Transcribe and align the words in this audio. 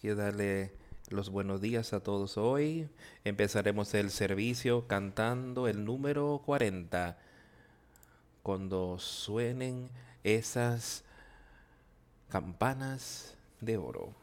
Quiero 0.00 0.16
darle 0.16 0.72
los 1.10 1.28
buenos 1.28 1.60
días 1.60 1.92
a 1.92 2.00
todos 2.02 2.38
hoy. 2.38 2.88
Empezaremos 3.24 3.92
el 3.92 4.10
servicio 4.10 4.86
cantando 4.86 5.68
el 5.68 5.84
número 5.84 6.40
40. 6.46 7.18
Cuando 8.42 8.98
suenen 8.98 9.90
esas 10.24 11.04
campanas 12.30 13.36
de 13.60 13.76
oro. 13.76 14.19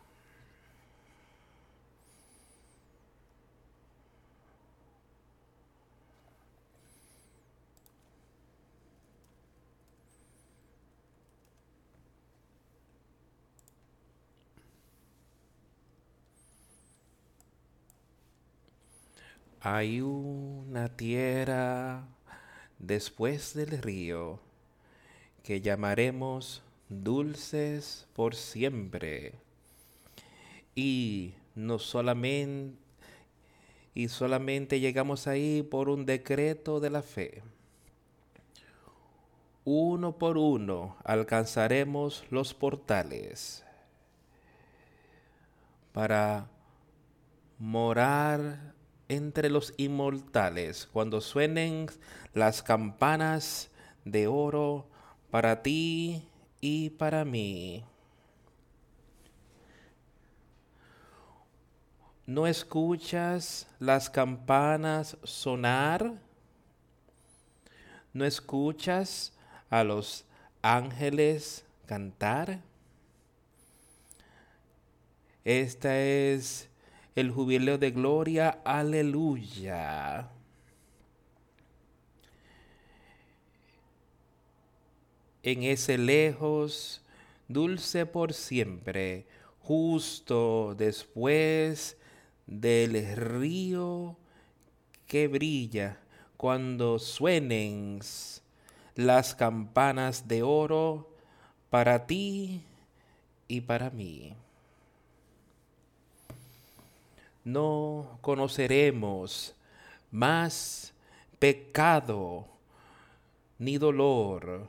Hay 19.70 20.00
una 20.00 20.88
tierra 20.88 22.08
después 22.80 23.54
del 23.54 23.82
río 23.82 24.40
que 25.44 25.60
llamaremos 25.60 26.64
dulces 26.88 28.08
por 28.16 28.34
siempre. 28.36 29.34
Y 30.74 31.34
no 31.54 31.80
solamente 31.80 32.78
y 33.94 34.08
solamente 34.08 34.80
llegamos 34.80 35.28
ahí 35.28 35.64
por 35.64 35.90
un 35.90 36.06
decreto 36.06 36.80
de 36.80 36.90
la 36.90 37.02
fe. 37.02 37.44
Uno 39.66 40.18
por 40.18 40.38
uno 40.38 40.96
alcanzaremos 41.04 42.24
los 42.30 42.54
portales 42.54 43.66
para 45.92 46.48
morar 47.60 48.77
entre 49.10 49.50
los 49.50 49.74
inmortales 49.78 50.88
cuando 50.92 51.22
suenen 51.22 51.88
las 52.34 52.62
campanas 52.62 53.70
de 54.06 54.28
oro 54.28 54.88
para 55.32 55.62
ti 55.62 56.28
y 56.62 56.90
para 56.92 57.24
mí. 57.26 57.84
¿No 62.26 62.46
escuchas 62.46 63.68
las 63.80 64.10
campanas 64.10 65.18
sonar? 65.24 66.14
¿No 68.14 68.26
escuchas 68.26 69.32
a 69.70 69.84
los 69.86 70.26
ángeles 70.62 71.64
cantar? 71.86 72.60
Esta 75.46 75.98
es 75.98 76.68
el 77.18 77.32
jubileo 77.32 77.80
de 77.80 77.90
gloria, 77.90 78.60
aleluya. 78.64 80.30
En 85.42 85.64
ese 85.64 85.98
lejos, 85.98 87.02
dulce 87.48 88.06
por 88.06 88.34
siempre, 88.34 89.26
justo 89.62 90.76
después 90.78 91.98
del 92.46 93.16
río 93.16 94.16
que 95.08 95.28
brilla, 95.28 95.98
cuando 96.38 97.00
suenen 97.00 98.00
las 98.94 99.34
campanas 99.34 100.28
de 100.28 100.44
oro 100.44 101.16
para 101.72 102.06
ti 102.06 102.62
y 103.48 103.62
para 103.62 103.90
mí 103.90 104.36
no 107.48 108.20
conoceremos 108.20 109.56
más 110.12 110.94
pecado 111.40 112.46
ni 113.58 113.78
dolor. 113.78 114.68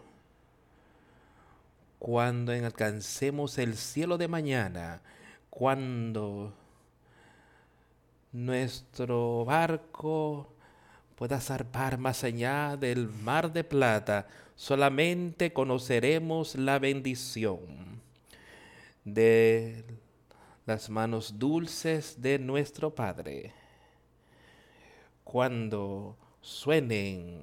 Cuando 1.98 2.52
alcancemos 2.52 3.58
el 3.58 3.76
cielo 3.76 4.16
de 4.16 4.28
mañana, 4.28 5.02
cuando 5.50 6.54
nuestro 8.30 9.44
barco 9.44 10.54
pueda 11.16 11.40
zarpar 11.40 11.98
más 11.98 12.22
allá 12.22 12.76
del 12.76 13.08
mar 13.08 13.52
de 13.52 13.64
plata, 13.64 14.28
solamente 14.54 15.52
conoceremos 15.52 16.54
la 16.54 16.78
bendición 16.78 18.00
del 19.04 19.84
las 20.68 20.90
manos 20.90 21.38
dulces 21.38 22.20
de 22.20 22.38
nuestro 22.38 22.94
Padre. 22.94 23.54
Cuando 25.24 26.14
suenen 26.42 27.40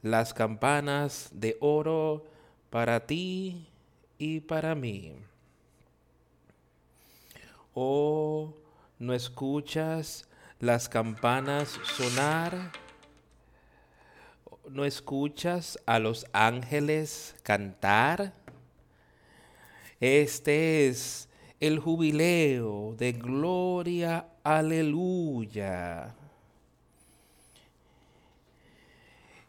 las 0.00 0.32
campanas 0.32 1.28
de 1.32 1.58
oro 1.60 2.24
para 2.70 3.06
ti 3.06 3.68
y 4.16 4.40
para 4.40 4.74
mí. 4.74 5.16
Oh, 7.74 8.54
¿no 8.98 9.12
escuchas 9.12 10.26
las 10.58 10.88
campanas 10.88 11.78
sonar? 11.94 12.72
¿No 14.70 14.86
escuchas 14.86 15.78
a 15.84 15.98
los 15.98 16.24
ángeles 16.32 17.36
cantar? 17.42 18.32
Este 20.00 20.88
es 20.88 21.28
el 21.60 21.78
jubileo 21.78 22.94
de 22.98 23.12
gloria, 23.12 24.26
aleluya. 24.42 26.14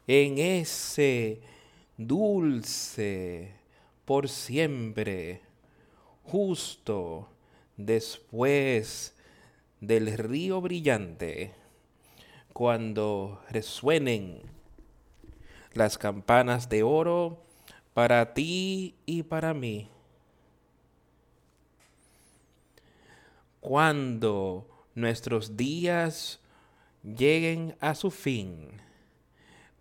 En 0.07 0.37
ese 0.37 1.41
dulce 1.97 3.51
por 4.05 4.29
siempre, 4.29 5.41
justo 6.23 7.27
después 7.75 9.13
del 9.81 10.17
río 10.17 10.61
brillante, 10.61 11.51
cuando 12.53 13.41
resuenen 13.49 14.41
las 15.73 15.97
campanas 15.97 16.69
de 16.69 16.83
oro 16.83 17.43
para 17.93 18.33
ti 18.33 18.95
y 19.05 19.23
para 19.23 19.53
mí 19.53 19.89
cuando 23.59 24.67
nuestros 24.95 25.57
días 25.57 26.39
lleguen 27.03 27.75
a 27.79 27.95
su 27.95 28.11
fin, 28.11 28.69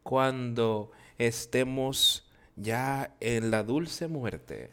cuando 0.02 0.92
estemos 1.18 2.28
ya 2.56 3.14
en 3.20 3.50
la 3.50 3.62
dulce 3.62 4.08
muerte, 4.08 4.70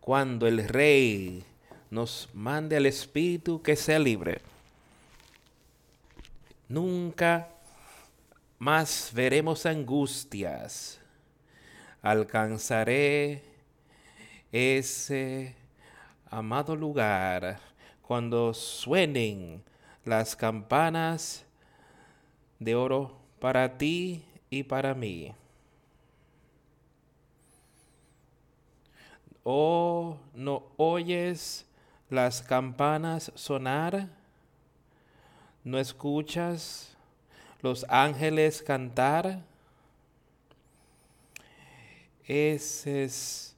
cuando 0.00 0.46
el 0.46 0.68
Rey 0.68 1.44
nos 1.90 2.28
mande 2.34 2.76
al 2.76 2.86
Espíritu 2.86 3.62
que 3.62 3.76
sea 3.76 3.98
libre. 3.98 4.40
Nunca 6.68 7.48
más 8.58 9.10
veremos 9.14 9.64
angustias. 9.64 10.98
Alcanzaré 12.02 13.42
ese 14.50 15.54
amado 16.34 16.74
lugar, 16.74 17.60
cuando 18.02 18.52
suenen 18.52 19.62
las 20.04 20.34
campanas 20.34 21.44
de 22.58 22.74
oro 22.74 23.16
para 23.38 23.78
ti 23.78 24.24
y 24.50 24.64
para 24.64 24.94
mí. 24.94 25.32
¿O 29.44 30.16
no 30.34 30.64
oyes 30.76 31.66
las 32.10 32.42
campanas 32.42 33.30
sonar? 33.36 34.08
¿No 35.62 35.78
escuchas 35.78 36.96
los 37.62 37.86
ángeles 37.88 38.60
cantar? 38.60 39.40
Ese 42.26 43.04
es 43.04 43.53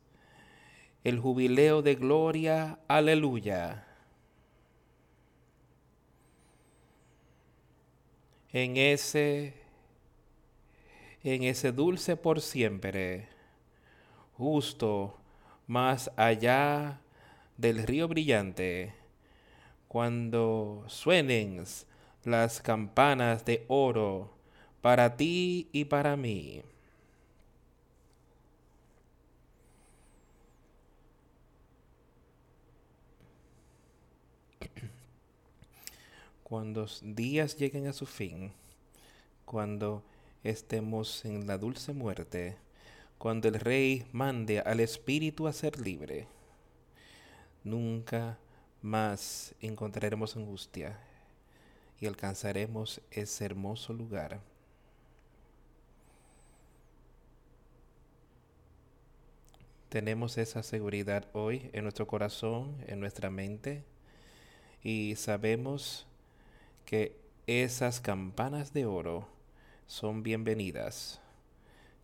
el 1.07 1.21
jubileo 1.21 1.83
de 1.83 1.95
gloria, 1.95 2.81
aleluya. 2.89 3.87
En 8.53 8.77
ese, 8.77 9.55
en 11.23 11.45
ese 11.45 11.71
dulce 11.71 12.17
por 12.17 12.41
siempre, 12.41 13.29
justo 14.37 15.17
más 15.69 16.11
allá 16.17 16.99
del 17.57 17.85
río 17.85 18.09
brillante, 18.09 18.93
cuando 19.87 20.83
suenen 20.89 21.63
las 22.25 22.61
campanas 22.61 23.45
de 23.45 23.65
oro 23.69 24.33
para 24.81 25.17
ti 25.17 25.69
y 25.71 25.85
para 25.85 26.17
mí. 26.17 26.65
Cuando 36.57 36.87
días 37.03 37.59
lleguen 37.59 37.87
a 37.87 37.93
su 37.93 38.07
fin, 38.07 38.51
cuando 39.45 40.03
estemos 40.43 41.27
en 41.27 41.47
la 41.47 41.59
dulce 41.59 41.93
muerte, 41.93 42.57
cuando 43.19 43.49
el 43.49 43.61
Rey 43.61 44.07
mande 44.11 44.61
al 44.61 44.81
Espíritu 44.81 45.49
a 45.49 45.53
ser 45.53 45.79
libre, 45.79 46.27
nunca 47.63 48.39
más 48.81 49.55
encontraremos 49.61 50.35
angustia 50.35 50.99
y 52.01 52.07
alcanzaremos 52.07 53.03
ese 53.11 53.45
hermoso 53.45 53.93
lugar. 53.93 54.41
Tenemos 59.91 60.39
esa 60.39 60.63
seguridad 60.63 61.29
hoy 61.35 61.69
en 61.75 61.83
nuestro 61.83 62.07
corazón, 62.07 62.83
en 62.87 62.99
nuestra 62.99 63.29
mente, 63.29 63.85
y 64.83 65.17
sabemos 65.17 66.06
que 66.87 67.21
esas 67.47 68.01
campanas 68.01 68.73
de 68.73 68.87
oro 68.87 69.29
son 69.87 70.23
bienvenidas, 70.23 71.21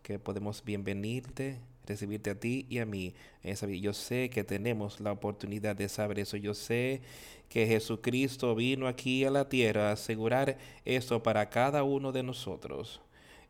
que 0.03 0.19
podemos 0.19 0.63
bienvenirte 0.63 1.59
recibirte 1.85 2.29
a 2.29 2.39
ti 2.39 2.65
y 2.69 2.79
a 2.79 2.85
mí 2.85 3.13
vida. 3.43 3.79
Yo 3.79 3.93
sé 3.93 4.29
que 4.29 4.43
tenemos 4.43 4.99
la 4.99 5.11
oportunidad 5.11 5.75
de 5.75 5.89
saber 5.89 6.19
eso. 6.19 6.37
Yo 6.37 6.53
sé 6.53 7.01
que 7.49 7.67
Jesucristo 7.67 8.55
vino 8.55 8.87
aquí 8.87 9.25
a 9.25 9.31
la 9.31 9.49
tierra 9.49 9.89
a 9.89 9.93
asegurar 9.93 10.57
eso 10.85 11.21
para 11.23 11.49
cada 11.49 11.83
uno 11.83 12.11
de 12.11 12.23
nosotros. 12.23 13.01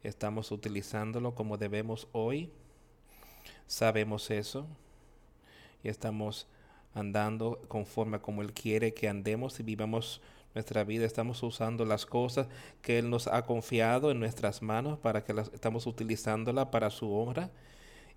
Estamos 0.03 0.51
utilizándolo 0.51 1.35
como 1.35 1.57
debemos 1.57 2.07
hoy. 2.11 2.49
Sabemos 3.67 4.29
eso. 4.31 4.67
Y 5.83 5.89
estamos 5.89 6.47
andando 6.93 7.61
conforme 7.67 8.19
como 8.19 8.41
Él 8.41 8.53
quiere 8.53 8.93
que 8.93 9.09
andemos 9.09 9.59
y 9.59 9.63
vivamos 9.63 10.21
nuestra 10.53 10.83
vida. 10.83 11.05
Estamos 11.05 11.41
usando 11.43 11.85
las 11.85 12.05
cosas 12.05 12.47
que 12.81 12.99
Él 12.99 13.09
nos 13.09 13.27
ha 13.27 13.45
confiado 13.45 14.11
en 14.11 14.19
nuestras 14.19 14.61
manos 14.61 14.99
para 14.99 15.23
que 15.23 15.33
las 15.33 15.51
estamos 15.53 15.87
utilizándola 15.87 16.71
para 16.71 16.89
su 16.89 17.13
honra 17.13 17.49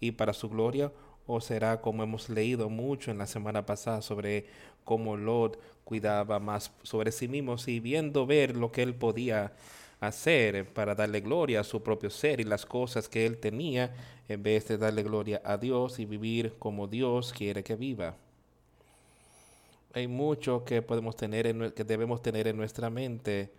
y 0.01 0.13
para 0.13 0.33
su 0.33 0.49
gloria? 0.49 0.93
¿O 1.27 1.41
será 1.41 1.81
como 1.81 2.03
hemos 2.03 2.29
leído 2.29 2.69
mucho 2.69 3.11
en 3.11 3.19
la 3.19 3.27
semana 3.27 3.67
pasada 3.67 4.01
sobre 4.01 4.47
cómo 4.85 5.17
Lot 5.17 5.59
cuidaba 5.85 6.39
más 6.39 6.73
sobre 6.83 7.11
sí 7.13 7.27
mismo 7.29 7.57
y 7.67 7.81
viendo 7.81 8.27
ver 8.27 8.57
lo 8.57 8.71
que 8.71 8.83
él 8.83 8.95
podía 8.95 9.53
hacer 10.01 10.73
para 10.73 10.95
darle 10.95 11.21
gloria 11.21 11.61
a 11.61 11.65
su 11.65 11.83
propio 11.83 12.11
ser 12.11 12.41
y 12.41 12.45
las 12.45 12.67
cosas 12.67 13.09
que 13.09 13.27
él 13.27 13.39
tenía 13.39 13.95
en 14.29 14.43
vez 14.43 14.69
de 14.69 14.79
darle 14.79 15.03
gloria 15.03 15.41
a 15.45 15.57
Dios 15.57 15.99
y 15.99 16.05
vivir 16.05 16.55
como 16.59 16.87
Dios 16.87 17.33
quiere 17.33 17.65
que 17.65 17.77
viva? 17.77 18.17
Hay 19.97 20.09
mucho 20.09 20.63
que 20.63 20.83
podemos 20.83 21.17
tener 21.17 21.47
en, 21.47 21.73
que 21.73 21.83
debemos 21.83 22.21
tener 22.21 22.47
en 22.49 22.59
nuestra 22.59 22.91
mente, 22.91 23.51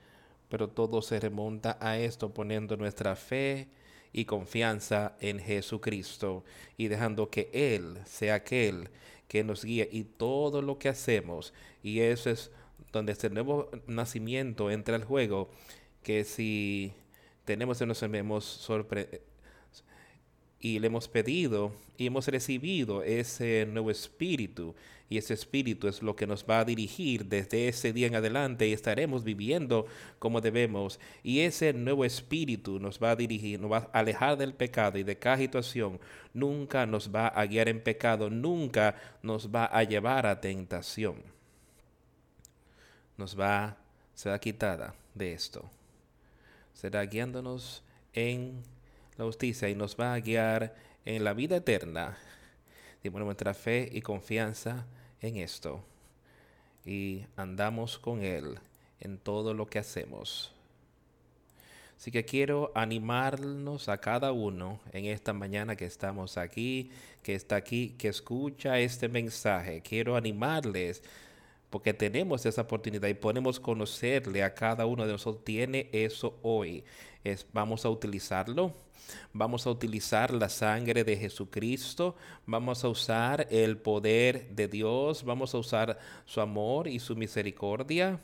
pero 0.49 0.69
todo 0.69 1.01
se 1.01 1.19
remonta 1.19 1.79
a 1.81 1.97
esto 1.97 2.31
poniendo 2.31 2.77
nuestra 2.77 3.15
fe 3.15 3.69
y 4.13 4.25
confianza 4.25 5.17
en 5.19 5.39
Jesucristo 5.39 6.43
y 6.77 6.89
dejando 6.89 7.31
que 7.31 7.49
Él 7.53 7.97
sea 8.05 8.35
aquel 8.35 8.91
que 9.27 9.43
nos 9.43 9.65
guíe 9.65 9.89
y 9.91 10.03
todo 10.03 10.61
lo 10.61 10.77
que 10.77 10.89
hacemos. 10.89 11.55
Y 11.81 12.01
eso 12.01 12.29
es 12.29 12.51
donde 12.91 13.13
este 13.13 13.31
nuevo 13.31 13.71
nacimiento 13.87 14.69
entra 14.69 14.95
al 14.95 15.05
juego, 15.05 15.49
que 16.03 16.23
si 16.23 16.93
tenemos 17.45 17.81
en 17.81 17.87
nosotros 17.87 18.13
hemos 18.13 18.69
y 20.59 20.77
le 20.77 20.85
hemos 20.85 21.07
pedido 21.07 21.71
y 21.97 22.05
hemos 22.05 22.27
recibido 22.27 23.01
ese 23.01 23.65
nuevo 23.65 23.89
espíritu 23.89 24.75
y 25.09 25.17
ese 25.17 25.33
espíritu 25.33 25.87
es 25.87 26.01
lo 26.01 26.15
que 26.15 26.27
nos 26.27 26.45
va 26.45 26.59
a 26.59 26.65
dirigir 26.65 27.25
desde 27.25 27.67
ese 27.69 27.93
día 27.93 28.07
en 28.07 28.15
adelante 28.15 28.67
y 28.67 28.73
estaremos 28.73 29.23
viviendo 29.23 29.85
como 30.19 30.41
debemos 30.41 30.99
y 31.23 31.39
ese 31.39 31.71
nuevo 31.71 32.03
espíritu 32.03 32.79
nos 32.79 33.01
va 33.01 33.11
a 33.11 33.15
dirigir, 33.15 33.59
nos 33.59 33.71
va 33.71 33.89
a 33.93 33.99
alejar 33.99 34.37
del 34.37 34.53
pecado 34.53 34.97
y 34.97 35.03
de 35.03 35.17
cada 35.17 35.37
situación, 35.37 35.99
nunca 36.33 36.85
nos 36.85 37.13
va 37.13 37.27
a 37.27 37.45
guiar 37.45 37.69
en 37.69 37.81
pecado, 37.81 38.29
nunca 38.29 38.95
nos 39.23 39.49
va 39.53 39.65
a 39.65 39.83
llevar 39.83 40.25
a 40.25 40.41
tentación. 40.41 41.23
Nos 43.15 43.39
va, 43.39 43.77
será 44.13 44.37
quitada 44.39 44.93
de 45.15 45.33
esto. 45.33 45.69
Será 46.73 47.03
guiándonos 47.05 47.81
en 48.13 48.61
la 49.17 49.25
justicia 49.25 49.69
y 49.69 49.73
nos 49.73 49.95
va 49.95 50.13
a 50.13 50.19
guiar 50.19 50.75
en 51.05 51.23
la 51.23 51.33
vida 51.33 51.55
eterna. 51.55 52.17
Si 53.01 53.09
ponemos 53.09 53.29
nuestra 53.29 53.53
fe 53.53 53.89
y 53.91 54.01
confianza 54.01 54.85
en 55.21 55.37
esto 55.37 55.81
y 56.85 57.25
andamos 57.35 57.97
con 57.97 58.23
Él 58.23 58.57
en 58.99 59.17
todo 59.17 59.53
lo 59.53 59.67
que 59.67 59.79
hacemos. 59.79 60.51
Así 61.97 62.11
que 62.11 62.25
quiero 62.25 62.71
animarnos 62.75 63.89
a 63.89 63.97
cada 63.97 64.31
uno 64.31 64.79
en 64.93 65.05
esta 65.05 65.33
mañana 65.33 65.75
que 65.75 65.85
estamos 65.85 66.37
aquí, 66.37 66.91
que 67.23 67.33
está 67.33 67.55
aquí, 67.55 67.95
que 67.97 68.07
escucha 68.07 68.79
este 68.79 69.09
mensaje. 69.09 69.81
Quiero 69.81 70.15
animarles 70.15 71.01
porque 71.77 71.93
tenemos 71.93 72.43
esa 72.47 72.63
oportunidad 72.63 73.07
y 73.07 73.13
podemos 73.13 73.59
conocerle 73.59 74.41
a 74.41 74.55
cada 74.55 74.87
uno 74.87 75.05
de 75.05 75.11
nosotros. 75.11 75.45
Tiene 75.45 75.87
eso 75.91 76.39
hoy. 76.41 76.83
Es, 77.23 77.45
vamos 77.53 77.85
a 77.85 77.89
utilizarlo. 77.91 78.73
Vamos 79.31 79.67
a 79.67 79.69
utilizar 79.69 80.33
la 80.33 80.49
sangre 80.49 81.03
de 81.03 81.15
Jesucristo. 81.15 82.15
Vamos 82.47 82.83
a 82.83 82.89
usar 82.89 83.47
el 83.51 83.77
poder 83.77 84.49
de 84.55 84.67
Dios. 84.67 85.23
Vamos 85.23 85.53
a 85.53 85.59
usar 85.59 85.99
su 86.25 86.41
amor 86.41 86.87
y 86.87 86.97
su 86.97 87.15
misericordia 87.15 88.19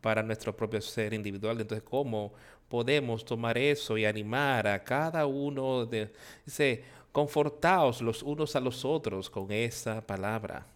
para 0.00 0.24
nuestro 0.24 0.56
propio 0.56 0.80
ser 0.80 1.14
individual. 1.14 1.60
Entonces, 1.60 1.88
¿cómo 1.88 2.32
podemos 2.68 3.24
tomar 3.24 3.58
eso 3.58 3.96
y 3.96 4.06
animar 4.06 4.66
a 4.66 4.82
cada 4.82 5.24
uno 5.26 5.86
de... 5.86 6.12
Dice, 6.44 6.82
confortaos 7.12 8.02
los 8.02 8.24
unos 8.24 8.56
a 8.56 8.60
los 8.60 8.84
otros 8.84 9.30
con 9.30 9.52
esa 9.52 10.04
palabra 10.04 10.71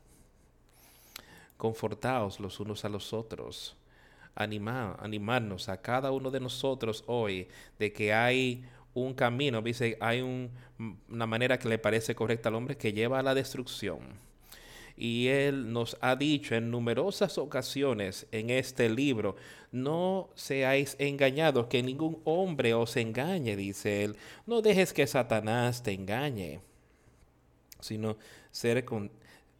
confortaos 1.56 2.40
los 2.40 2.60
unos 2.60 2.84
a 2.84 2.88
los 2.88 3.12
otros. 3.12 3.76
Anima, 4.34 4.96
animarnos 5.00 5.68
a 5.68 5.80
cada 5.80 6.12
uno 6.12 6.30
de 6.30 6.40
nosotros 6.40 7.04
hoy 7.06 7.48
de 7.78 7.92
que 7.92 8.12
hay 8.12 8.64
un 8.92 9.14
camino, 9.14 9.62
dice, 9.62 9.96
hay 10.00 10.20
una 10.20 11.26
manera 11.26 11.58
que 11.58 11.68
le 11.68 11.78
parece 11.78 12.14
correcta 12.14 12.48
al 12.48 12.54
hombre 12.54 12.76
que 12.76 12.92
lleva 12.92 13.18
a 13.18 13.22
la 13.22 13.34
destrucción. 13.34 14.00
Y 14.96 15.28
él 15.28 15.72
nos 15.72 15.98
ha 16.00 16.16
dicho 16.16 16.54
en 16.54 16.70
numerosas 16.70 17.36
ocasiones 17.36 18.26
en 18.32 18.48
este 18.48 18.88
libro, 18.88 19.36
no 19.70 20.30
seáis 20.34 20.96
engañados, 20.98 21.66
que 21.66 21.82
ningún 21.82 22.18
hombre 22.24 22.72
os 22.72 22.96
engañe, 22.96 23.56
dice 23.56 24.04
él. 24.04 24.16
No 24.46 24.62
dejes 24.62 24.94
que 24.94 25.06
Satanás 25.06 25.82
te 25.82 25.92
engañe, 25.92 26.60
sino 27.80 28.16
ser 28.50 28.86
con, 28.86 29.10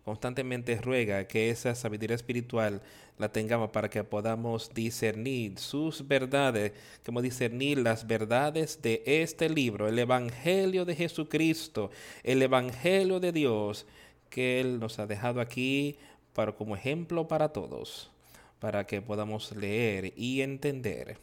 constantemente 0.06 0.76
ruega 0.80 1.26
que 1.26 1.50
esa 1.50 1.74
sabiduría 1.74 2.14
espiritual 2.14 2.80
la 3.18 3.32
tengamos 3.32 3.70
para 3.70 3.90
que 3.90 4.04
podamos 4.04 4.72
discernir 4.72 5.58
sus 5.58 6.06
verdades, 6.06 6.74
como 7.04 7.20
discernir 7.20 7.78
las 7.78 8.06
verdades 8.06 8.80
de 8.80 9.02
este 9.04 9.48
libro, 9.48 9.88
el 9.88 9.98
Evangelio 9.98 10.84
de 10.84 10.94
Jesucristo, 10.94 11.90
el 12.22 12.40
Evangelio 12.40 13.18
de 13.18 13.32
Dios, 13.32 13.84
que 14.30 14.60
Él 14.60 14.78
nos 14.78 15.00
ha 15.00 15.08
dejado 15.08 15.40
aquí 15.40 15.96
para, 16.34 16.52
como 16.52 16.76
ejemplo 16.76 17.26
para 17.26 17.48
todos, 17.48 18.12
para 18.60 18.86
que 18.86 19.02
podamos 19.02 19.56
leer 19.56 20.12
y 20.16 20.40
entender. 20.42 21.18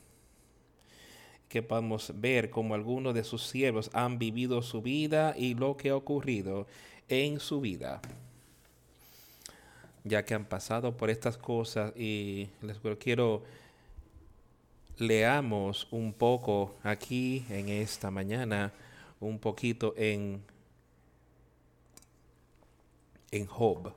Que 1.48 1.62
podamos 1.62 2.12
ver 2.16 2.50
cómo 2.50 2.76
algunos 2.76 3.14
de 3.14 3.24
sus 3.24 3.48
siervos 3.48 3.90
han 3.94 4.20
vivido 4.20 4.62
su 4.62 4.82
vida 4.82 5.36
y 5.38 5.54
lo 5.54 5.78
que 5.78 5.92
ha 5.92 5.96
ocurrido 5.96 6.68
en 7.08 7.40
su 7.40 7.62
vida 7.62 8.02
ya 10.04 10.26
que 10.26 10.34
han 10.34 10.46
pasado 10.46 10.96
por 10.98 11.10
estas 11.10 11.38
cosas 11.38 11.94
y 11.96 12.50
les 12.62 12.78
quiero 13.00 13.44
leamos 14.98 15.88
un 15.92 16.14
poco 16.14 16.76
aquí 16.84 17.46
en 17.50 17.70
esta 17.70 18.12
mañana, 18.12 18.72
un 19.20 19.40
poquito 19.40 19.94
en, 19.98 20.42
en 23.32 23.46
Job. 23.48 23.94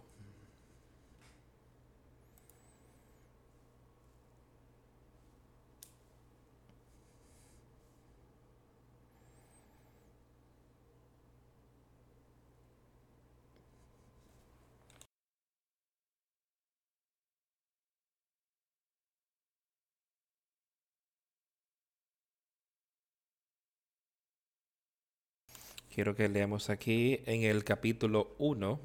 Quiero 25.96 26.14
que 26.14 26.28
leamos 26.28 26.68
aquí 26.68 27.22
en 27.24 27.44
el 27.44 27.64
capítulo 27.64 28.28
1 28.36 28.78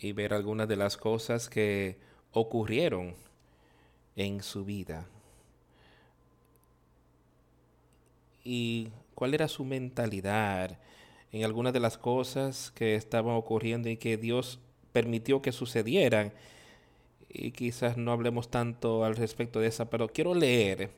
y 0.00 0.12
ver 0.12 0.34
algunas 0.34 0.68
de 0.68 0.76
las 0.76 0.98
cosas 0.98 1.48
que 1.48 1.96
ocurrieron 2.30 3.14
en 4.16 4.42
su 4.42 4.66
vida. 4.66 5.06
Y 8.44 8.88
cuál 9.14 9.32
era 9.32 9.48
su 9.48 9.64
mentalidad 9.64 10.78
en 11.32 11.42
algunas 11.42 11.72
de 11.72 11.80
las 11.80 11.96
cosas 11.96 12.70
que 12.72 12.96
estaban 12.96 13.36
ocurriendo 13.36 13.88
y 13.88 13.96
que 13.96 14.18
Dios 14.18 14.58
permitió 14.92 15.40
que 15.40 15.52
sucedieran. 15.52 16.34
Y 17.30 17.52
quizás 17.52 17.96
no 17.96 18.12
hablemos 18.12 18.50
tanto 18.50 19.06
al 19.06 19.16
respecto 19.16 19.60
de 19.60 19.68
esa, 19.68 19.88
pero 19.88 20.08
quiero 20.08 20.34
leer 20.34 20.90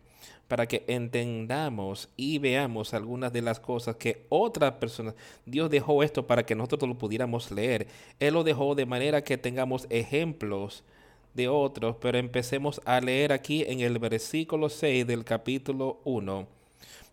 para 0.48 0.66
que 0.66 0.84
entendamos 0.86 2.08
y 2.16 2.38
veamos 2.38 2.94
algunas 2.94 3.32
de 3.32 3.42
las 3.42 3.58
cosas 3.58 3.96
que 3.96 4.26
otras 4.28 4.72
personas, 4.74 5.14
Dios 5.44 5.70
dejó 5.70 6.02
esto 6.02 6.26
para 6.26 6.46
que 6.46 6.54
nosotros 6.54 6.88
lo 6.88 6.98
pudiéramos 6.98 7.50
leer. 7.50 7.88
Él 8.20 8.34
lo 8.34 8.44
dejó 8.44 8.74
de 8.74 8.86
manera 8.86 9.24
que 9.24 9.38
tengamos 9.38 9.86
ejemplos 9.90 10.84
de 11.34 11.48
otros, 11.48 11.96
pero 12.00 12.18
empecemos 12.18 12.80
a 12.84 13.00
leer 13.00 13.32
aquí 13.32 13.64
en 13.66 13.80
el 13.80 13.98
versículo 13.98 14.68
6 14.68 15.06
del 15.06 15.24
capítulo 15.24 16.00
1. 16.04 16.46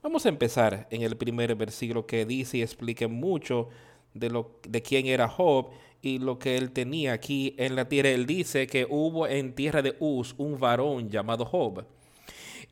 Vamos 0.02 0.26
a 0.26 0.30
empezar 0.30 0.88
en 0.92 1.02
el 1.02 1.18
primer 1.18 1.56
versículo 1.56 2.06
que 2.06 2.26
dice 2.26 2.58
y 2.58 2.62
explica 2.62 3.08
mucho 3.08 3.70
de, 4.14 4.30
lo, 4.30 4.60
de 4.68 4.82
quién 4.82 5.08
era 5.08 5.28
Job 5.28 5.70
y 6.02 6.20
lo 6.20 6.38
que 6.38 6.58
él 6.58 6.72
tenía 6.72 7.14
aquí 7.14 7.56
en 7.58 7.76
la 7.76 7.88
tierra. 7.88 8.10
Él 8.10 8.26
dice 8.26 8.68
que 8.68 8.86
hubo 8.90 9.28
en 9.28 9.56
tierra 9.56 9.82
de 9.82 9.96
Uz 10.00 10.36
un 10.38 10.60
varón 10.60 11.10
llamado 11.10 11.46
Job 11.46 11.86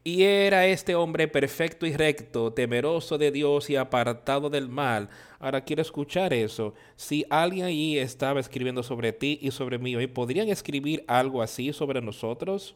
y 0.04 0.24
era 0.24 0.66
este 0.66 0.96
hombre 0.96 1.28
perfecto 1.28 1.86
y 1.86 1.94
recto, 1.94 2.52
temeroso 2.52 3.20
de 3.20 3.32
Dios 3.32 3.70
y 3.70 3.76
apartado 3.76 4.50
del 4.50 4.68
mal. 4.68 5.10
Ahora 5.40 5.64
quiero 5.64 5.84
escuchar 5.84 6.34
eso. 6.34 6.74
Si 6.96 7.24
alguien 7.30 7.66
allí 7.66 8.00
estaba 8.00 8.40
escribiendo 8.40 8.82
sobre 8.82 9.14
ti 9.14 9.38
y 9.42 9.52
sobre 9.52 9.78
mí 9.78 10.08
¿podrían 10.08 10.50
escribir 10.50 11.04
algo 11.08 11.44
así 11.44 11.72
sobre 11.72 12.02
nosotros? 12.02 12.74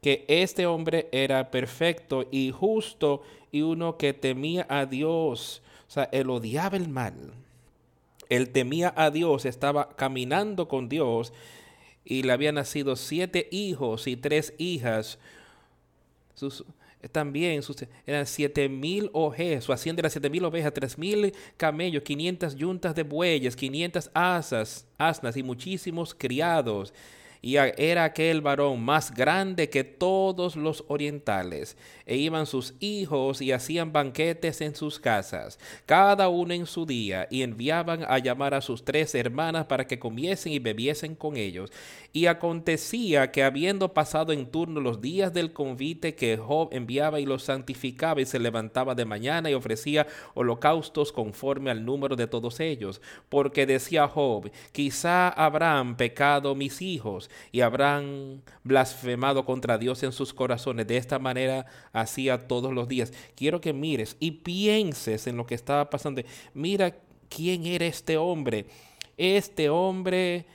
Que 0.00 0.24
este 0.28 0.64
hombre 0.64 1.08
era 1.12 1.50
perfecto 1.50 2.26
y 2.30 2.50
justo 2.50 3.22
y 3.52 3.60
uno 3.60 3.98
que 3.98 4.14
temía 4.14 4.66
a 4.70 4.86
Dios. 4.86 5.60
O 5.86 5.90
sea, 5.90 6.08
él 6.12 6.30
odiaba 6.30 6.78
el 6.78 6.88
mal. 6.88 7.32
Él 8.30 8.50
temía 8.50 8.94
a 8.96 9.10
Dios, 9.10 9.44
estaba 9.44 9.90
caminando 9.96 10.66
con 10.68 10.88
Dios 10.88 11.32
y 12.06 12.22
le 12.22 12.32
habían 12.32 12.54
nacido 12.54 12.96
siete 12.96 13.48
hijos 13.50 14.06
y 14.06 14.16
tres 14.16 14.54
hijas 14.56 15.18
sus, 16.38 16.64
también 17.12 17.62
sus, 17.62 17.84
eran 18.06 18.26
siete 18.26 18.68
mil 18.68 19.10
ovejas, 19.12 19.64
su 19.64 19.72
hacienda 19.72 20.00
era 20.00 20.10
siete 20.10 20.30
mil 20.30 20.44
ovejas, 20.44 20.72
tres 20.72 20.96
mil 20.96 21.34
camellos, 21.56 22.02
quinientas 22.02 22.56
yuntas 22.56 22.94
de 22.94 23.02
bueyes, 23.02 23.54
quinientas 23.56 24.10
asas, 24.14 24.86
asnas 24.96 25.36
y 25.36 25.42
muchísimos 25.42 26.14
criados 26.14 26.94
y 27.40 27.56
era 27.56 28.04
aquel 28.04 28.40
varón 28.40 28.82
más 28.82 29.14
grande 29.14 29.68
que 29.68 29.84
todos 29.84 30.56
los 30.56 30.84
orientales, 30.88 31.76
e 32.06 32.16
iban 32.16 32.46
sus 32.46 32.74
hijos 32.80 33.40
y 33.40 33.52
hacían 33.52 33.92
banquetes 33.92 34.60
en 34.60 34.74
sus 34.74 34.98
casas, 34.98 35.58
cada 35.86 36.28
uno 36.28 36.54
en 36.54 36.66
su 36.66 36.86
día, 36.86 37.28
y 37.30 37.42
enviaban 37.42 38.04
a 38.08 38.18
llamar 38.18 38.54
a 38.54 38.60
sus 38.60 38.84
tres 38.84 39.14
hermanas 39.14 39.66
para 39.66 39.86
que 39.86 39.98
comiesen 39.98 40.52
y 40.52 40.58
bebiesen 40.58 41.14
con 41.14 41.36
ellos. 41.36 41.70
Y 42.12 42.26
acontecía 42.26 43.30
que 43.30 43.44
habiendo 43.44 43.92
pasado 43.92 44.32
en 44.32 44.46
turno 44.46 44.80
los 44.80 45.00
días 45.00 45.32
del 45.32 45.52
convite 45.52 46.14
que 46.14 46.36
Job 46.36 46.70
enviaba 46.72 47.20
y 47.20 47.26
los 47.26 47.44
santificaba 47.44 48.20
y 48.20 48.26
se 48.26 48.38
levantaba 48.38 48.94
de 48.94 49.04
mañana 49.04 49.50
y 49.50 49.54
ofrecía 49.54 50.06
holocaustos 50.34 51.12
conforme 51.12 51.70
al 51.70 51.84
número 51.84 52.16
de 52.16 52.26
todos 52.26 52.60
ellos, 52.60 53.00
porque 53.28 53.66
decía 53.66 54.08
Job, 54.08 54.50
quizá 54.72 55.28
habrán 55.28 55.96
pecado 55.96 56.54
mis 56.54 56.80
hijos, 56.82 57.27
y 57.52 57.60
habrán 57.60 58.42
blasfemado 58.64 59.44
contra 59.44 59.78
Dios 59.78 60.02
en 60.02 60.12
sus 60.12 60.32
corazones. 60.34 60.86
De 60.86 60.96
esta 60.96 61.18
manera 61.18 61.66
hacía 61.92 62.48
todos 62.48 62.72
los 62.72 62.88
días. 62.88 63.12
Quiero 63.34 63.60
que 63.60 63.72
mires 63.72 64.16
y 64.20 64.32
pienses 64.32 65.26
en 65.26 65.36
lo 65.36 65.46
que 65.46 65.54
estaba 65.54 65.90
pasando. 65.90 66.22
Mira 66.54 66.94
quién 67.28 67.66
era 67.66 67.86
este 67.86 68.16
hombre. 68.16 68.66
Este 69.16 69.68
hombre 69.68 70.46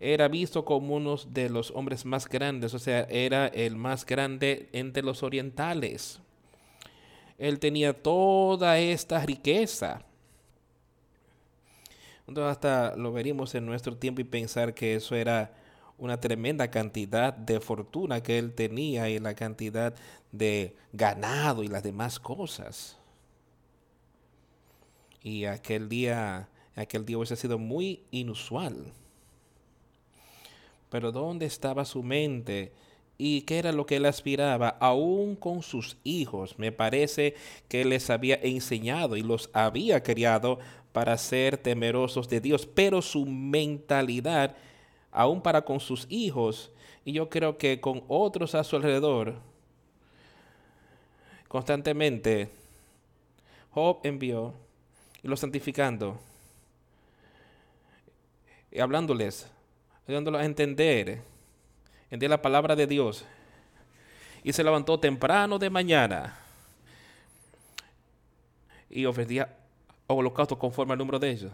era 0.00 0.28
visto 0.28 0.64
como 0.64 0.96
uno 0.96 1.16
de 1.28 1.48
los 1.48 1.70
hombres 1.70 2.04
más 2.04 2.28
grandes, 2.28 2.74
o 2.74 2.78
sea, 2.78 3.02
era 3.10 3.46
el 3.46 3.76
más 3.76 4.04
grande 4.04 4.68
entre 4.72 5.02
los 5.02 5.22
orientales. 5.22 6.20
Él 7.38 7.58
tenía 7.58 7.92
toda 7.92 8.78
esta 8.78 9.20
riqueza. 9.24 10.02
Entonces 12.26 12.50
hasta 12.50 12.96
lo 12.96 13.12
veríamos 13.12 13.54
en 13.54 13.66
nuestro 13.66 13.96
tiempo 13.96 14.20
y 14.20 14.24
pensar 14.24 14.74
que 14.74 14.96
eso 14.96 15.14
era 15.14 15.54
una 15.98 16.20
tremenda 16.20 16.70
cantidad 16.70 17.32
de 17.32 17.60
fortuna 17.60 18.22
que 18.22 18.38
él 18.38 18.52
tenía 18.52 19.08
y 19.08 19.18
la 19.18 19.34
cantidad 19.34 19.94
de 20.32 20.76
ganado 20.92 21.62
y 21.62 21.68
las 21.68 21.82
demás 21.82 22.18
cosas. 22.18 22.98
Y 25.22 25.46
aquel 25.46 25.88
día, 25.88 26.48
aquel 26.74 27.04
día 27.04 27.18
hubiese 27.18 27.36
sido 27.36 27.58
muy 27.58 28.04
inusual. 28.10 28.92
Pero 30.90 31.10
¿dónde 31.12 31.46
estaba 31.46 31.84
su 31.84 32.02
mente? 32.02 32.72
¿Y 33.18 33.42
qué 33.42 33.58
era 33.58 33.72
lo 33.72 33.86
que 33.86 33.96
él 33.96 34.04
aspiraba? 34.04 34.76
Aún 34.80 35.36
con 35.36 35.62
sus 35.62 35.96
hijos. 36.04 36.58
Me 36.58 36.70
parece 36.70 37.34
que 37.68 37.84
les 37.84 38.10
había 38.10 38.36
enseñado 38.36 39.16
y 39.16 39.22
los 39.22 39.50
había 39.52 40.02
criado 40.02 40.58
para 40.92 41.16
ser 41.16 41.56
temerosos 41.56 42.28
de 42.28 42.40
Dios. 42.40 42.66
Pero 42.66 43.02
su 43.02 43.24
mentalidad 43.26 44.54
aún 45.16 45.40
para 45.40 45.62
con 45.62 45.80
sus 45.80 46.06
hijos, 46.10 46.70
y 47.02 47.12
yo 47.12 47.30
creo 47.30 47.56
que 47.56 47.80
con 47.80 48.04
otros 48.06 48.54
a 48.54 48.62
su 48.62 48.76
alrededor, 48.76 49.36
constantemente, 51.48 52.50
Job 53.70 54.00
envió 54.02 54.52
y 55.22 55.28
los 55.28 55.40
santificando, 55.40 56.20
y 58.70 58.78
hablándoles, 58.78 59.50
ayudándolos 60.06 60.42
a 60.42 60.44
entender, 60.44 61.22
entender 62.10 62.28
la 62.28 62.42
palabra 62.42 62.76
de 62.76 62.86
Dios, 62.86 63.24
y 64.44 64.52
se 64.52 64.62
levantó 64.62 65.00
temprano 65.00 65.58
de 65.58 65.70
mañana 65.70 66.38
y 68.90 69.06
ofrecía 69.06 69.56
holocausto 70.06 70.58
conforme 70.58 70.92
al 70.92 70.98
número 70.98 71.18
de 71.18 71.30
ellos 71.30 71.52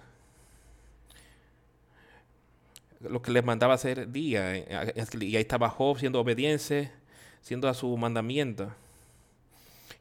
lo 3.02 3.20
que 3.22 3.30
les 3.30 3.44
mandaba 3.44 3.74
hacer 3.74 4.10
día. 4.10 4.56
Eh, 4.56 5.04
y 5.20 5.36
ahí 5.36 5.42
estaba 5.42 5.68
Job 5.68 5.98
siendo 5.98 6.20
obediente, 6.20 6.90
siendo 7.40 7.68
a 7.68 7.74
su 7.74 7.96
mandamiento. 7.96 8.70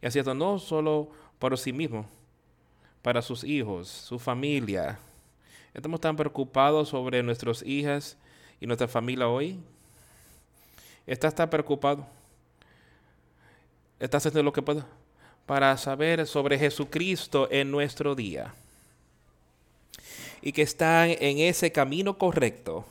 Y 0.02 0.08
haciendo 0.08 0.34
no 0.34 0.60
solo 0.60 1.10
para 1.40 1.58
sí 1.58 1.74
mismo, 1.74 2.06
para 3.02 3.22
sus 3.22 3.44
hijos, 3.44 3.88
su 3.88 4.20
familia. 4.20 5.00
Estamos 5.74 6.02
tan 6.02 6.16
preocupados 6.16 6.90
sobre 6.90 7.24
nuestras 7.24 7.64
hijas 7.64 8.18
y 8.60 8.68
nuestra 8.68 8.88
familia 8.88 9.28
hoy. 9.28 9.60
¿Estás 11.08 11.34
tan 11.34 11.50
preocupado? 11.50 12.06
¿Estás 14.00 14.26
haciendo 14.26 14.44
lo 14.44 14.54
que 14.54 14.62
puedo 14.62 14.86
para 15.46 15.76
saber 15.78 16.26
sobre 16.28 16.58
Jesucristo 16.58 17.48
en 17.52 17.72
nuestro 17.72 18.16
día? 18.16 18.54
Y 20.42 20.52
que 20.52 20.62
están 20.62 21.10
en 21.20 21.40
ese 21.40 21.72
camino 21.72 22.18
correcto, 22.18 22.86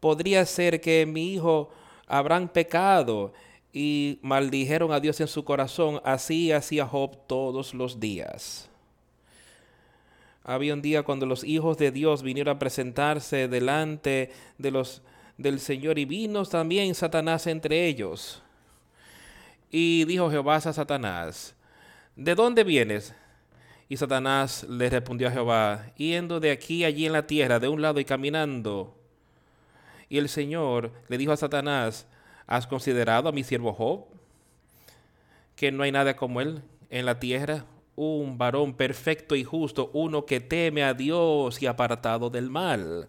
podría 0.00 0.44
ser 0.46 0.80
que 0.80 1.06
mi 1.06 1.34
hijo 1.34 1.70
habrán 2.06 2.48
pecado 2.48 3.32
y 3.72 4.18
maldijeron 4.22 4.92
a 4.92 5.00
Dios 5.00 5.20
en 5.20 5.28
su 5.28 5.44
corazón. 5.44 6.00
Así 6.04 6.52
hacía 6.52 6.86
Job 6.86 7.16
todos 7.26 7.74
los 7.74 8.00
días. 8.00 8.68
Había 10.42 10.74
un 10.74 10.82
día 10.82 11.02
cuando 11.02 11.26
los 11.26 11.44
hijos 11.44 11.76
de 11.76 11.90
Dios 11.90 12.22
vinieron 12.22 12.56
a 12.56 12.58
presentarse 12.58 13.46
delante 13.46 14.32
de 14.58 14.70
los 14.70 15.02
del 15.36 15.58
Señor 15.58 15.98
y 15.98 16.04
vino 16.04 16.44
también 16.44 16.94
Satanás 16.94 17.46
entre 17.46 17.86
ellos. 17.86 18.42
Y 19.70 20.04
dijo 20.04 20.30
Jehová 20.30 20.56
a 20.56 20.72
Satanás, 20.72 21.54
¿de 22.16 22.34
dónde 22.34 22.64
vienes? 22.64 23.14
Y 23.90 23.96
Satanás 23.96 24.64
le 24.68 24.88
respondió 24.88 25.26
a 25.26 25.32
Jehová, 25.32 25.92
yendo 25.96 26.38
de 26.38 26.52
aquí 26.52 26.84
allí 26.84 27.06
en 27.06 27.12
la 27.12 27.26
tierra, 27.26 27.58
de 27.58 27.66
un 27.66 27.82
lado 27.82 27.98
y 27.98 28.04
caminando. 28.04 28.96
Y 30.08 30.18
el 30.18 30.28
Señor 30.28 30.92
le 31.08 31.18
dijo 31.18 31.32
a 31.32 31.36
Satanás, 31.36 32.06
¿has 32.46 32.68
considerado 32.68 33.28
a 33.28 33.32
mi 33.32 33.42
siervo 33.42 33.72
Job? 33.72 34.04
Que 35.56 35.72
no 35.72 35.82
hay 35.82 35.90
nada 35.90 36.14
como 36.14 36.40
él 36.40 36.62
en 36.88 37.04
la 37.04 37.18
tierra, 37.18 37.64
un 37.96 38.38
varón 38.38 38.74
perfecto 38.74 39.34
y 39.34 39.42
justo, 39.42 39.90
uno 39.92 40.24
que 40.24 40.38
teme 40.38 40.84
a 40.84 40.94
Dios 40.94 41.60
y 41.60 41.66
apartado 41.66 42.30
del 42.30 42.48
mal. 42.48 43.08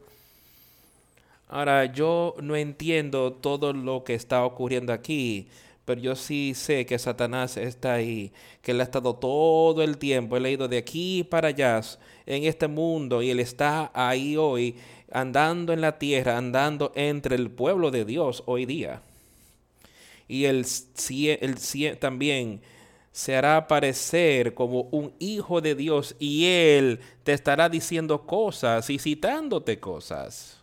Ahora, 1.47 1.85
yo 1.85 2.35
no 2.41 2.55
entiendo 2.55 3.33
todo 3.33 3.71
lo 3.71 4.03
que 4.03 4.15
está 4.15 4.43
ocurriendo 4.45 4.93
aquí, 4.93 5.47
pero 5.91 5.99
yo 5.99 6.15
sí 6.15 6.53
sé 6.55 6.85
que 6.85 6.97
Satanás 6.97 7.57
está 7.57 7.95
ahí, 7.95 8.31
que 8.61 8.71
él 8.71 8.79
ha 8.79 8.85
estado 8.85 9.13
todo 9.13 9.83
el 9.83 9.97
tiempo, 9.97 10.37
él 10.37 10.45
ha 10.45 10.49
ido 10.49 10.69
de 10.69 10.77
aquí 10.77 11.25
para 11.25 11.49
allá 11.49 11.81
en 12.25 12.45
este 12.45 12.69
mundo 12.69 13.21
y 13.21 13.29
él 13.29 13.41
está 13.41 13.91
ahí 13.93 14.37
hoy, 14.37 14.77
andando 15.11 15.73
en 15.73 15.81
la 15.81 15.99
tierra, 15.99 16.37
andando 16.37 16.93
entre 16.95 17.35
el 17.35 17.51
pueblo 17.51 17.91
de 17.91 18.05
Dios 18.05 18.41
hoy 18.45 18.65
día. 18.65 19.01
Y 20.29 20.45
él, 20.45 20.65
él 21.09 21.97
también 21.99 22.61
se 23.11 23.35
hará 23.35 23.57
aparecer 23.57 24.53
como 24.53 24.83
un 24.91 25.13
hijo 25.19 25.59
de 25.59 25.75
Dios 25.75 26.15
y 26.19 26.45
él 26.45 27.01
te 27.25 27.33
estará 27.33 27.67
diciendo 27.67 28.25
cosas 28.25 28.89
y 28.89 28.97
citándote 28.97 29.77
cosas 29.81 30.57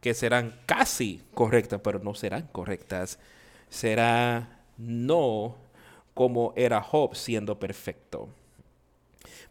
que 0.00 0.14
serán 0.14 0.58
casi 0.66 1.22
correctas, 1.32 1.80
pero 1.84 2.00
no 2.00 2.12
serán 2.16 2.48
correctas. 2.50 3.20
Será 3.70 4.60
no 4.76 5.56
como 6.12 6.52
era 6.56 6.82
Job 6.82 7.14
siendo 7.14 7.58
perfecto. 7.58 8.28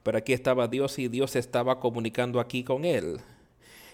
Pero 0.03 0.17
aquí 0.17 0.33
estaba 0.33 0.67
Dios 0.67 0.99
y 0.99 1.07
Dios 1.07 1.35
estaba 1.35 1.79
comunicando 1.79 2.39
aquí 2.39 2.63
con 2.63 2.85
él. 2.85 3.19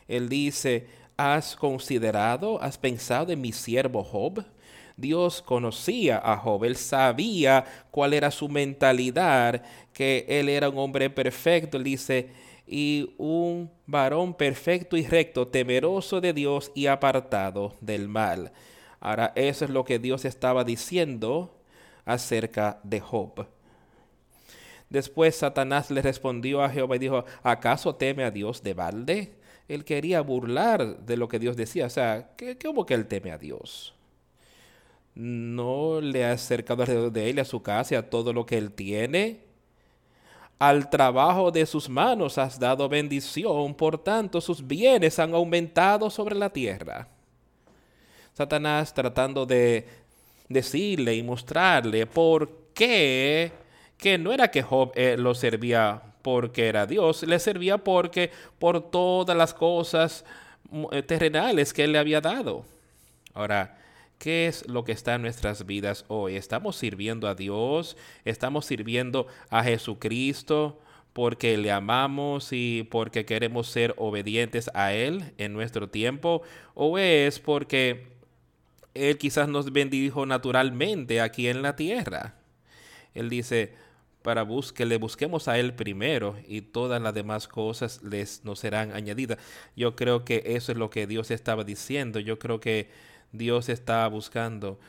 Él 0.08 0.30
dice, 0.30 0.88
¿has 1.18 1.56
considerado, 1.56 2.62
has 2.62 2.78
pensado 2.78 3.32
en 3.32 3.42
mi 3.42 3.52
siervo 3.52 4.04
Job? 4.04 4.44
Dios 4.98 5.42
conocía 5.42 6.22
a 6.24 6.38
Job, 6.38 6.64
él 6.64 6.76
sabía 6.76 7.66
cuál 7.92 8.14
era 8.14 8.32
su 8.32 8.48
mentalidad, 8.48 9.62
que 9.94 10.26
él 10.28 10.48
era 10.48 10.70
un 10.70 10.78
hombre 10.78 11.10
perfecto. 11.10 11.78
Él 11.78 11.84
dice, 11.84 12.30
y 12.68 13.14
un 13.18 13.70
varón 13.86 14.34
perfecto 14.34 14.96
y 14.98 15.06
recto, 15.06 15.48
temeroso 15.48 16.22
de 16.22 16.34
Dios 16.34 16.72
y 16.74 16.88
apartado 16.88 17.74
del 17.82 18.08
mal. 18.08 18.52
Ahora, 19.06 19.34
eso 19.36 19.66
es 19.66 19.70
lo 19.70 19.86
que 19.86 20.00
Dios 20.00 20.26
estaba 20.26 20.64
diciendo 20.64 21.62
acerca 22.06 22.80
de 22.82 23.00
Job. 23.00 23.46
Después 24.90 25.36
Satanás 25.36 25.92
le 25.92 26.02
respondió 26.02 26.64
a 26.64 26.72
Jehová 26.72 26.96
y 26.96 27.00
dijo, 27.00 27.24
¿acaso 27.44 27.94
teme 27.94 28.24
a 28.24 28.32
Dios 28.32 28.64
de 28.64 28.74
balde? 28.74 29.36
Él 29.68 29.86
quería 29.86 30.22
burlar 30.22 31.02
de 31.02 31.18
lo 31.18 31.28
que 31.28 31.38
Dios 31.38 31.56
decía. 31.56 31.86
O 31.86 31.90
sea, 31.92 32.32
¿cómo 32.60 32.84
que 32.88 32.96
él 32.96 33.06
teme 33.06 33.32
a 33.32 33.38
Dios? 33.38 33.94
¿No 35.14 36.02
le 36.02 36.26
ha 36.26 36.32
acercado 36.32 36.82
alrededor 36.82 37.12
de 37.12 37.30
él, 37.30 37.38
a 37.38 37.46
su 37.46 37.62
casa, 37.62 38.00
a 38.00 38.10
todo 38.10 38.34
lo 38.34 38.44
que 38.48 38.58
él 38.58 38.72
tiene? 38.72 39.42
Al 40.58 40.90
trabajo 40.90 41.52
de 41.52 41.68
sus 41.68 41.88
manos 41.90 42.40
has 42.40 42.60
dado 42.60 42.90
bendición, 42.90 43.76
por 43.76 44.00
tanto 44.00 44.42
sus 44.42 44.66
bienes 44.66 45.20
han 45.20 45.36
aumentado 45.36 46.10
sobre 46.10 46.34
la 46.34 46.50
tierra. 46.50 47.15
Satanás 48.36 48.94
tratando 48.94 49.46
de 49.46 49.88
decirle 50.50 51.16
y 51.16 51.24
mostrarle 51.24 52.06
por 52.06 52.52
qué, 52.74 53.52
que 53.98 54.18
no 54.18 54.34
era 54.34 54.52
que 54.52 54.62
Job 54.62 54.92
eh, 54.96 55.16
lo 55.18 55.34
servía 55.34 56.02
porque 56.22 56.68
era 56.68 56.86
Dios, 56.86 57.24
le 57.24 57.40
servía 57.40 57.78
porque 57.78 58.32
por 58.60 58.92
todas 58.92 59.38
las 59.38 59.54
cosas 59.54 60.26
mm, 60.70 60.86
eh, 60.92 61.04
terrenales 61.04 61.74
que 61.74 61.86
él 61.86 61.94
le 61.94 62.00
había 62.00 62.20
dado. 62.20 62.66
Ahora, 63.34 63.78
¿Qué 64.18 64.48
es 64.48 64.68
lo 64.70 64.86
que 64.86 64.94
está 64.94 65.16
en 65.16 65.24
nuestras 65.24 65.66
vidas 65.66 66.06
hoy? 66.08 66.38
¿Estamos 66.38 66.78
sirviendo 66.78 67.28
a 67.28 67.36
Dios? 67.36 67.98
¿Estamos 68.24 68.66
sirviendo 68.66 69.28
a 69.50 69.62
Jesucristo 69.62 70.80
porque 71.12 71.58
le 71.58 71.70
amamos 71.70 72.54
y 72.54 72.88
porque 72.90 73.26
queremos 73.26 73.68
ser 73.68 73.94
obedientes 73.98 74.72
a 74.74 74.94
Él 74.94 75.34
en 75.38 75.52
nuestro 75.52 75.90
tiempo? 75.90 76.44
¿O 76.76 76.98
es 76.98 77.40
porque 77.40 78.15
Él 78.96 79.18
quizás 79.18 79.48
nos 79.48 79.72
bendijo 79.72 80.26
naturalmente 80.26 81.22
aquí 81.22 81.48
en 81.48 81.62
la 81.62 81.76
tierra? 81.76 82.36
Él 83.14 83.30
dice, 83.30 83.74
para 84.24 84.48
que 84.74 84.86
le 84.86 84.98
busquemos 84.98 85.48
a 85.48 85.60
Él 85.60 85.76
primero 85.76 86.36
y 86.48 86.62
todas 86.62 87.00
las 87.00 87.14
demás 87.14 87.48
cosas 87.48 88.02
les 88.02 88.44
nos 88.44 88.60
serán 88.60 88.92
añadidas. 88.94 89.38
Yo 89.76 89.96
creo 89.96 90.26
que 90.26 90.42
eso 90.48 90.72
es 90.72 90.78
lo 90.80 90.90
que 90.90 91.06
Dios 91.06 91.30
estaba 91.30 91.64
diciendo. 91.64 92.20
Yo 92.20 92.40
creo 92.40 92.60
que 92.60 92.90
Dios 93.32 93.70
está 93.70 94.08
buscando. 94.08 94.80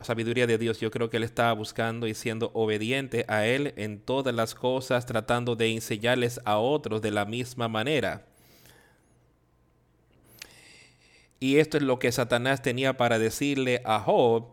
Sabiduría 0.00 0.46
de 0.46 0.56
Dios, 0.56 0.80
yo 0.80 0.90
creo 0.90 1.10
que 1.10 1.18
Él 1.18 1.24
está 1.24 1.52
buscando 1.52 2.06
y 2.06 2.14
siendo 2.14 2.50
obediente 2.54 3.26
a 3.28 3.46
Él 3.46 3.74
en 3.76 4.00
todas 4.00 4.34
las 4.34 4.54
cosas, 4.54 5.04
tratando 5.04 5.56
de 5.56 5.70
enseñarles 5.70 6.40
a 6.46 6.56
otros 6.56 7.02
de 7.02 7.10
la 7.10 7.26
misma 7.26 7.68
manera. 7.68 8.29
Y 11.40 11.56
esto 11.56 11.78
es 11.78 11.82
lo 11.82 11.98
que 11.98 12.12
Satanás 12.12 12.60
tenía 12.60 12.98
para 12.98 13.18
decirle 13.18 13.80
a 13.86 13.98
Job. 14.00 14.44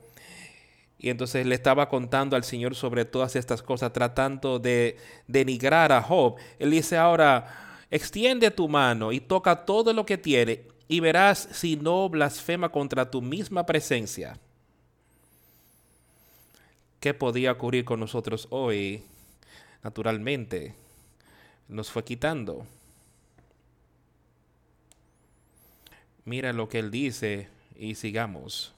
Y 0.98 1.10
entonces 1.10 1.46
le 1.46 1.54
estaba 1.54 1.90
contando 1.90 2.36
al 2.38 2.46
Señor 2.46 2.74
sobre 2.74 3.04
todas 3.06 3.36
estas 3.36 3.62
cosas, 3.62 3.92
tratando 3.92 4.58
de 4.58 4.98
denigrar 5.28 5.92
a 5.92 6.02
Job. 6.02 6.38
Él 6.58 6.72
dice 6.72 6.98
ahora, 6.98 7.84
extiende 7.92 8.50
tu 8.52 8.70
mano 8.70 9.12
y 9.12 9.20
toca 9.20 9.66
todo 9.66 9.92
lo 9.92 10.06
que 10.06 10.18
tiene 10.18 10.64
y 10.88 11.02
verás 11.02 11.50
si 11.52 11.76
no 11.76 12.08
blasfema 12.08 12.70
contra 12.70 13.12
tu 13.12 13.22
misma 13.22 13.66
presencia. 13.66 14.40
¿Qué 17.02 17.14
podía 17.14 17.52
ocurrir 17.52 17.86
con 17.86 18.00
nosotros 18.00 18.48
hoy? 18.50 19.04
Naturalmente, 19.84 20.74
nos 21.68 21.92
fue 21.92 22.04
quitando. 22.04 22.66
Mira 26.28 26.52
lo 26.52 26.68
que 26.68 26.80
él 26.80 26.92
dice 26.92 27.48
y 27.78 27.96
sigamos. 27.96 28.74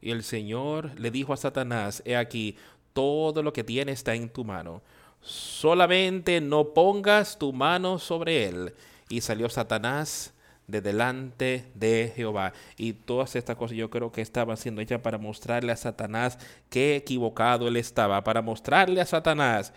Y 0.00 0.10
el 0.10 0.24
Señor 0.24 0.90
le 0.98 1.12
dijo 1.12 1.32
a 1.32 1.36
Satanás, 1.36 2.02
he 2.04 2.16
aquí, 2.16 2.56
todo 2.92 3.44
lo 3.44 3.52
que 3.52 3.62
tiene 3.62 3.92
está 3.92 4.16
en 4.16 4.28
tu 4.28 4.44
mano. 4.44 4.82
Solamente 5.20 6.40
no 6.40 6.74
pongas 6.74 7.38
tu 7.38 7.52
mano 7.52 8.00
sobre 8.00 8.48
él. 8.48 8.74
Y 9.08 9.20
salió 9.20 9.48
Satanás 9.48 10.34
de 10.66 10.80
delante 10.80 11.64
de 11.74 12.12
Jehová. 12.16 12.52
Y 12.76 12.92
todas 12.92 13.36
estas 13.36 13.54
cosas 13.54 13.76
yo 13.76 13.88
creo 13.88 14.10
que 14.10 14.20
estaban 14.20 14.56
siendo 14.56 14.80
hechas 14.80 15.00
para 15.00 15.16
mostrarle 15.16 15.70
a 15.70 15.76
Satanás 15.76 16.40
qué 16.70 16.96
equivocado 16.96 17.68
él 17.68 17.76
estaba, 17.76 18.24
para 18.24 18.42
mostrarle 18.42 19.00
a 19.00 19.06
Satanás 19.06 19.72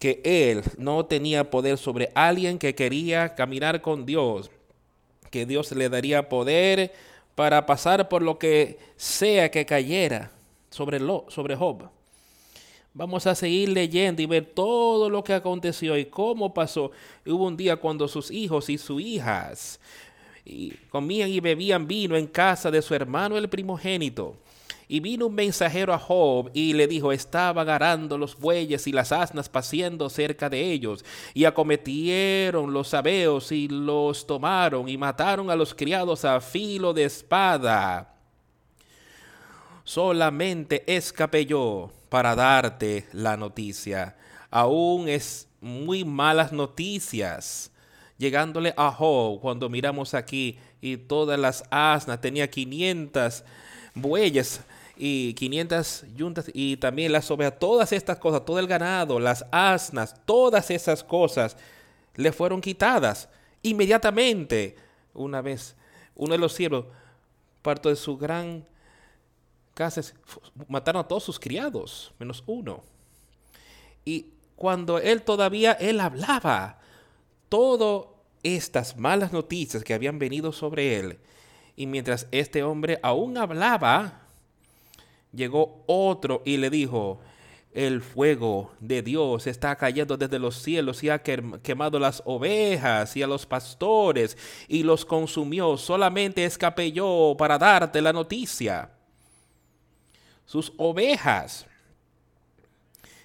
que 0.00 0.20
él 0.24 0.64
no 0.78 1.06
tenía 1.06 1.48
poder 1.48 1.78
sobre 1.78 2.10
alguien 2.16 2.58
que 2.58 2.74
quería 2.74 3.36
caminar 3.36 3.80
con 3.80 4.04
Dios, 4.04 4.50
que 5.36 5.44
Dios 5.44 5.70
le 5.72 5.90
daría 5.90 6.30
poder 6.30 6.94
para 7.34 7.66
pasar 7.66 8.08
por 8.08 8.22
lo 8.22 8.38
que 8.38 8.78
sea 8.96 9.50
que 9.50 9.66
cayera 9.66 10.30
sobre, 10.70 10.98
lo, 10.98 11.26
sobre 11.28 11.54
Job. 11.54 11.90
Vamos 12.94 13.26
a 13.26 13.34
seguir 13.34 13.68
leyendo 13.68 14.22
y 14.22 14.26
ver 14.26 14.46
todo 14.46 15.10
lo 15.10 15.22
que 15.22 15.34
aconteció 15.34 15.98
y 15.98 16.06
cómo 16.06 16.54
pasó. 16.54 16.90
Hubo 17.26 17.46
un 17.46 17.54
día 17.54 17.76
cuando 17.76 18.08
sus 18.08 18.30
hijos 18.30 18.70
y 18.70 18.78
sus 18.78 19.02
hijas 19.02 19.78
comían 20.88 21.28
y 21.28 21.40
bebían 21.40 21.86
vino 21.86 22.16
en 22.16 22.28
casa 22.28 22.70
de 22.70 22.80
su 22.80 22.94
hermano 22.94 23.36
el 23.36 23.50
primogénito. 23.50 24.36
Y 24.88 25.00
vino 25.00 25.26
un 25.26 25.34
mensajero 25.34 25.92
a 25.92 25.98
Job 25.98 26.50
y 26.54 26.72
le 26.72 26.86
dijo, 26.86 27.10
estaban 27.10 27.68
arando 27.68 28.16
los 28.16 28.38
bueyes 28.38 28.86
y 28.86 28.92
las 28.92 29.10
asnas 29.10 29.48
paciendo 29.48 30.08
cerca 30.08 30.48
de 30.48 30.70
ellos, 30.70 31.04
y 31.34 31.44
acometieron 31.44 32.72
los 32.72 32.88
sabeos 32.88 33.50
y 33.50 33.66
los 33.66 34.26
tomaron 34.26 34.88
y 34.88 34.96
mataron 34.96 35.50
a 35.50 35.56
los 35.56 35.74
criados 35.74 36.24
a 36.24 36.40
filo 36.40 36.92
de 36.92 37.04
espada. 37.04 38.14
Solamente 39.82 40.84
escapé 40.86 41.46
yo 41.46 41.90
para 42.08 42.34
darte 42.34 43.06
la 43.12 43.36
noticia. 43.36 44.16
Aún 44.50 45.08
es 45.08 45.48
muy 45.60 46.04
malas 46.04 46.52
noticias. 46.52 47.70
Llegándole 48.18 48.72
a 48.76 48.90
Job, 48.90 49.40
cuando 49.40 49.68
miramos 49.68 50.14
aquí, 50.14 50.58
y 50.80 50.96
todas 50.96 51.38
las 51.38 51.64
asnas, 51.70 52.20
tenía 52.20 52.48
500 52.48 53.44
bueyes 53.94 54.60
y 54.96 55.34
500 55.34 56.04
yuntas 56.14 56.50
y 56.52 56.76
también 56.76 57.12
las 57.12 57.30
ovejas, 57.30 57.58
todas 57.58 57.92
estas 57.92 58.18
cosas, 58.18 58.44
todo 58.44 58.58
el 58.58 58.66
ganado, 58.66 59.20
las 59.20 59.44
asnas, 59.50 60.14
todas 60.24 60.70
esas 60.70 61.04
cosas 61.04 61.56
le 62.14 62.32
fueron 62.32 62.60
quitadas 62.60 63.28
inmediatamente. 63.62 64.76
Una 65.14 65.40
vez, 65.40 65.76
uno 66.14 66.32
de 66.32 66.38
los 66.38 66.52
siervos, 66.52 66.86
parto 67.62 67.88
de 67.88 67.96
su 67.96 68.16
gran 68.16 68.64
casas 69.74 70.14
mataron 70.68 71.00
a 71.00 71.08
todos 71.08 71.22
sus 71.22 71.38
criados, 71.38 72.12
menos 72.18 72.42
uno. 72.46 72.82
Y 74.04 74.26
cuando 74.56 74.98
él 74.98 75.22
todavía, 75.22 75.72
él 75.72 76.00
hablaba 76.00 76.78
todas 77.50 78.06
estas 78.42 78.96
malas 78.96 79.32
noticias 79.32 79.84
que 79.84 79.92
habían 79.92 80.18
venido 80.18 80.52
sobre 80.52 80.98
él, 80.98 81.18
y 81.76 81.86
mientras 81.86 82.26
este 82.30 82.62
hombre 82.62 82.98
aún 83.02 83.36
hablaba, 83.36 84.25
llegó 85.36 85.84
otro 85.86 86.42
y 86.44 86.56
le 86.56 86.70
dijo, 86.70 87.20
el 87.76 88.00
fuego 88.00 88.72
de 88.80 89.02
Dios 89.02 89.46
está 89.46 89.76
cayendo 89.76 90.16
desde 90.16 90.38
los 90.38 90.62
cielos 90.62 91.04
y 91.04 91.10
ha 91.10 91.22
quemado 91.22 91.98
las 91.98 92.22
ovejas 92.24 93.14
y 93.18 93.22
a 93.22 93.26
los 93.26 93.44
pastores 93.44 94.38
y 94.66 94.82
los 94.82 95.04
consumió. 95.04 95.76
Solamente 95.76 96.44
escapé 96.46 96.90
yo 96.90 97.34
para 97.38 97.58
darte 97.58 98.00
la 98.00 98.14
noticia. 98.14 98.90
sus 100.46 100.72
ovejas. 100.78 101.66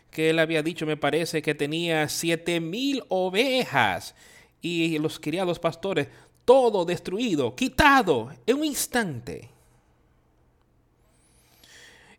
Que 0.09 0.31
él 0.31 0.39
había 0.39 0.61
dicho, 0.61 0.85
me 0.85 0.97
parece 0.97 1.41
que 1.41 1.55
tenía 1.55 2.09
siete 2.09 2.59
mil 2.59 3.03
ovejas 3.07 4.13
y 4.61 4.99
los 4.99 5.17
criados 5.19 5.59
pastores, 5.59 6.09
todo 6.43 6.83
destruido, 6.83 7.55
quitado 7.55 8.31
en 8.45 8.57
un 8.57 8.65
instante. 8.65 9.50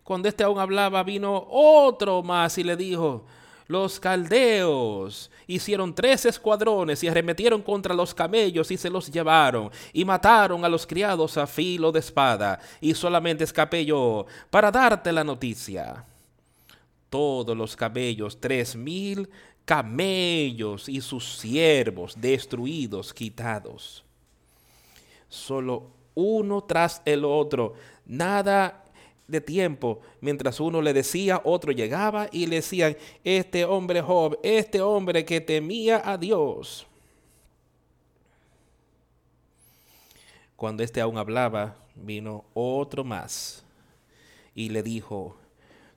Cuando 0.05 0.29
este 0.29 0.45
aún 0.45 0.59
hablaba, 0.59 1.03
vino 1.03 1.47
otro 1.49 2.23
más 2.23 2.59
y 2.59 2.65
le 2.65 2.77
dijo, 2.77 3.25
los 3.69 4.01
caldeos 4.01 5.31
hicieron 5.47 5.95
tres 5.95 6.27
escuadrones 6.27 7.03
y 7.03 7.09
arremetieron 7.09 7.63
contra 7.63 7.95
los 7.95 8.13
camellos 8.13 8.71
y 8.71 8.77
se 8.77 8.91
los 8.91 9.11
llevaron 9.11 9.71
y 9.93 10.05
mataron 10.05 10.65
a 10.65 10.69
los 10.69 10.87
criados 10.87 11.39
a 11.39 11.47
filo 11.47 11.93
de 11.93 12.01
espada 12.01 12.61
y 12.81 12.93
solamente 12.95 13.45
escapé 13.45 13.85
yo 13.85 14.27
para 14.51 14.71
darte 14.71 15.13
la 15.13 15.25
noticia. 15.25 16.05
Todos 17.09 17.57
los 17.57 17.77
camellos, 17.77 18.39
tres 18.41 18.75
mil 18.75 19.29
camellos 19.65 20.89
y 20.89 21.01
sus 21.01 21.39
siervos 21.39 22.15
destruidos, 22.21 23.15
quitados. 23.15 24.03
Solo 25.29 25.87
uno 26.15 26.63
tras 26.65 27.01
el 27.05 27.25
otro, 27.25 27.75
nada 28.05 28.82
de 29.33 29.41
tiempo, 29.41 30.01
mientras 30.21 30.61
uno 30.61 30.81
le 30.81 30.93
decía, 30.93 31.41
otro 31.43 31.73
llegaba 31.73 32.29
y 32.31 32.47
le 32.47 32.57
decían, 32.57 32.97
este 33.25 33.65
hombre 33.65 34.01
Job, 34.01 34.39
este 34.45 34.81
hombre 34.81 35.25
que 35.25 35.41
temía 35.41 36.01
a 36.05 36.17
Dios. 36.17 36.87
Cuando 40.55 40.85
éste 40.85 41.01
aún 41.01 41.19
hablaba, 41.19 41.75
vino 41.97 42.45
otro 42.55 43.03
más 43.03 43.65
y 44.55 44.69
le 44.69 44.85
dijo, 44.85 45.37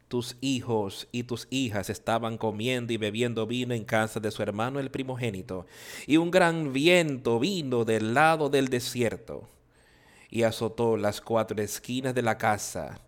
tus 0.07 0.37
hijos 0.41 1.07
y 1.11 1.23
tus 1.23 1.47
hijas 1.49 1.89
estaban 1.89 2.37
comiendo 2.37 2.93
y 2.93 2.97
bebiendo 2.97 3.45
vino 3.45 3.73
en 3.73 3.83
casa 3.83 4.19
de 4.19 4.31
su 4.31 4.41
hermano 4.41 4.79
el 4.79 4.89
primogénito, 4.89 5.65
y 6.07 6.17
un 6.17 6.31
gran 6.31 6.73
viento 6.73 7.39
vino 7.39 7.85
del 7.85 8.13
lado 8.13 8.49
del 8.49 8.69
desierto 8.69 9.49
y 10.29 10.43
azotó 10.43 10.97
las 10.97 11.21
cuatro 11.21 11.61
esquinas 11.61 12.15
de 12.15 12.21
la 12.21 12.37
casa 12.37 12.99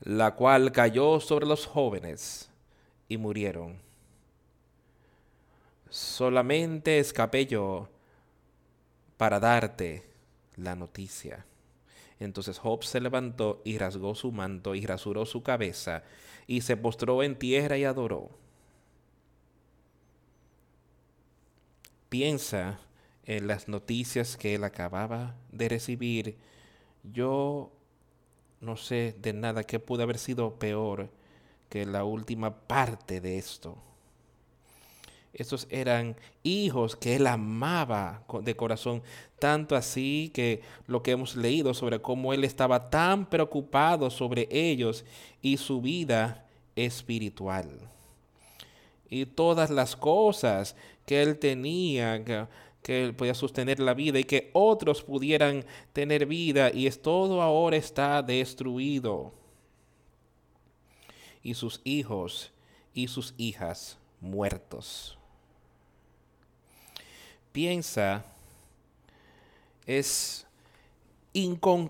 la 0.00 0.34
cual 0.34 0.72
cayó 0.72 1.20
sobre 1.20 1.46
los 1.46 1.66
jóvenes 1.66 2.50
y 3.08 3.16
murieron. 3.18 3.78
Solamente 5.90 6.98
escapé 6.98 7.46
yo 7.46 7.88
para 9.16 9.40
darte 9.40 10.04
la 10.56 10.74
noticia. 10.74 11.44
Entonces 12.18 12.58
Job 12.58 12.84
se 12.84 13.00
levantó 13.00 13.60
y 13.64 13.78
rasgó 13.78 14.14
su 14.14 14.30
manto 14.30 14.74
y 14.74 14.86
rasuró 14.86 15.26
su 15.26 15.42
cabeza 15.42 16.04
y 16.46 16.60
se 16.60 16.76
postró 16.76 17.22
en 17.22 17.36
tierra 17.36 17.76
y 17.76 17.84
adoró. 17.84 18.30
Piensa 22.08 22.80
en 23.24 23.46
las 23.46 23.68
noticias 23.68 24.36
que 24.36 24.54
él 24.54 24.64
acababa 24.64 25.36
de 25.52 25.68
recibir. 25.68 26.36
Yo 27.04 27.72
no 28.60 28.76
sé 28.76 29.14
de 29.20 29.32
nada 29.32 29.64
que 29.64 29.80
pudo 29.80 30.02
haber 30.02 30.18
sido 30.18 30.54
peor 30.58 31.08
que 31.68 31.86
la 31.86 32.04
última 32.04 32.54
parte 32.54 33.20
de 33.20 33.38
esto. 33.38 33.76
Estos 35.32 35.66
eran 35.70 36.16
hijos 36.42 36.96
que 36.96 37.14
él 37.14 37.26
amaba 37.26 38.24
de 38.42 38.56
corazón, 38.56 39.02
tanto 39.38 39.76
así 39.76 40.30
que 40.34 40.60
lo 40.88 41.02
que 41.02 41.12
hemos 41.12 41.36
leído 41.36 41.72
sobre 41.72 42.00
cómo 42.00 42.32
él 42.32 42.42
estaba 42.42 42.90
tan 42.90 43.26
preocupado 43.26 44.10
sobre 44.10 44.48
ellos 44.50 45.04
y 45.40 45.56
su 45.56 45.80
vida 45.80 46.46
espiritual. 46.74 47.70
Y 49.08 49.24
todas 49.26 49.70
las 49.70 49.94
cosas 49.94 50.74
que 51.06 51.22
él 51.22 51.38
tenía, 51.38 52.48
que 52.82 53.04
él 53.04 53.14
podía 53.14 53.34
sostener 53.34 53.78
la 53.80 53.94
vida 53.94 54.18
y 54.18 54.24
que 54.24 54.50
otros 54.52 55.02
pudieran 55.02 55.64
tener 55.92 56.26
vida 56.26 56.72
y 56.72 56.86
es 56.86 57.00
todo 57.00 57.42
ahora 57.42 57.76
está 57.76 58.22
destruido. 58.22 59.32
Y 61.42 61.54
sus 61.54 61.80
hijos 61.84 62.52
y 62.94 63.08
sus 63.08 63.34
hijas 63.36 63.98
muertos. 64.20 65.18
Piensa, 67.52 68.24
es 69.86 70.46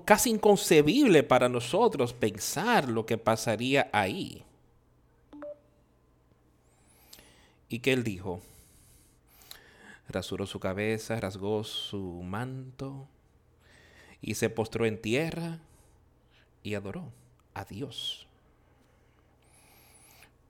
casi 0.04 0.30
inconcebible 0.30 1.22
para 1.22 1.48
nosotros 1.48 2.12
pensar 2.12 2.88
lo 2.88 3.06
que 3.06 3.18
pasaría 3.18 3.88
ahí. 3.92 4.42
Y 7.68 7.78
que 7.78 7.92
él 7.92 8.02
dijo, 8.02 8.40
rasuró 10.10 10.46
su 10.46 10.60
cabeza, 10.60 11.20
rasgó 11.20 11.64
su 11.64 12.22
manto 12.22 13.08
y 14.20 14.34
se 14.34 14.50
postró 14.50 14.86
en 14.86 15.00
tierra 15.00 15.60
y 16.62 16.74
adoró 16.74 17.12
a 17.54 17.64
Dios. 17.64 18.26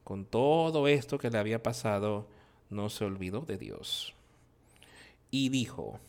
Con 0.05 0.25
todo 0.25 0.89
esto 0.89 1.19
que 1.19 1.31
le 1.31 1.39
había 1.39 1.63
pasado, 1.63 2.27
no 2.69 2.89
se 2.89 3.05
olvidó 3.05 3.43
de 3.43 3.59
Dios. 3.59 4.15
Y 5.31 5.49
dijo, 5.51 6.01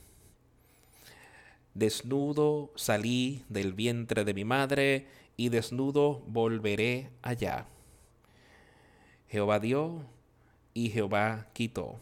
desnudo 1.73 2.71
salí 2.75 3.43
del 3.49 3.73
vientre 3.73 4.25
de 4.25 4.33
mi 4.33 4.45
madre 4.45 5.07
y 5.37 5.49
desnudo 5.49 6.23
volveré 6.27 7.09
allá. 7.21 7.67
Jehová 9.27 9.59
dio 9.59 10.05
y 10.73 10.89
Jehová 10.89 11.47
quitó 11.53 11.99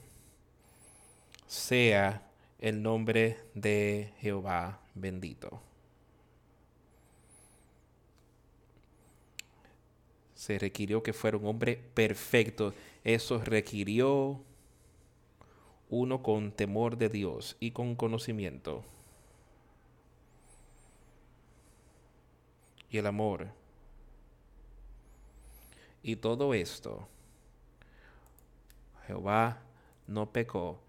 sea 1.50 2.30
el 2.60 2.84
nombre 2.84 3.40
de 3.56 4.14
Jehová 4.20 4.80
bendito. 4.94 5.60
Se 10.36 10.60
requirió 10.60 11.02
que 11.02 11.12
fuera 11.12 11.38
un 11.38 11.48
hombre 11.48 11.76
perfecto. 11.96 12.76
Eso 13.04 13.40
requirió 13.40 14.40
uno 15.90 16.22
con 16.22 16.52
temor 16.52 16.98
de 16.98 17.10
Dios 17.10 17.58
y 17.60 17.72
con 17.72 17.96
conocimiento. 17.96 18.84
Y 22.92 23.00
el 23.00 23.08
amor. 23.08 23.48
Y 26.04 26.16
todo 26.18 26.54
esto, 26.54 27.08
Jehová 29.08 29.64
no 30.06 30.32
pecó 30.32 30.80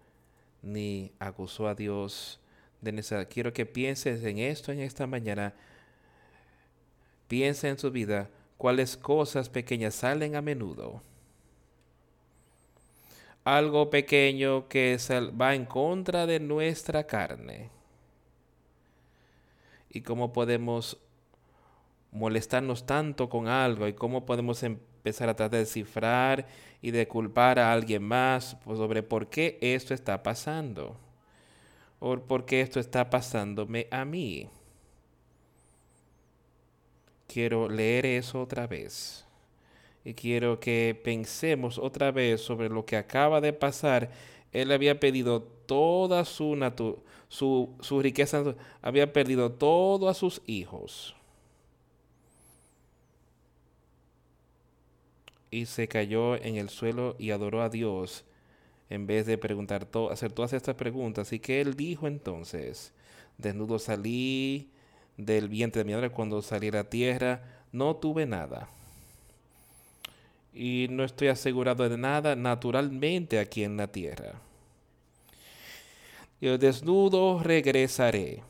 ni 0.61 1.11
acusó 1.19 1.67
a 1.67 1.75
Dios 1.75 2.39
de 2.81 2.91
necesidad. 2.91 3.27
Quiero 3.29 3.53
que 3.53 3.65
pienses 3.65 4.23
en 4.23 4.39
esto 4.39 4.71
en 4.71 4.79
esta 4.79 5.07
mañana. 5.07 5.53
Piensa 7.27 7.69
en 7.69 7.77
su 7.77 7.91
vida 7.91 8.29
cuáles 8.57 8.97
cosas 8.97 9.49
pequeñas 9.49 9.95
salen 9.95 10.35
a 10.35 10.41
menudo. 10.41 11.01
Algo 13.43 13.89
pequeño 13.89 14.67
que 14.67 14.97
va 15.39 15.55
en 15.55 15.65
contra 15.65 16.27
de 16.27 16.39
nuestra 16.39 17.05
carne. 17.05 17.69
Y 19.89 20.01
cómo 20.01 20.31
podemos 20.31 20.97
molestarnos 22.11 22.85
tanto 22.85 23.29
con 23.29 23.47
algo 23.47 23.87
y 23.87 23.93
cómo 23.93 24.25
podemos 24.25 24.61
empezar 24.63 25.29
a 25.29 25.35
tratar 25.35 25.51
de 25.51 25.57
descifrar 25.59 26.45
y 26.81 26.91
de 26.91 27.07
culpar 27.07 27.59
a 27.59 27.71
alguien 27.71 28.03
más 28.03 28.57
sobre 28.65 29.03
por 29.03 29.27
qué 29.27 29.57
esto 29.61 29.93
está 29.93 30.23
pasando 30.23 30.97
o 31.99 32.17
por 32.17 32.45
qué 32.45 32.61
esto 32.61 32.79
está 32.79 33.09
pasándome 33.09 33.87
a 33.91 34.03
mí. 34.03 34.49
Quiero 37.27 37.69
leer 37.69 38.05
eso 38.05 38.41
otra 38.41 38.67
vez 38.67 39.25
y 40.03 40.13
quiero 40.13 40.59
que 40.59 40.99
pensemos 41.03 41.77
otra 41.77 42.11
vez 42.11 42.41
sobre 42.41 42.69
lo 42.69 42.85
que 42.85 42.97
acaba 42.97 43.39
de 43.39 43.53
pasar. 43.53 44.09
Él 44.51 44.71
había 44.71 44.99
pedido 44.99 45.43
toda 45.43 46.25
su, 46.25 46.57
su, 47.29 47.69
su 47.79 48.01
riqueza, 48.01 48.55
había 48.81 49.13
perdido 49.13 49.51
todo 49.51 50.09
a 50.09 50.13
sus 50.13 50.41
hijos 50.47 51.15
y 55.51 55.65
se 55.65 55.89
cayó 55.89 56.41
en 56.41 56.55
el 56.55 56.69
suelo 56.69 57.15
y 57.19 57.31
adoró 57.31 57.61
a 57.61 57.69
Dios 57.69 58.23
en 58.89 59.05
vez 59.05 59.25
de 59.25 59.37
preguntar 59.37 59.87
hacer 60.09 60.31
todas 60.31 60.53
estas 60.53 60.75
preguntas. 60.75 61.31
Y 61.33 61.39
que 61.39 61.61
él 61.61 61.75
dijo 61.75 62.07
entonces, 62.07 62.93
desnudo 63.37 63.77
salí 63.77 64.69
del 65.17 65.49
vientre 65.49 65.81
de 65.81 65.85
mi 65.85 65.93
madre 65.93 66.09
cuando 66.09 66.41
salí 66.41 66.69
a 66.69 66.71
la 66.71 66.83
tierra, 66.85 67.41
no 67.71 67.95
tuve 67.97 68.25
nada. 68.25 68.69
Y 70.53 70.87
no 70.89 71.03
estoy 71.03 71.27
asegurado 71.27 71.87
de 71.87 71.97
nada 71.97 72.35
naturalmente 72.35 73.39
aquí 73.39 73.63
en 73.63 73.77
la 73.77 73.87
tierra. 73.87 74.33
Yo 76.39 76.57
desnudo 76.57 77.41
regresaré. 77.43 78.41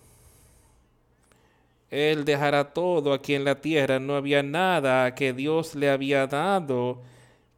Él 1.91 2.25
dejara 2.25 2.73
todo 2.73 3.13
aquí 3.13 3.35
en 3.35 3.43
la 3.43 3.55
tierra. 3.61 3.99
No 3.99 4.15
había 4.15 4.41
nada 4.41 5.13
que 5.13 5.33
Dios 5.33 5.75
le 5.75 5.89
había 5.89 6.25
dado 6.25 7.01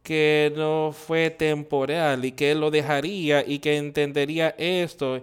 que 0.04 0.52
no 0.54 0.92
fue 0.92 1.30
temporal 1.30 2.24
y 2.26 2.32
que 2.32 2.50
él 2.52 2.60
lo 2.60 2.70
dejaría 2.70 3.42
y 3.46 3.58
que 3.58 3.78
entendería 3.78 4.54
esto. 4.58 5.22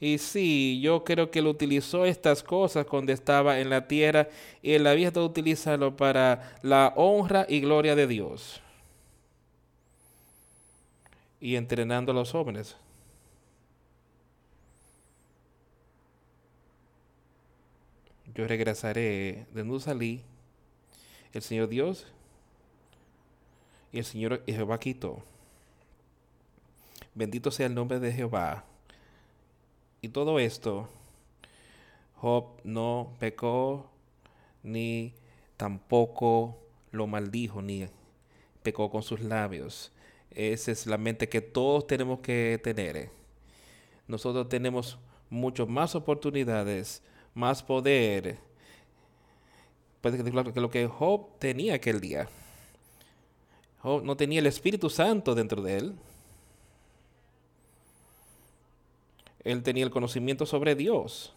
Y 0.00 0.18
sí, 0.18 0.80
yo 0.80 1.04
creo 1.04 1.30
que 1.30 1.40
él 1.40 1.46
utilizó 1.46 2.06
estas 2.06 2.42
cosas 2.42 2.86
cuando 2.86 3.12
estaba 3.12 3.60
en 3.60 3.68
la 3.70 3.86
tierra 3.86 4.28
y 4.62 4.72
él 4.72 4.86
había 4.86 5.10
de 5.10 5.20
utilizarlo 5.20 5.96
para 5.96 6.56
la 6.62 6.92
honra 6.96 7.46
y 7.48 7.60
gloria 7.60 7.94
de 7.94 8.06
Dios. 8.06 8.60
Y 11.40 11.56
entrenando 11.56 12.12
a 12.12 12.14
los 12.14 12.32
jóvenes. 12.32 12.76
Yo 18.34 18.46
regresaré 18.46 19.46
de 19.52 19.62
donde 19.62 19.80
salí, 19.80 20.22
el 21.32 21.42
Señor 21.42 21.68
Dios 21.68 22.06
y 23.92 23.98
el 23.98 24.04
Señor 24.04 24.42
Jehová 24.46 24.78
quitó. 24.78 25.22
Bendito 27.14 27.50
sea 27.50 27.66
el 27.66 27.74
nombre 27.74 28.00
de 28.00 28.12
Jehová. 28.12 28.64
Y 30.00 30.08
todo 30.08 30.38
esto, 30.38 30.88
Job 32.16 32.46
no 32.64 33.12
pecó, 33.18 33.90
ni 34.62 35.14
tampoco 35.56 36.58
lo 36.90 37.06
maldijo, 37.06 37.60
ni 37.62 37.86
pecó 38.62 38.90
con 38.90 39.02
sus 39.02 39.20
labios. 39.20 39.92
Esa 40.30 40.72
es 40.72 40.86
la 40.86 40.96
mente 40.96 41.28
que 41.28 41.40
todos 41.40 41.86
tenemos 41.86 42.20
que 42.20 42.58
tener. 42.62 43.10
Nosotros 44.08 44.48
tenemos 44.48 44.98
muchas 45.28 45.68
más 45.68 45.94
oportunidades 45.94 47.02
más 47.34 47.62
poder 47.62 48.38
que 50.02 50.60
lo 50.60 50.70
que 50.70 50.86
Job 50.86 51.38
tenía 51.38 51.74
aquel 51.74 52.00
día. 52.00 52.28
Job 53.80 54.02
no 54.02 54.16
tenía 54.16 54.40
el 54.40 54.46
Espíritu 54.46 54.90
Santo 54.90 55.34
dentro 55.34 55.62
de 55.62 55.78
él. 55.78 55.94
Él 59.44 59.62
tenía 59.62 59.84
el 59.84 59.90
conocimiento 59.90 60.46
sobre 60.46 60.74
Dios. 60.74 61.32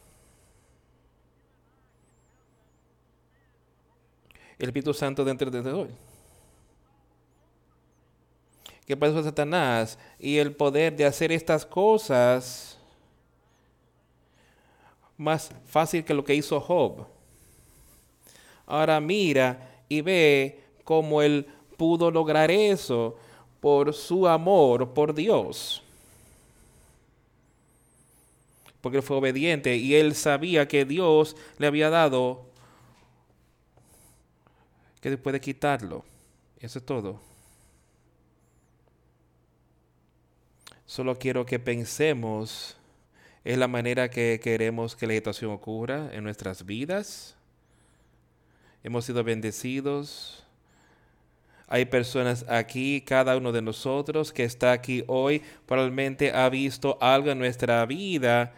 El 4.58 4.68
Espíritu 4.68 4.94
Santo 4.94 5.24
dentro 5.24 5.52
de 5.52 5.72
hoy. 5.72 5.90
¿Qué 8.86 8.96
pasó 8.96 9.20
a 9.20 9.24
Satanás? 9.24 9.98
Y 10.20 10.38
el 10.38 10.56
poder 10.56 10.96
de 10.96 11.06
hacer 11.06 11.32
estas 11.32 11.66
cosas 11.66 12.75
más 15.18 15.52
fácil 15.68 16.04
que 16.04 16.14
lo 16.14 16.24
que 16.24 16.36
hizo 16.36 16.60
Job. 16.60 17.08
Ahora 18.66 19.00
mira 19.00 19.84
y 19.88 20.02
ve 20.02 20.64
cómo 20.84 21.22
él 21.22 21.48
pudo 21.78 22.12
lograr 22.12 22.52
eso 22.52 23.18
por 23.60 23.94
su 23.94 24.28
amor 24.28 24.94
por 24.94 25.14
Dios. 25.14 25.82
Porque 28.82 28.98
él 28.98 29.04
fue 29.04 29.18
obediente 29.18 29.76
y 29.76 29.96
él 29.96 30.16
sabía 30.16 30.68
que 30.68 30.86
Dios 30.86 31.36
le 31.58 31.68
había 31.68 31.90
dado 31.90 32.46
que 35.02 35.18
puede 35.18 35.40
quitarlo. 35.40 36.04
Eso 36.60 36.80
es 36.80 36.86
todo. 36.86 37.20
Solo 40.88 41.18
quiero 41.18 41.46
que 41.46 41.60
pensemos 41.60 42.75
es 43.46 43.60
la 43.60 43.68
manera 43.68 44.10
que 44.10 44.40
queremos 44.44 44.96
que 44.96 45.06
la 45.06 45.14
situación 45.14 45.52
ocurra 45.52 46.10
en 46.12 46.24
nuestras 46.24 46.66
vidas. 46.66 47.36
Hemos 48.84 49.06
sido 49.06 49.24
bendecidos. 49.24 50.44
Hay 51.68 51.86
personas 51.86 52.44
aquí, 52.50 53.02
cada 53.02 53.38
uno 53.38 53.52
de 53.52 53.62
nosotros 53.62 54.34
que 54.34 54.44
está 54.44 54.72
aquí 54.72 55.04
hoy, 55.06 55.44
probablemente 55.68 56.32
ha 56.32 56.50
visto 56.50 56.98
algo 57.00 57.30
en 57.30 57.38
nuestra 57.38 57.86
vida 57.86 58.52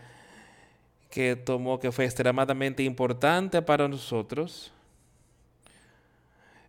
que 1.10 1.36
tomó, 1.36 1.80
que 1.80 1.92
fue 1.92 2.06
extremadamente 2.06 2.82
importante 2.84 3.62
para 3.62 3.90
nosotros. 3.90 4.72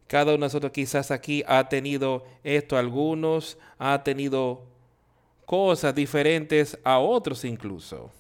Cada 0.09 0.25
uno 0.25 0.33
de 0.33 0.39
nosotros 0.39 0.73
quizás 0.73 1.13
aquí 1.13 1.45
ha 1.47 1.69
tenido 1.69 2.25
esto, 2.43 2.77
algunos 2.77 3.59
ha 3.79 4.03
tenido 4.03 4.68
cosas 5.49 5.95
diferentes 5.95 6.79
a 6.85 6.99
otros 6.99 7.43
incluso. 7.43 8.13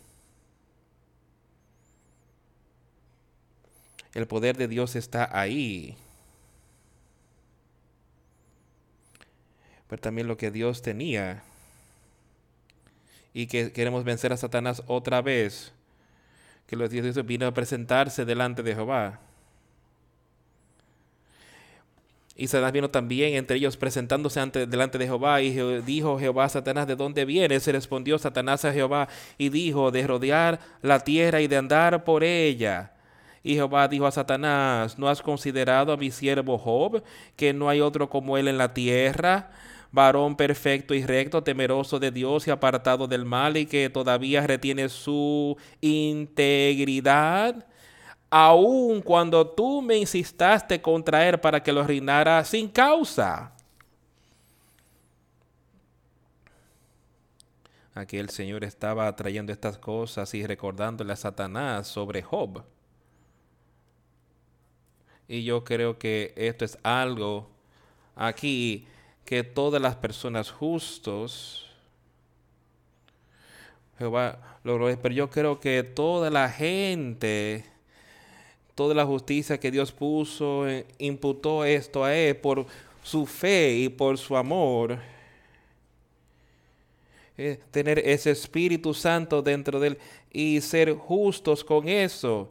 El 4.14 4.26
poder 4.26 4.56
de 4.56 4.66
Dios 4.66 4.96
está 4.96 5.28
ahí. 5.38 5.94
Pero 9.88 10.00
también 10.00 10.26
lo 10.26 10.38
que 10.38 10.50
Dios 10.50 10.80
tenía. 10.80 11.42
Y 13.34 13.46
que 13.46 13.72
queremos 13.72 14.04
vencer 14.04 14.32
a 14.32 14.38
Satanás 14.38 14.82
otra 14.86 15.20
vez. 15.20 15.70
Que 16.66 16.76
los 16.76 16.88
dioses 16.88 17.26
vino 17.26 17.46
a 17.46 17.52
presentarse 17.52 18.24
delante 18.24 18.62
de 18.62 18.74
Jehová. 18.74 19.20
Y 22.40 22.46
Satanás 22.46 22.70
vino 22.72 22.88
también 22.88 23.34
entre 23.34 23.56
ellos 23.56 23.76
presentándose 23.76 24.38
ante, 24.38 24.68
delante 24.68 24.96
de 24.96 25.06
Jehová 25.06 25.42
y 25.42 25.50
dijo 25.82 26.20
Jehová 26.20 26.48
Satanás, 26.48 26.86
¿de 26.86 26.94
dónde 26.94 27.24
vienes? 27.24 27.64
Se 27.64 27.72
respondió 27.72 28.16
Satanás 28.16 28.64
a 28.64 28.72
Jehová 28.72 29.08
y 29.38 29.48
dijo, 29.48 29.90
de 29.90 30.06
rodear 30.06 30.60
la 30.80 31.00
tierra 31.00 31.40
y 31.40 31.48
de 31.48 31.56
andar 31.56 32.04
por 32.04 32.22
ella. 32.22 32.92
Y 33.42 33.54
Jehová 33.54 33.88
dijo 33.88 34.06
a 34.06 34.12
Satanás, 34.12 35.00
¿no 35.00 35.08
has 35.08 35.20
considerado 35.20 35.92
a 35.92 35.96
mi 35.96 36.12
siervo 36.12 36.58
Job, 36.58 37.02
que 37.34 37.52
no 37.52 37.68
hay 37.68 37.80
otro 37.80 38.08
como 38.08 38.38
él 38.38 38.46
en 38.46 38.56
la 38.56 38.72
tierra? 38.72 39.50
varón 39.90 40.36
perfecto 40.36 40.94
y 40.94 41.02
recto, 41.02 41.42
temeroso 41.42 41.98
de 41.98 42.10
Dios 42.10 42.46
y 42.46 42.50
apartado 42.50 43.08
del 43.08 43.24
mal 43.24 43.56
y 43.56 43.66
que 43.66 43.90
todavía 43.90 44.46
retiene 44.46 44.88
su 44.90 45.56
integridad 45.80 47.66
aun 48.30 49.00
cuando 49.00 49.46
tú 49.46 49.80
me 49.82 49.96
insistaste 49.96 50.80
contra 50.80 51.28
él 51.28 51.38
para 51.40 51.62
que 51.62 51.72
lo 51.72 51.82
reinara 51.82 52.44
sin 52.44 52.68
causa. 52.68 53.52
Aquí 57.94 58.16
el 58.16 58.30
Señor 58.30 58.62
estaba 58.62 59.14
trayendo 59.16 59.52
estas 59.52 59.76
cosas 59.78 60.32
y 60.34 60.46
recordándole 60.46 61.12
a 61.12 61.16
Satanás 61.16 61.88
sobre 61.88 62.22
Job. 62.22 62.62
Y 65.26 65.44
yo 65.44 65.64
creo 65.64 65.98
que 65.98 66.32
esto 66.36 66.64
es 66.64 66.78
algo 66.82 67.50
aquí 68.14 68.86
que 69.24 69.42
todas 69.42 69.82
las 69.82 69.96
personas 69.96 70.50
justos 70.50 71.68
Jehová 73.98 74.38
logró, 74.62 74.96
pero 75.02 75.14
yo 75.14 75.28
creo 75.28 75.58
que 75.58 75.82
toda 75.82 76.30
la 76.30 76.48
gente 76.48 77.64
toda 78.78 78.94
la 78.94 79.04
justicia 79.04 79.58
que 79.58 79.72
Dios 79.72 79.90
puso, 79.90 80.68
eh, 80.68 80.86
imputó 80.98 81.64
esto 81.64 82.04
a 82.04 82.14
él 82.14 82.36
por 82.36 82.64
su 83.02 83.26
fe 83.26 83.74
y 83.74 83.88
por 83.88 84.16
su 84.16 84.36
amor. 84.36 85.00
Eh, 87.36 87.58
tener 87.72 87.98
ese 87.98 88.30
Espíritu 88.30 88.94
Santo 88.94 89.42
dentro 89.42 89.80
de 89.80 89.88
él 89.88 89.98
y 90.32 90.60
ser 90.60 90.94
justos 90.94 91.64
con 91.64 91.88
eso. 91.88 92.48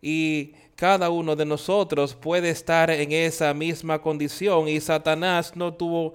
Y 0.00 0.52
cada 0.76 1.10
uno 1.10 1.34
de 1.34 1.44
nosotros 1.44 2.14
puede 2.14 2.50
estar 2.50 2.88
en 2.88 3.10
esa 3.10 3.52
misma 3.52 4.00
condición 4.00 4.68
y 4.68 4.80
Satanás 4.80 5.56
no 5.56 5.74
tuvo 5.74 6.14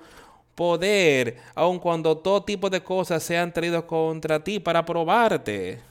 poder, 0.55 1.35
aun 1.53 1.79
cuando 1.79 2.17
todo 2.17 2.43
tipo 2.43 2.69
de 2.69 2.81
cosas 2.81 3.23
se 3.23 3.37
han 3.37 3.51
traído 3.53 3.85
contra 3.85 4.41
ti 4.41 4.57
para 4.57 4.85
probarte 4.85 5.89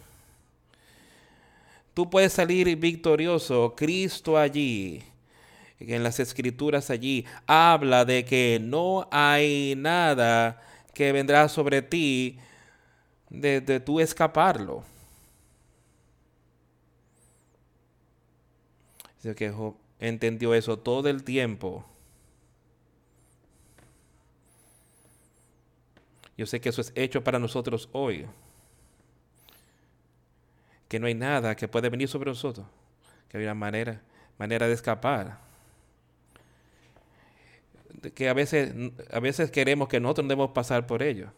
tú 1.99 2.09
puedes 2.09 2.33
salir 2.33 2.77
victorioso. 2.77 3.75
Cristo 3.75 4.39
allí, 4.39 5.03
en 5.81 6.05
las 6.05 6.21
escrituras 6.21 6.91
allí, 6.91 7.27
habla 7.45 8.05
de 8.05 8.25
que 8.25 8.61
no 8.63 9.09
hay 9.11 9.75
nada 9.77 10.63
que 10.95 11.11
vendrá 11.11 11.49
sobre 11.49 11.83
ti 11.83 12.39
de, 13.31 13.61
de 13.61 13.81
tú 13.81 13.99
escaparlo. 13.99 14.85
Dice 19.17 19.35
que 19.35 19.53
entendió 19.99 20.55
eso 20.55 20.79
todo 20.79 21.09
el 21.09 21.25
tiempo. 21.25 21.85
Yo 26.37 26.47
sé 26.47 26.61
que 26.61 26.69
eso 26.69 26.81
es 26.81 26.93
hecho 26.95 27.25
para 27.25 27.41
nosotros 27.41 27.89
hoy 27.91 28.25
que 30.89 30.99
no 30.99 31.07
hay 31.07 31.15
nada 31.15 31.55
que 31.55 31.69
puede 31.69 31.91
venir 31.91 32.09
sobre 32.09 32.31
nosotros, 32.31 32.67
que 33.29 33.37
hay 33.37 33.45
una 33.45 33.55
manera, 33.55 34.01
manera 34.39 34.67
de 34.67 34.75
escapar. 34.75 35.39
Que 38.15 38.29
a 38.29 38.33
veces, 38.33 38.73
a 39.11 39.21
veces 39.21 39.51
queremos 39.51 39.89
que 39.89 40.01
nosotros 40.01 40.25
no 40.25 40.29
debemos 40.29 40.53
pasar 40.53 40.87
por 40.87 41.03
ello. 41.03 41.31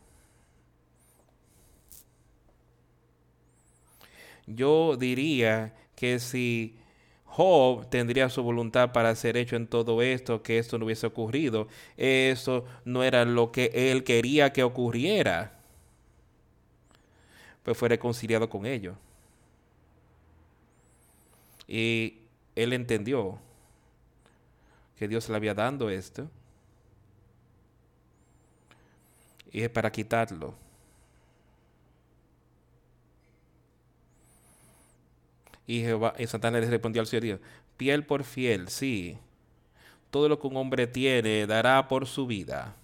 Yo 4.47 4.97
diría 4.97 5.75
que 5.95 6.19
si 6.19 6.77
Job 7.25 7.89
tendría 7.89 8.29
su 8.29 8.43
voluntad 8.43 8.93
para 8.93 9.15
ser 9.15 9.37
hecho 9.37 9.57
en 9.57 9.67
todo 9.67 10.03
esto, 10.03 10.43
que 10.43 10.59
esto 10.59 10.79
no 10.79 10.87
hubiese 10.87 11.07
ocurrido, 11.07 11.69
eso 11.97 12.65
no 12.85 13.05
era 13.05 13.25
lo 13.25 13.53
que 13.53 13.71
él 13.73 14.05
quería 14.05 14.53
que 14.53 14.63
ocurriera, 14.63 15.59
pues 17.63 17.77
fue 17.77 17.89
reconciliado 17.89 18.49
con 18.49 18.67
ellos. 18.67 18.97
Y 21.71 22.19
él 22.57 22.73
entendió 22.73 23.39
que 24.99 25.07
Dios 25.07 25.29
le 25.29 25.37
había 25.37 25.55
dado 25.55 25.89
esto 25.89 26.29
y 29.53 29.63
es 29.63 29.71
para 29.71 29.93
quitarlo. 29.93 30.53
Y, 35.65 35.83
Jehová, 35.83 36.13
y 36.19 36.27
Satanás 36.27 36.63
le 36.63 36.71
respondió 36.71 37.01
al 37.01 37.07
Señor, 37.07 37.41
piel 37.77 38.05
por 38.05 38.25
fiel, 38.25 38.69
sí. 38.69 39.17
Todo 40.11 40.29
lo 40.29 40.41
que 40.41 40.49
un 40.49 40.57
hombre 40.57 40.89
tiene 40.89 41.47
dará 41.47 41.87
por 41.87 42.05
su 42.09 42.27
vida. 42.27 42.75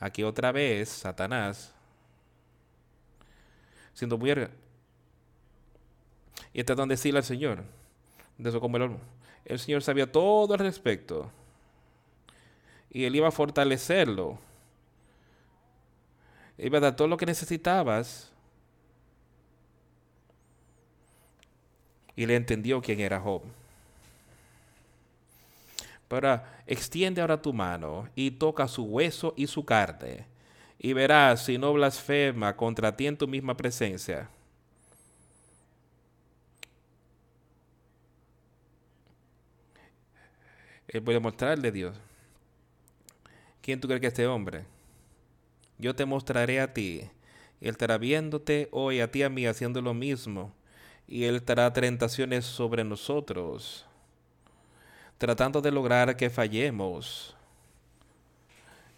Aquí 0.00 0.24
otra 0.24 0.50
vez, 0.50 0.88
Satanás, 0.88 1.72
siendo 3.92 4.18
muy... 4.18 4.32
Y 6.52 6.58
está 6.58 6.74
donde 6.74 6.94
decirle 6.94 7.18
al 7.18 7.24
Señor, 7.24 7.62
de 8.38 8.48
eso 8.48 8.60
como 8.60 8.76
el, 8.76 8.96
el 9.44 9.58
Señor 9.58 9.82
sabía 9.82 10.10
todo 10.10 10.54
al 10.54 10.60
respecto. 10.60 11.30
Y 12.90 13.04
él 13.04 13.16
iba 13.16 13.28
a 13.28 13.32
fortalecerlo. 13.32 14.38
Iba 16.58 16.78
a 16.78 16.80
dar 16.80 16.96
todo 16.96 17.08
lo 17.08 17.16
que 17.16 17.26
necesitabas 17.26 18.30
y 22.16 22.26
le 22.26 22.36
entendió 22.36 22.80
quién 22.80 23.00
era 23.00 23.20
Job. 23.20 23.42
Pero 26.08 26.40
extiende 26.66 27.20
ahora 27.20 27.40
tu 27.40 27.52
mano 27.52 28.08
y 28.14 28.30
toca 28.30 28.68
su 28.68 28.84
hueso 28.84 29.34
y 29.36 29.46
su 29.46 29.64
carne, 29.64 30.26
y 30.78 30.92
verás 30.92 31.44
si 31.44 31.58
no 31.58 31.72
blasfema 31.72 32.56
contra 32.56 32.96
ti 32.96 33.06
en 33.06 33.16
tu 33.16 33.26
misma 33.26 33.56
presencia. 33.56 34.28
Él 40.94 41.02
puede 41.02 41.18
mostrarle 41.18 41.72
Dios. 41.72 41.96
¿Quién 43.60 43.80
tú 43.80 43.88
crees 43.88 44.00
que 44.00 44.06
es 44.06 44.12
este 44.12 44.28
hombre? 44.28 44.64
Yo 45.76 45.96
te 45.96 46.04
mostraré 46.04 46.60
a 46.60 46.72
ti. 46.72 47.00
Él 47.60 47.70
estará 47.70 47.98
viéndote 47.98 48.68
hoy 48.70 49.00
a 49.00 49.10
ti 49.10 49.24
a 49.24 49.28
mí 49.28 49.44
haciendo 49.44 49.82
lo 49.82 49.92
mismo 49.92 50.52
y 51.08 51.24
Él 51.24 51.42
traerá 51.42 51.72
tentaciones 51.72 52.44
sobre 52.44 52.84
nosotros, 52.84 53.84
tratando 55.18 55.60
de 55.60 55.72
lograr 55.72 56.16
que 56.16 56.30
fallemos 56.30 57.34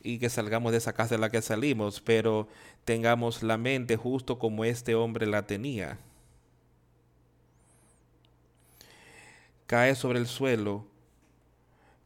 y 0.02 0.18
que 0.18 0.28
salgamos 0.28 0.72
de 0.72 0.78
esa 0.78 0.92
casa 0.92 1.14
de 1.14 1.20
la 1.22 1.30
que 1.30 1.40
salimos, 1.40 2.02
pero 2.02 2.46
tengamos 2.84 3.42
la 3.42 3.56
mente 3.56 3.96
justo 3.96 4.38
como 4.38 4.66
este 4.66 4.94
hombre 4.94 5.26
la 5.26 5.46
tenía. 5.46 5.98
Cae 9.66 9.94
sobre 9.94 10.18
el 10.18 10.26
suelo 10.26 10.94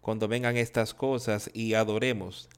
cuando 0.01 0.29
vengan 0.29 0.57
estas 0.57 0.95
cosas 0.95 1.51
y 1.53 1.75
adoremos. 1.75 2.49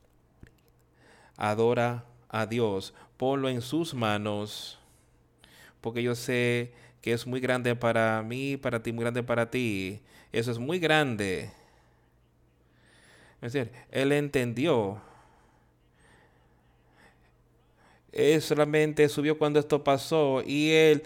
Adora 1.37 2.05
a 2.29 2.47
Dios, 2.47 2.95
ponlo 3.17 3.49
en 3.49 3.61
sus 3.61 3.95
manos, 3.95 4.79
porque 5.81 6.03
yo 6.03 6.15
sé 6.15 6.73
que 7.01 7.13
es 7.13 7.27
muy 7.27 7.41
grande 7.41 7.75
para 7.75 8.23
mí, 8.23 8.57
para 8.57 8.83
ti, 8.83 8.93
muy 8.93 9.03
grande 9.03 9.23
para 9.23 9.51
ti. 9.51 10.01
Eso 10.31 10.51
es 10.51 10.59
muy 10.59 10.79
grande. 10.79 11.51
Es 13.43 13.53
decir, 13.53 13.73
él 13.91 14.13
entendió. 14.13 15.03
Él 18.13 18.41
solamente 18.41 19.09
subió 19.09 19.37
cuando 19.37 19.59
esto 19.59 19.83
pasó 19.83 20.43
y 20.47 20.71
él, 20.71 21.03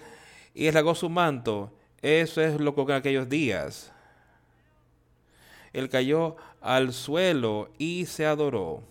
y 0.55 0.66
él 0.66 0.77
su 0.94 1.09
manto. 1.09 1.72
Eso 2.03 2.42
es 2.42 2.61
lo 2.61 2.75
que 2.75 2.83
en 2.83 2.90
aquellos 2.92 3.29
días. 3.29 3.92
Él 5.77 5.91
cayó 5.91 6.37
al 6.62 6.95
suelo 6.95 7.69
y 7.77 8.07
se 8.07 8.25
adoró. 8.25 8.83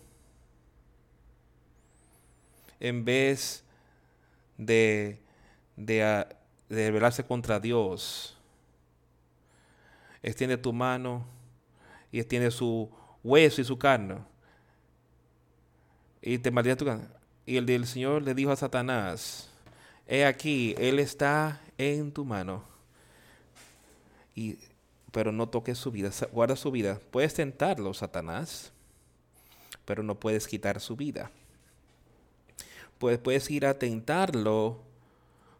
En 2.79 3.03
vez 3.03 3.63
de, 4.55 5.19
de, 5.75 6.27
de 6.69 6.85
rebelarse 6.85 7.23
contra 7.23 7.59
Dios. 7.59 8.37
Extiende 10.21 10.57
tu 10.57 10.71
mano 10.73 11.25
y 12.11 12.19
extiende 12.19 12.51
su 12.51 12.87
hueso 13.23 13.61
y 13.61 13.63
su 13.63 13.79
carne. 13.79 14.19
Y 16.21 16.37
te 16.37 16.51
maldiga 16.51 16.75
tu 16.75 16.85
carne. 16.85 17.07
Y 17.47 17.57
el 17.57 17.65
del 17.65 17.87
Señor 17.87 18.21
le 18.21 18.35
dijo 18.35 18.51
a 18.51 18.55
Satanás, 18.55 19.49
he 20.05 20.23
aquí, 20.23 20.75
Él 20.77 20.99
está 20.99 21.59
en 21.79 22.11
tu 22.11 22.25
mano. 22.25 22.63
Y, 24.35 24.59
pero 25.15 25.31
no 25.31 25.47
toques 25.47 25.77
su 25.77 25.91
vida, 25.91 26.11
guarda 26.33 26.57
su 26.57 26.71
vida. 26.71 26.99
Puedes 27.09 27.33
tentarlo, 27.33 27.93
Satanás, 27.93 28.73
pero 29.85 30.03
no 30.03 30.19
puedes 30.19 30.45
quitar 30.45 30.81
su 30.81 30.97
vida. 30.97 31.31
Pues 32.97 33.17
puedes 33.17 33.49
ir 33.49 33.65
a 33.65 33.79
tentarlo 33.79 34.81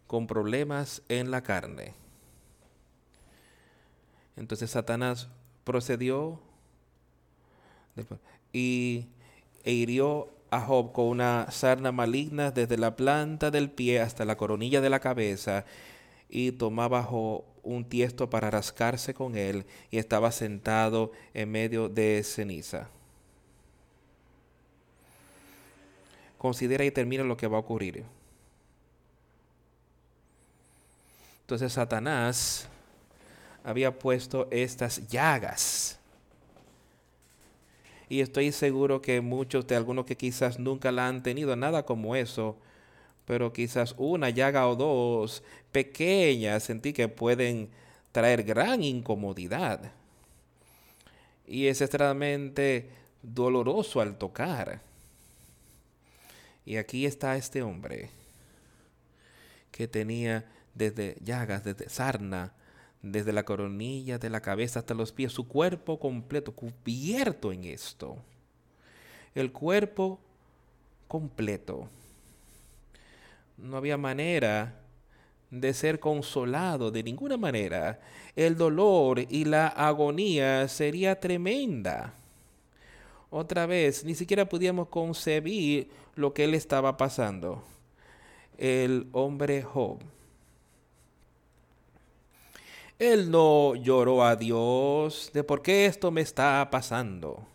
con 0.08 0.28
problemas 0.28 1.04
en 1.08 1.32
la 1.32 1.42
carne. 1.42 1.94
Entonces 4.36 4.72
Satanás 4.72 5.30
procedió 5.64 6.42
y 8.52 9.08
e 9.64 9.72
hirió 9.72 10.34
a 10.52 10.60
Job 10.60 10.92
con 10.92 11.06
una 11.06 11.50
sarna 11.50 11.94
maligna 11.94 12.52
desde 12.52 12.78
la 12.78 12.98
planta 12.98 13.52
del 13.52 13.72
pie 13.72 14.02
hasta 14.02 14.26
la 14.26 14.36
coronilla 14.36 14.82
de 14.82 14.90
la 14.90 15.00
cabeza 15.00 15.64
y 16.28 16.52
tomaba 16.52 17.04
Job 17.04 17.55
un 17.66 17.84
tiesto 17.84 18.30
para 18.30 18.50
rascarse 18.50 19.14
con 19.14 19.36
él 19.36 19.66
y 19.92 19.98
estaba 19.98 20.32
sentado 20.32 21.12
en 21.34 21.52
medio 21.52 21.90
de 21.90 22.24
ceniza. 22.24 22.88
Considera 26.38 26.86
y 26.86 26.92
termina 26.92 27.24
lo 27.24 27.36
que 27.36 27.48
va 27.48 27.58
a 27.58 27.62
ocurrir. 27.62 28.06
Entonces 31.42 31.74
Satanás 31.74 32.68
había 33.64 33.98
puesto 33.98 34.48
estas 34.52 35.08
llagas. 35.08 36.00
Y 38.08 38.22
estoy 38.22 38.52
seguro 38.52 39.02
que 39.02 39.22
muchos 39.22 39.66
de 39.66 39.76
algunos 39.76 40.06
que 40.06 40.16
quizás 40.16 40.60
nunca 40.60 40.92
la 40.92 41.08
han 41.08 41.24
tenido, 41.24 41.56
nada 41.56 41.84
como 41.84 42.16
eso, 42.16 42.56
pero 43.26 43.52
quizás 43.52 43.96
una 43.98 44.30
llaga 44.30 44.68
o 44.68 44.76
dos 44.76 45.44
pequeñas 45.72 46.64
sentí 46.64 46.94
que 46.94 47.08
pueden 47.08 47.70
traer 48.12 48.44
gran 48.44 48.84
incomodidad. 48.84 49.92
Y 51.48 51.68
es 51.68 51.82
extremadamente 51.82 52.90
doloroso 53.22 54.02
al 54.02 54.18
tocar. 54.18 54.82
Y 56.66 56.78
aquí 56.78 57.06
está 57.06 57.36
este 57.36 57.62
hombre 57.62 58.10
que 59.72 59.88
tenía 59.88 60.46
desde 60.74 61.18
llagas, 61.22 61.64
desde 61.64 61.90
sarna, 61.90 62.54
desde 63.02 63.34
la 63.34 63.44
coronilla 63.44 64.18
de 64.18 64.30
la 64.30 64.42
cabeza 64.42 64.80
hasta 64.80 64.94
los 64.94 65.12
pies, 65.12 65.32
su 65.32 65.48
cuerpo 65.48 66.00
completo, 66.00 66.54
cubierto 66.54 67.52
en 67.52 67.66
esto. 67.66 68.18
El 69.36 69.52
cuerpo 69.52 70.20
completo. 71.08 71.88
No 73.58 73.78
había 73.78 73.98
manera 73.98 74.82
de 75.50 75.74
ser 75.74 76.00
consolado 76.00 76.92
de 76.92 77.04
ninguna 77.04 77.38
manera. 77.38 78.00
El 78.36 78.58
dolor 78.58 79.20
y 79.20 79.46
la 79.46 79.68
agonía 79.68 80.68
sería 80.68 81.20
tremenda. 81.20 82.14
Otra 83.30 83.66
vez, 83.66 84.04
ni 84.04 84.16
siquiera 84.16 84.48
podíamos 84.48 84.90
concebir 84.90 85.90
lo 86.16 86.34
que 86.34 86.44
él 86.44 86.54
estaba 86.54 86.98
pasando. 86.98 87.64
El 88.58 89.08
hombre 89.12 89.62
Job 89.62 90.00
él 92.98 93.30
no 93.30 93.76
lloró 93.76 94.24
a 94.24 94.36
Dios 94.36 95.30
de 95.34 95.44
por 95.44 95.62
qué 95.62 95.86
esto 95.86 96.12
me 96.12 96.22
está 96.22 96.68
pasando. 96.72 97.46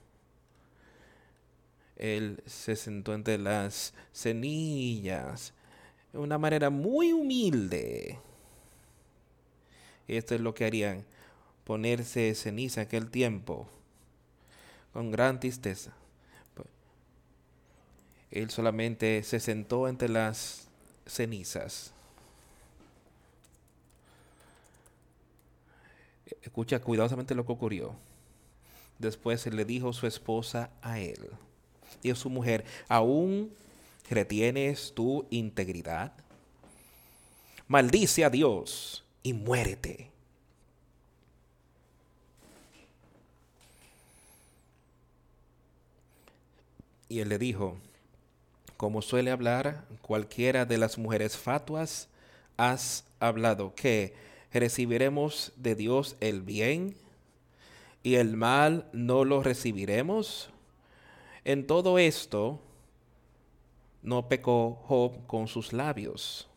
Él 1.97 2.43
se 2.47 2.77
sentó 2.77 3.15
entre 3.15 3.39
las 3.39 3.95
cenillas 4.13 5.55
de 6.13 6.19
una 6.19 6.39
manera 6.39 6.71
muy 6.71 7.13
humilde. 7.13 8.19
Esto 10.09 10.35
es 10.35 10.41
lo 10.41 10.55
que 10.55 10.65
harían, 10.65 11.05
ponerse 11.65 12.35
ceniza 12.35 12.81
en 12.81 12.87
aquel 12.87 13.11
tiempo, 13.11 13.69
con 14.93 15.11
gran 15.11 15.39
tristeza. 15.39 15.93
Él 18.31 18.51
solamente 18.51 19.23
se 19.23 19.41
sentó 19.41 19.89
entre 19.89 20.09
las 20.09 20.69
cenizas 21.07 21.93
Escucha 26.43 26.81
cuidadosamente 26.81 27.35
lo 27.35 27.45
que 27.45 27.53
ocurrió. 27.53 27.95
Después 28.99 29.47
le 29.47 29.65
dijo 29.65 29.93
su 29.93 30.07
esposa 30.07 30.71
a 30.83 30.99
él. 30.99 31.31
Y 32.03 32.11
a 32.11 32.15
su 32.15 32.31
mujer, 32.31 32.65
¿aún 32.89 33.53
retienes 34.11 34.93
tu 34.95 35.27
integridad? 35.31 36.13
Maldice 37.69 38.25
a 38.25 38.31
Dios 38.31 39.05
y 39.23 39.33
muérete. 39.33 40.11
Y 47.09 47.21
él 47.21 47.29
le 47.29 47.39
dijo, 47.39 47.77
como 48.77 49.03
suele 49.03 49.31
hablar 49.31 49.85
cualquiera 50.01 50.65
de 50.65 50.79
las 50.79 50.97
mujeres 50.97 51.37
fatuas, 51.37 52.09
has 52.57 53.05
hablado 53.19 53.75
que 53.75 54.15
recibiremos 54.53 55.53
de 55.57 55.75
Dios 55.75 56.17
el 56.21 56.43
bien 56.43 56.97
y 58.03 58.15
el 58.15 58.37
mal 58.37 58.89
no 58.93 59.25
lo 59.25 59.43
recibiremos. 59.43 60.51
En 61.45 61.67
todo 61.67 61.99
esto 61.99 62.61
no 64.03 64.29
pecó 64.29 64.79
Job 64.87 65.27
con 65.27 65.47
sus 65.47 65.73
labios. 65.73 66.49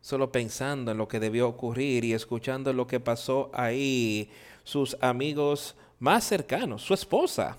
Solo 0.00 0.30
pensando 0.30 0.90
en 0.90 0.98
lo 0.98 1.08
que 1.08 1.20
debió 1.20 1.48
ocurrir 1.48 2.04
y 2.04 2.12
escuchando 2.12 2.72
lo 2.72 2.86
que 2.86 3.00
pasó 3.00 3.50
ahí, 3.54 4.30
sus 4.62 4.96
amigos 5.00 5.74
más 5.98 6.24
cercanos, 6.24 6.82
su 6.82 6.92
esposa, 6.92 7.56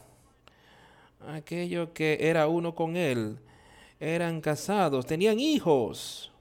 aquello 1.28 1.92
que 1.94 2.18
era 2.22 2.48
uno 2.48 2.76
con 2.76 2.98
él, 2.98 3.40
eran 4.00 4.42
casados, 4.42 5.06
tenían 5.06 5.40
hijos. 5.40 6.32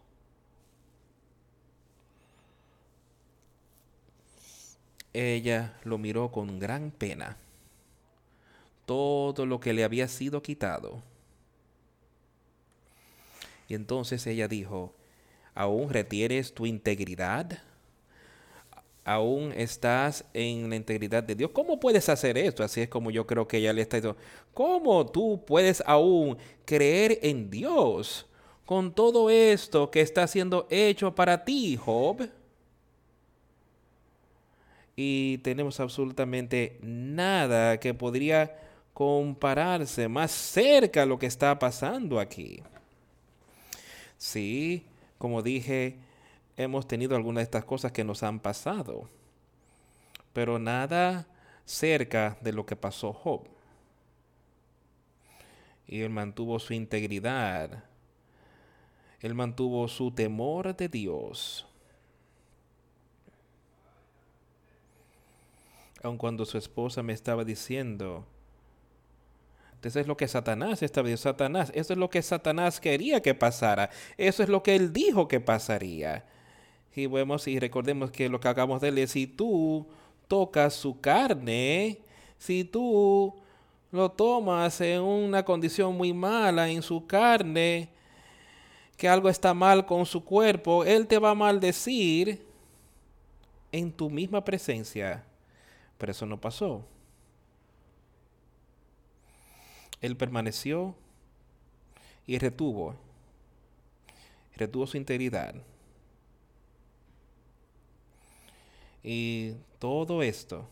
Ella 5.13 5.79
lo 5.85 5.97
miró 5.97 6.31
con 6.31 6.59
gran 6.59 6.91
pena. 6.91 7.37
Todo 8.87 9.47
lo 9.47 9.61
que 9.61 9.73
le 9.73 9.85
había 9.85 10.09
sido 10.09 10.43
quitado. 10.43 11.03
Y 13.69 13.75
entonces 13.75 14.27
ella 14.27 14.49
dijo, 14.49 14.95
¿aún 15.55 15.91
retienes 15.91 16.53
tu 16.53 16.67
integridad? 16.67 17.63
aún 19.05 19.53
estás 19.53 20.25
en 20.33 20.69
la 20.71 20.77
integridad 20.77 21.23
de 21.23 21.35
Dios. 21.35 21.51
¿Cómo 21.53 21.79
puedes 21.79 22.09
hacer 22.09 22.39
esto? 22.39 22.65
Así 22.65 22.81
es 22.81 22.89
como 22.89 23.11
yo 23.11 23.27
creo 23.27 23.47
que 23.47 23.59
ella 23.59 23.73
le 23.73 23.83
está 23.83 23.99
diciendo. 23.99 24.19
¿Cómo 24.55 25.07
tú 25.07 25.45
puedes 25.47 25.83
aún 25.87 26.39
creer 26.65 27.19
en 27.23 27.51
Dios 27.51 28.27
con 28.65 28.95
todo 28.95 29.29
esto 29.29 29.91
que 29.91 30.01
está 30.01 30.27
siendo 30.27 30.67
hecho 30.71 31.15
para 31.15 31.45
ti, 31.45 31.77
Job? 31.77 32.29
Y 34.97 35.39
tenemos 35.39 35.81
absolutamente 35.81 36.79
nada 36.81 37.79
que 37.79 37.93
podría 37.93 38.57
compararse 38.95 40.09
más 40.09 40.31
cerca 40.31 41.03
a 41.03 41.07
lo 41.07 41.19
que 41.19 41.27
está 41.27 41.59
pasando 41.59 42.21
aquí. 42.21 42.63
Sí, 44.17 44.87
como 45.19 45.43
dije, 45.43 45.99
hemos 46.57 46.87
tenido 46.87 47.17
algunas 47.17 47.41
de 47.41 47.45
estas 47.45 47.65
cosas 47.65 47.91
que 47.93 48.05
nos 48.05 48.23
han 48.23 48.39
pasado, 48.39 49.09
pero 50.33 50.59
nada 50.59 51.27
cerca 51.65 52.39
de 52.41 52.53
lo 52.53 52.65
que 52.65 52.77
pasó 52.77 53.13
Job. 53.13 53.43
Y 55.87 56.01
él 56.01 56.11
mantuvo 56.11 56.59
su 56.61 56.73
integridad, 56.73 57.85
él 59.21 59.35
mantuvo 59.35 59.89
su 59.89 60.13
temor 60.13 60.77
de 60.77 60.89
Dios. 60.89 61.67
Aun 66.03 66.17
cuando 66.17 66.45
su 66.45 66.59
esposa 66.59 67.03
me 67.03 67.15
estaba 67.15 67.45
diciendo, 67.45 68.27
eso 69.85 70.01
es 70.01 70.07
lo 70.07 70.17
que 70.17 70.29
Satanás 70.29 70.83
estaba 70.83 71.09
diciendo. 71.09 71.31
Satanás, 71.31 71.73
eso 71.75 71.93
es 71.93 71.99
lo 71.99 72.11
que 72.11 72.23
Satanás 72.23 72.81
quería 72.81 73.21
que 73.21 73.35
pasara. 73.35 73.91
Eso 74.17 74.43
es 74.43 74.49
lo 74.49 74.63
que 74.63 74.77
él 74.77 74.93
dijo 74.93 75.29
que 75.29 75.41
pasaría. 75.41 76.25
Y 76.95 77.07
vemos 77.07 77.47
y 77.49 77.59
recordemos 77.59 78.11
que 78.11 78.29
lo 78.29 78.41
que 78.41 78.49
acabamos 78.49 78.81
de 78.81 78.93
leer, 78.93 79.09
si 79.09 79.27
tú 79.27 79.87
tocas 80.29 80.75
su 80.75 81.01
carne, 81.01 81.99
si 82.39 82.65
tú 82.65 83.35
lo 83.91 84.11
tomas 84.11 84.81
en 84.81 85.01
una 85.03 85.45
condición 85.45 85.97
muy 85.97 86.13
mala 86.13 86.69
en 86.69 86.83
su 86.83 87.07
carne, 87.07 87.89
que 88.97 89.09
algo 89.09 89.29
está 89.29 89.55
mal 89.55 89.87
con 89.87 90.07
su 90.07 90.25
cuerpo, 90.25 90.85
Él 90.85 91.07
te 91.07 91.19
va 91.19 91.31
a 91.31 91.35
maldecir 91.35 92.45
en 93.73 93.93
tu 93.93 94.09
misma 94.09 94.45
presencia. 94.45 95.25
Pero 95.99 96.13
eso 96.13 96.27
no 96.27 96.41
pasó. 96.41 96.85
Él 100.05 100.19
permaneció 100.19 100.95
y 102.27 102.37
retuvo, 102.37 102.95
retuvo 104.55 104.87
su 104.87 104.99
integridad. 104.99 105.55
Y 109.03 109.55
todo 109.79 110.23
esto 110.23 110.69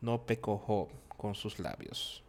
no 0.00 0.24
pecó 0.24 0.88
con 1.08 1.34
sus 1.34 1.58
labios. 1.58 2.22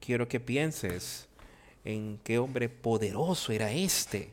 Quiero 0.00 0.28
que 0.28 0.40
pienses 0.40 1.26
en 1.86 2.20
qué 2.22 2.38
hombre 2.38 2.68
poderoso 2.68 3.50
era 3.50 3.72
este. 3.72 4.30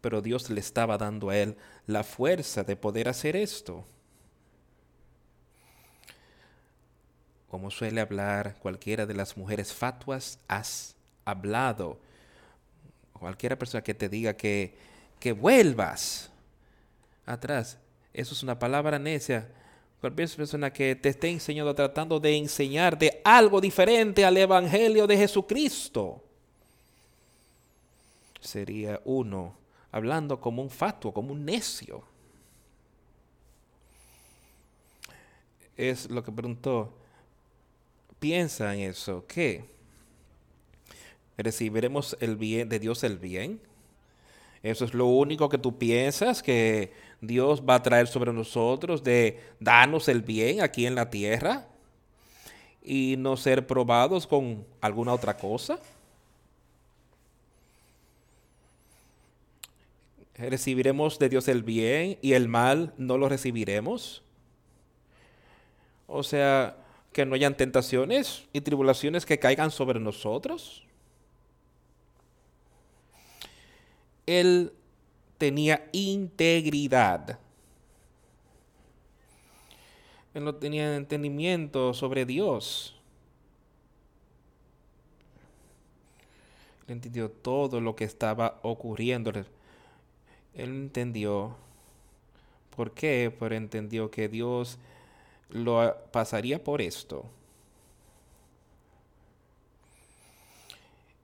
Pero 0.00 0.22
Dios 0.22 0.48
le 0.48 0.60
estaba 0.60 0.96
dando 0.96 1.28
a 1.28 1.36
él 1.36 1.54
la 1.86 2.02
fuerza 2.02 2.64
de 2.64 2.76
poder 2.76 3.10
hacer 3.10 3.36
esto. 3.36 3.84
Como 7.50 7.70
suele 7.70 8.00
hablar 8.00 8.56
cualquiera 8.58 9.06
de 9.06 9.14
las 9.14 9.36
mujeres 9.36 9.72
fatuas, 9.72 10.38
has 10.48 10.94
hablado 11.24 11.98
cualquiera 13.12 13.58
persona 13.58 13.82
que 13.82 13.94
te 13.94 14.08
diga 14.08 14.34
que, 14.34 14.76
que 15.18 15.32
vuelvas 15.32 16.30
atrás, 17.24 17.78
eso 18.12 18.34
es 18.34 18.42
una 18.42 18.58
palabra 18.58 18.98
necia. 18.98 19.48
Cualquier 20.00 20.28
persona 20.30 20.72
que 20.72 20.94
te 20.94 21.08
esté 21.08 21.30
enseñando, 21.30 21.74
tratando 21.74 22.20
de 22.20 22.36
enseñarte 22.36 23.20
algo 23.24 23.60
diferente 23.60 24.24
al 24.24 24.36
Evangelio 24.36 25.06
de 25.06 25.16
Jesucristo, 25.16 26.22
sería 28.40 29.00
uno 29.04 29.54
hablando 29.90 30.40
como 30.40 30.62
un 30.62 30.70
fatuo, 30.70 31.12
como 31.12 31.32
un 31.32 31.44
necio. 31.44 32.02
Es 35.76 36.08
lo 36.10 36.22
que 36.22 36.30
preguntó. 36.32 36.92
Piensa 38.18 38.74
en 38.74 38.90
eso. 38.90 39.24
¿Qué? 39.26 39.76
recibiremos 41.36 42.16
el 42.20 42.36
bien 42.36 42.68
de 42.68 42.78
Dios 42.78 43.04
el 43.04 43.18
bien. 43.18 43.60
Eso 44.62 44.84
es 44.84 44.94
lo 44.94 45.06
único 45.06 45.48
que 45.48 45.58
tú 45.58 45.78
piensas 45.78 46.42
que 46.42 46.92
Dios 47.20 47.62
va 47.68 47.76
a 47.76 47.82
traer 47.82 48.08
sobre 48.08 48.32
nosotros 48.32 49.04
de 49.04 49.40
darnos 49.60 50.08
el 50.08 50.22
bien 50.22 50.60
aquí 50.60 50.86
en 50.86 50.94
la 50.94 51.10
tierra 51.10 51.66
y 52.82 53.16
no 53.18 53.36
ser 53.36 53.66
probados 53.66 54.26
con 54.26 54.64
alguna 54.80 55.12
otra 55.12 55.36
cosa. 55.36 55.78
Recibiremos 60.34 61.18
de 61.18 61.28
Dios 61.28 61.48
el 61.48 61.62
bien 61.62 62.18
y 62.20 62.32
el 62.32 62.48
mal 62.48 62.92
no 62.98 63.16
lo 63.16 63.28
recibiremos. 63.28 64.22
O 66.06 66.22
sea, 66.22 66.76
que 67.16 67.24
no 67.24 67.34
hayan 67.34 67.56
tentaciones 67.56 68.44
y 68.52 68.60
tribulaciones 68.60 69.24
que 69.24 69.38
caigan 69.38 69.70
sobre 69.70 69.98
nosotros. 69.98 70.86
él 74.26 74.72
tenía 75.38 75.88
integridad. 75.92 77.38
Él 80.34 80.44
no 80.44 80.54
tenía 80.56 80.96
entendimiento 80.96 81.94
sobre 81.94 82.26
Dios. 82.26 82.94
Él 86.86 86.94
entendió 86.94 87.30
todo 87.30 87.80
lo 87.80 87.96
que 87.96 88.04
estaba 88.04 88.58
ocurriendo. 88.62 89.30
Él 89.30 89.46
entendió. 90.54 91.56
¿Por 92.74 92.92
qué? 92.92 93.34
Pero 93.38 93.54
entendió 93.54 94.10
que 94.10 94.28
Dios 94.28 94.78
lo 95.50 95.96
pasaría 96.10 96.62
por 96.62 96.80
esto. 96.80 97.24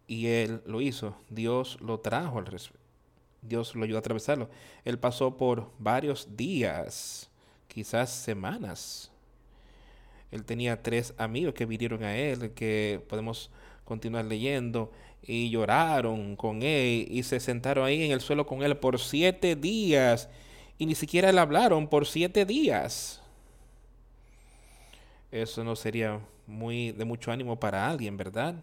Y 0.07 0.27
él 0.27 0.63
lo 0.67 0.81
hizo. 0.81 1.17
Dios 1.31 1.79
lo 1.81 2.01
trajo 2.01 2.39
al. 2.39 2.47
Dios 3.41 3.75
lo 3.75 3.85
ayudó 3.85 3.99
a 3.99 4.01
atravesarlo. 4.01 4.49
Él 4.85 4.99
pasó 4.99 5.37
por 5.37 5.71
varios 5.79 6.37
días, 6.37 7.31
quizás 7.67 8.11
semanas. 8.11 9.11
Él 10.31 10.45
tenía 10.45 10.83
tres 10.83 11.15
amigos 11.19 11.55
que 11.55 11.67
vinieron 11.67 12.05
a 12.05 12.17
él, 12.17 12.53
que 12.53 13.05
podemos 13.09 13.51
continuar 13.85 14.25
leyendo. 14.25 14.93
Y 15.25 15.51
lloraron 15.51 16.35
con 16.37 16.63
él 16.63 17.07
y 17.09 17.23
se 17.23 17.39
sentaron 17.39 17.85
ahí 17.85 18.03
en 18.03 18.11
el 18.11 18.21
suelo 18.21 18.45
con 18.45 18.63
él 18.63 18.77
por 18.77 18.99
siete 18.99 19.55
días. 19.57 20.29
Y 20.79 20.87
ni 20.87 20.95
siquiera 20.95 21.31
le 21.33 21.41
hablaron 21.41 21.89
por 21.89 22.07
siete 22.07 22.45
días. 22.45 23.22
Eso 25.33 25.65
no 25.65 25.75
sería 25.75 26.21
muy 26.47 26.93
de 26.93 27.07
mucho 27.07 27.33
ánimo 27.33 27.59
para 27.59 27.89
alguien, 27.89 28.19
¿verdad? 28.19 28.55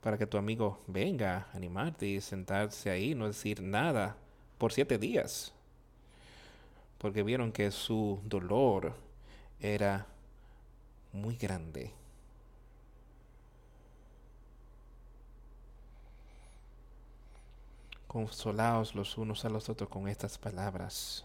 Para 0.00 0.16
que 0.16 0.28
tu 0.28 0.38
amigo 0.38 0.80
venga 0.86 1.48
a 1.52 1.56
animarte 1.56 2.06
y 2.06 2.20
sentarse 2.20 2.88
ahí, 2.88 3.16
no 3.16 3.26
decir 3.26 3.60
nada 3.60 4.16
por 4.56 4.72
siete 4.72 4.96
días. 4.96 5.52
Porque 6.98 7.24
vieron 7.24 7.50
que 7.50 7.72
su 7.72 8.20
dolor 8.24 8.94
era 9.58 10.06
muy 11.12 11.34
grande. 11.36 11.90
Consolaos 18.06 18.94
los 18.94 19.18
unos 19.18 19.44
a 19.44 19.48
los 19.48 19.68
otros 19.68 19.90
con 19.90 20.06
estas 20.06 20.38
palabras, 20.38 21.24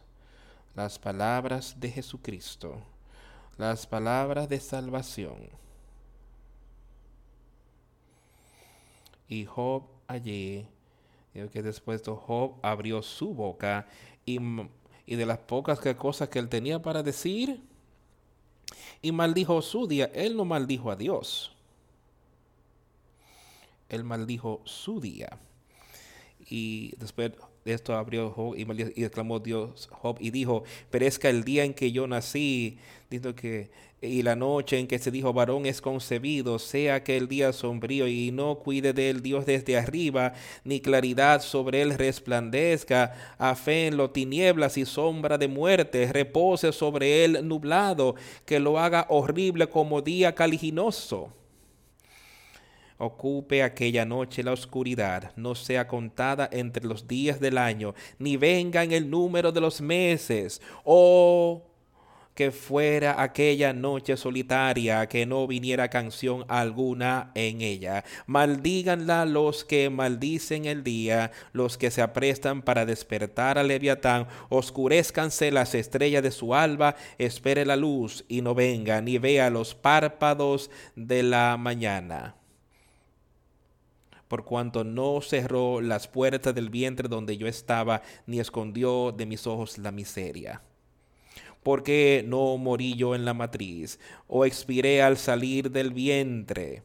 las 0.73 0.97
palabras 0.97 1.79
de 1.79 1.91
Jesucristo, 1.91 2.81
las 3.59 3.85
palabras 3.85 4.47
de 4.47 4.57
salvación. 4.57 5.35
Y 9.27 9.43
Job 9.43 9.83
allí, 10.07 10.65
que 11.33 11.61
después 11.61 12.01
de 12.01 12.11
Job 12.13 12.55
abrió 12.61 13.01
su 13.01 13.33
boca 13.33 13.85
y, 14.25 14.39
y 15.05 15.15
de 15.15 15.25
las 15.25 15.39
pocas 15.39 15.79
cosas 15.97 16.29
que 16.29 16.39
él 16.39 16.47
tenía 16.47 16.81
para 16.81 17.03
decir, 17.03 17.61
y 19.01 19.11
maldijo 19.11 19.61
su 19.61 19.87
día. 19.87 20.09
Él 20.13 20.37
no 20.37 20.45
maldijo 20.45 20.89
a 20.89 20.95
Dios. 20.95 21.51
Él 23.89 24.05
maldijo 24.05 24.61
su 24.63 25.01
día. 25.01 25.37
Y 26.49 26.95
después 26.97 27.31
de 27.31 27.37
esto 27.73 27.95
abrió 27.95 28.31
Job 28.31 28.55
y, 28.55 28.63
exclamó 29.03 29.39
Dios 29.39 29.89
Job 29.91 30.17
y 30.19 30.31
dijo, 30.31 30.63
perezca 30.89 31.29
el 31.29 31.43
día 31.43 31.63
en 31.63 31.73
que 31.73 31.91
yo 31.91 32.07
nací, 32.07 32.77
diciendo 33.09 33.35
que 33.35 33.69
y 34.01 34.21
la 34.21 34.35
noche 34.35 34.79
en 34.79 34.87
que 34.87 34.97
se 34.97 35.11
dijo 35.11 35.33
varón 35.33 35.65
es 35.65 35.81
concebido, 35.81 36.57
sea 36.57 37.03
que 37.03 37.17
el 37.17 37.27
día 37.27 37.51
sombrío 37.51 38.07
y 38.07 38.31
no 38.31 38.59
cuide 38.59 38.93
de 38.93 39.09
él 39.09 39.21
Dios 39.21 39.45
desde 39.45 39.77
arriba, 39.77 40.33
ni 40.63 40.79
claridad 40.79 41.41
sobre 41.41 41.81
él 41.81 41.97
resplandezca, 41.97 43.35
a 43.37 43.55
fe 43.55 43.87
en 43.87 43.97
lo 43.97 44.09
tinieblas 44.09 44.77
y 44.77 44.85
sombra 44.85 45.37
de 45.37 45.49
muerte, 45.49 46.09
repose 46.13 46.71
sobre 46.71 47.25
él 47.25 47.45
nublado, 47.45 48.15
que 48.45 48.59
lo 48.59 48.79
haga 48.79 49.05
horrible 49.09 49.67
como 49.67 50.01
día 50.01 50.33
caliginoso. 50.33 51.33
Ocupe 53.01 53.63
aquella 53.63 54.03
noche 54.03 54.43
la 54.43 54.51
oscuridad, 54.51 55.31
no 55.37 55.55
sea 55.55 55.87
contada 55.87 56.49
entre 56.51 56.85
los 56.85 57.07
días 57.07 57.39
del 57.39 57.57
año, 57.57 57.95
ni 58.17 58.35
venga 58.35 58.83
en 58.83 58.91
el 58.91 59.09
número 59.09 59.53
de 59.53 59.61
los 59.61 59.79
meses. 59.79 60.61
Oh, 60.83 61.63
que 62.35 62.51
fuera 62.51 63.21
aquella 63.21 63.71
noche 63.71 64.17
solitaria, 64.17 65.07
que 65.07 65.25
no 65.25 65.47
viniera 65.47 65.89
canción 65.89 66.43
alguna 66.49 67.31
en 67.35 67.61
ella. 67.61 68.03
Maldíganla 68.27 69.25
los 69.25 69.63
que 69.63 69.89
maldicen 69.89 70.65
el 70.65 70.83
día, 70.83 71.31
los 71.53 71.77
que 71.77 71.91
se 71.91 72.01
aprestan 72.01 72.61
para 72.61 72.85
despertar 72.85 73.57
a 73.57 73.63
Leviatán, 73.63 74.27
oscurezcanse 74.49 75.51
las 75.51 75.73
estrellas 75.73 76.23
de 76.23 76.31
su 76.31 76.53
alba, 76.53 76.97
espere 77.17 77.65
la 77.65 77.77
luz 77.77 78.25
y 78.27 78.41
no 78.41 78.55
venga, 78.55 79.01
ni 79.01 79.17
vea 79.17 79.49
los 79.49 79.73
párpados 79.73 80.69
de 80.95 81.23
la 81.23 81.55
mañana 81.57 82.38
por 84.29 84.45
cuanto 84.45 84.83
no 84.83 85.21
cerró 85.21 85.81
las 85.81 86.07
puertas 86.07 86.53
del 86.53 86.69
vientre 86.69 87.09
donde 87.09 87.35
yo 87.35 87.47
estaba, 87.47 88.03
ni 88.27 88.39
escondió 88.39 89.11
de 89.11 89.25
mis 89.25 89.47
ojos 89.47 89.79
la 89.79 89.91
miseria. 89.91 90.61
¿Por 91.63 91.83
qué 91.83 92.23
no 92.25 92.55
morí 92.57 92.95
yo 92.95 93.15
en 93.15 93.25
la 93.25 93.33
matriz 93.33 93.99
o 94.27 94.45
expiré 94.45 95.01
al 95.01 95.17
salir 95.17 95.71
del 95.71 95.91
vientre? 95.91 96.83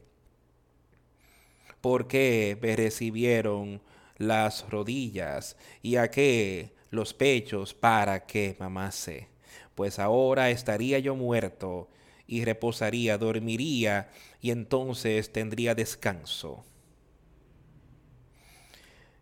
¿Por 1.81 2.07
qué 2.07 2.57
me 2.59 2.75
recibieron 2.75 3.79
las 4.17 4.67
rodillas 4.69 5.55
y 5.83 5.97
a 5.97 6.09
qué 6.09 6.73
los 6.89 7.13
pechos 7.13 7.75
para 7.75 8.25
que 8.25 8.55
mamase? 8.59 9.29
Pues 9.75 9.99
ahora 9.99 10.49
estaría 10.49 10.97
yo 10.97 11.15
muerto 11.15 11.89
y 12.25 12.43
reposaría, 12.43 13.19
dormiría 13.19 14.09
y 14.41 14.49
entonces 14.49 15.31
tendría 15.31 15.75
descanso. 15.75 16.65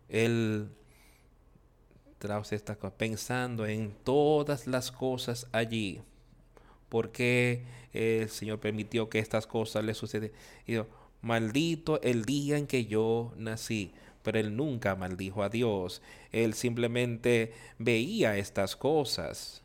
El 0.08 0.70
está 2.50 2.76
pensando 2.96 3.66
en 3.66 3.92
todas 4.02 4.66
las 4.66 4.90
cosas 4.90 5.46
allí. 5.52 6.00
Porque 6.88 7.64
el 7.92 8.30
Señor 8.30 8.60
permitió 8.60 9.08
que 9.08 9.18
estas 9.18 9.46
cosas 9.46 9.84
le 9.84 9.94
sucedieran. 9.94 10.36
maldito 11.20 12.00
el 12.02 12.24
día 12.24 12.56
en 12.56 12.66
que 12.66 12.86
yo 12.86 13.32
nací. 13.36 13.92
Pero 14.22 14.38
él 14.38 14.56
nunca 14.56 14.96
maldijo 14.96 15.42
a 15.42 15.50
Dios. 15.50 16.00
Él 16.32 16.54
simplemente 16.54 17.52
veía 17.78 18.38
estas 18.38 18.74
cosas. 18.74 19.62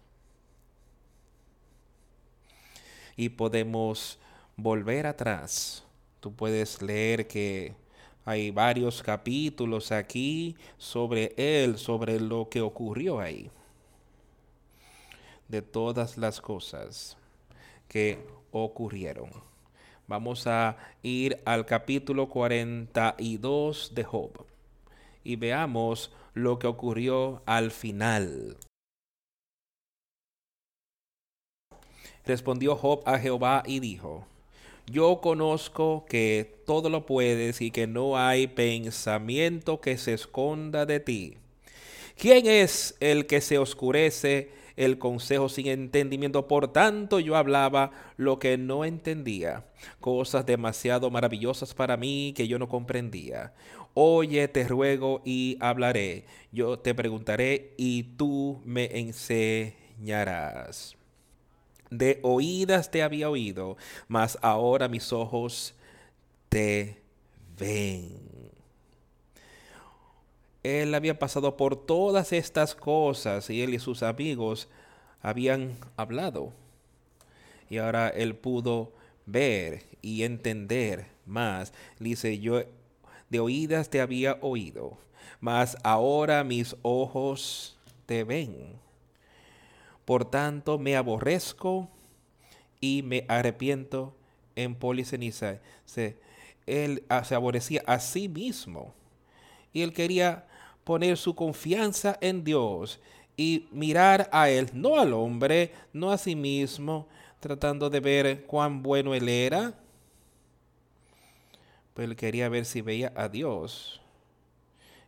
Y 3.15 3.29
podemos 3.29 4.19
volver 4.57 5.07
atrás. 5.07 5.83
Tú 6.19 6.33
puedes 6.33 6.81
leer 6.81 7.27
que 7.27 7.73
hay 8.25 8.51
varios 8.51 9.01
capítulos 9.01 9.91
aquí 9.91 10.55
sobre 10.77 11.33
él, 11.37 11.77
sobre 11.77 12.19
lo 12.19 12.49
que 12.49 12.61
ocurrió 12.61 13.19
ahí. 13.19 13.49
De 15.47 15.61
todas 15.61 16.17
las 16.17 16.39
cosas 16.39 17.17
que 17.87 18.19
ocurrieron. 18.51 19.29
Vamos 20.07 20.47
a 20.47 20.77
ir 21.03 21.41
al 21.45 21.65
capítulo 21.65 22.29
42 22.29 23.93
de 23.93 24.03
Job 24.03 24.45
y 25.23 25.35
veamos 25.35 26.11
lo 26.33 26.57
que 26.57 26.67
ocurrió 26.67 27.43
al 27.45 27.71
final. 27.71 28.57
Respondió 32.25 32.75
Job 32.75 33.01
a 33.05 33.17
Jehová 33.17 33.63
y 33.65 33.79
dijo, 33.79 34.25
yo 34.89 35.21
conozco 35.21 36.05
que 36.07 36.61
todo 36.65 36.89
lo 36.89 37.05
puedes 37.05 37.61
y 37.61 37.71
que 37.71 37.87
no 37.87 38.17
hay 38.17 38.47
pensamiento 38.47 39.81
que 39.81 39.97
se 39.97 40.13
esconda 40.13 40.85
de 40.85 40.99
ti. 40.99 41.37
¿Quién 42.17 42.47
es 42.47 42.95
el 42.99 43.27
que 43.27 43.41
se 43.41 43.57
oscurece 43.57 44.49
el 44.75 44.97
consejo 44.97 45.47
sin 45.47 45.67
entendimiento? 45.67 46.47
Por 46.47 46.73
tanto 46.73 47.19
yo 47.19 47.37
hablaba 47.37 47.91
lo 48.17 48.39
que 48.39 48.57
no 48.57 48.83
entendía, 48.83 49.65
cosas 49.99 50.45
demasiado 50.45 51.09
maravillosas 51.09 51.73
para 51.73 51.95
mí 51.95 52.33
que 52.35 52.47
yo 52.47 52.59
no 52.59 52.67
comprendía. 52.67 53.53
Oye, 53.93 54.47
te 54.47 54.67
ruego 54.67 55.21
y 55.25 55.57
hablaré. 55.59 56.25
Yo 56.51 56.79
te 56.79 56.93
preguntaré 56.93 57.73
y 57.77 58.03
tú 58.17 58.61
me 58.65 58.99
enseñarás 58.99 60.98
de 61.89 62.19
oídas 62.21 62.91
te 62.91 63.03
había 63.03 63.29
oído, 63.29 63.77
mas 64.07 64.37
ahora 64.41 64.87
mis 64.87 65.11
ojos 65.13 65.73
te 66.49 67.01
ven. 67.57 68.17
Él 70.63 70.93
había 70.93 71.17
pasado 71.17 71.55
por 71.55 71.75
todas 71.75 72.33
estas 72.33 72.75
cosas 72.75 73.49
y 73.49 73.61
él 73.61 73.73
y 73.73 73.79
sus 73.79 74.03
amigos 74.03 74.67
habían 75.21 75.77
hablado. 75.95 76.53
Y 77.69 77.77
ahora 77.77 78.09
él 78.09 78.35
pudo 78.35 78.91
ver 79.25 79.85
y 80.01 80.23
entender 80.23 81.07
más. 81.25 81.73
Dice, 81.99 82.39
yo 82.39 82.63
de 83.29 83.39
oídas 83.39 83.89
te 83.89 84.01
había 84.01 84.37
oído, 84.41 84.97
mas 85.39 85.77
ahora 85.83 86.43
mis 86.43 86.75
ojos 86.81 87.77
te 88.05 88.23
ven. 88.23 88.79
Por 90.09 90.25
tanto, 90.25 90.79
me 90.79 90.95
aborrezco 90.95 91.87
y 92.81 93.03
me 93.03 93.25
arrepiento 93.27 94.15
en 94.55 94.73
policeniza. 94.73 95.59
Se, 95.85 96.17
él 96.65 97.03
ah, 97.09 97.23
se 97.23 97.35
aborrecía 97.35 97.83
a 97.85 97.99
sí 97.99 98.27
mismo 98.27 98.95
y 99.71 99.83
él 99.83 99.93
quería 99.93 100.47
poner 100.83 101.15
su 101.15 101.35
confianza 101.35 102.17
en 102.21 102.43
Dios 102.43 102.99
y 103.37 103.67
mirar 103.71 104.27
a 104.33 104.49
él, 104.49 104.71
no 104.73 104.99
al 104.99 105.13
hombre, 105.13 105.73
no 105.93 106.11
a 106.11 106.17
sí 106.17 106.35
mismo, 106.35 107.07
tratando 107.39 107.87
de 107.91 107.99
ver 107.99 108.45
cuán 108.47 108.81
bueno 108.81 109.13
él 109.13 109.29
era. 109.29 109.75
Pero 111.93 112.09
él 112.09 112.15
quería 112.15 112.49
ver 112.49 112.65
si 112.65 112.81
veía 112.81 113.13
a 113.15 113.29
Dios. 113.29 114.01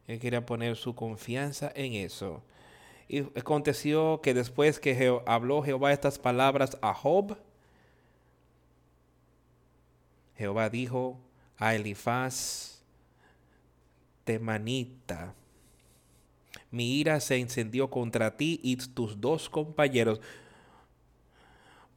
Él 0.06 0.20
quería 0.20 0.46
poner 0.46 0.76
su 0.76 0.94
confianza 0.94 1.72
en 1.74 1.94
eso. 1.94 2.44
Y 3.14 3.24
aconteció 3.38 4.22
que 4.22 4.34
después 4.34 4.80
que 4.80 5.20
habló 5.26 5.62
Jehová 5.62 5.92
estas 5.92 6.18
palabras 6.18 6.78
a 6.82 6.94
Job, 6.94 7.36
Jehová 10.38 10.70
dijo 10.70 11.20
a 11.58 11.76
Elifaz 11.76 12.82
Temanita, 14.24 15.34
mi 16.70 17.02
ira 17.02 17.20
se 17.20 17.36
encendió 17.36 17.90
contra 17.90 18.38
ti 18.38 18.62
y 18.64 18.78
tus 18.78 19.20
dos 19.20 19.50
compañeros. 19.50 20.22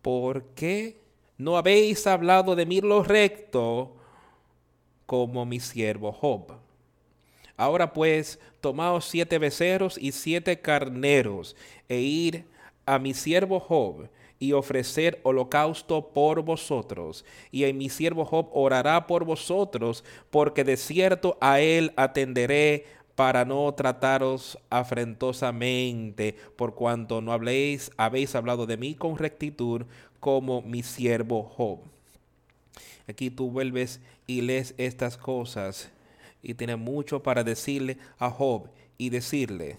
¿Por 0.03 0.47
qué 0.57 1.01
no 1.39 1.57
habéis 1.57 2.09
hablado 2.09 2.57
de 2.57 2.67
mí 2.67 2.81
lo 2.81 3.05
recto 3.05 3.95
como 5.07 5.47
mi 5.47 5.61
siervo 5.61 6.11
Job? 6.11 6.64
Ahora 7.57 7.93
pues, 7.93 8.39
tomaos 8.61 9.05
siete 9.05 9.39
becerros 9.39 9.97
y 9.99 10.13
siete 10.13 10.61
carneros 10.61 11.55
e 11.89 12.01
ir 12.01 12.45
a 12.87 12.99
mi 12.99 13.15
siervo 13.15 13.61
Job 13.61 14.09
y 14.39 14.53
ofrecer 14.53 15.21
holocausto 15.23 16.09
por 16.09 16.43
vosotros. 16.43 17.25
Y 17.53 17.73
mi 17.73 17.89
siervo 17.89 18.25
Job 18.25 18.49
orará 18.53 19.07
por 19.07 19.25
vosotros, 19.25 20.05
porque 20.31 20.65
de 20.65 20.77
cierto 20.77 21.39
a 21.41 21.61
él 21.61 21.93
atenderé 21.97 22.87
para 23.15 23.45
no 23.45 23.73
trataros 23.73 24.59
afrentosamente, 24.71 26.35
por 26.57 26.75
cuanto 26.75 27.21
no 27.21 27.33
habléis, 27.33 27.93
habéis 27.97 28.35
hablado 28.35 28.67
de 28.67 28.77
mí 28.77 28.95
con 28.95 29.17
rectitud, 29.17 29.83
como 30.19 30.63
mi 30.63 30.83
siervo 30.83 31.45
Job. 31.45 31.79
Aquí 33.07 33.31
tú 33.31 33.51
vuelves 33.51 34.01
y 34.27 34.41
lees 34.41 34.75
estas 34.79 35.17
cosas 35.17 35.91
y 36.45 36.55
tiene 36.55 36.77
mucho 36.77 37.23
para 37.23 37.43
decirle 37.43 37.99
a 38.19 38.31
Job 38.31 38.69
y 38.99 39.11
decirle. 39.11 39.79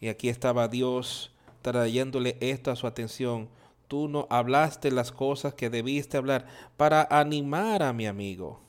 Y 0.00 0.08
aquí 0.08 0.28
estaba 0.28 0.68
Dios 0.68 1.32
trayéndole 1.62 2.36
esto 2.40 2.70
a 2.70 2.76
su 2.76 2.86
atención. 2.86 3.48
Tú 3.88 4.08
no 4.08 4.26
hablaste 4.30 4.90
las 4.90 5.10
cosas 5.12 5.54
que 5.54 5.70
debiste 5.70 6.16
hablar 6.16 6.46
para 6.76 7.06
animar 7.10 7.82
a 7.82 7.92
mi 7.92 8.06
amigo, 8.06 8.60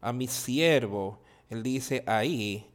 a 0.00 0.12
mi 0.12 0.26
siervo. 0.26 1.18
Él 1.48 1.62
dice 1.62 2.02
ahí 2.06 2.66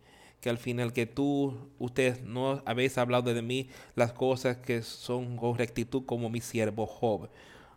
que 0.42 0.50
al 0.50 0.58
final 0.58 0.92
que 0.92 1.06
tú, 1.06 1.56
ustedes 1.80 2.22
no 2.22 2.62
habéis 2.66 2.98
hablado 2.98 3.34
de 3.34 3.42
mí 3.42 3.70
las 3.96 4.14
cosas 4.14 4.58
que 4.58 4.82
son 4.82 5.38
con 5.38 5.58
rectitud 5.58 6.06
como 6.06 6.30
mi 6.30 6.42
siervo 6.42 6.86
Job. 6.86 7.30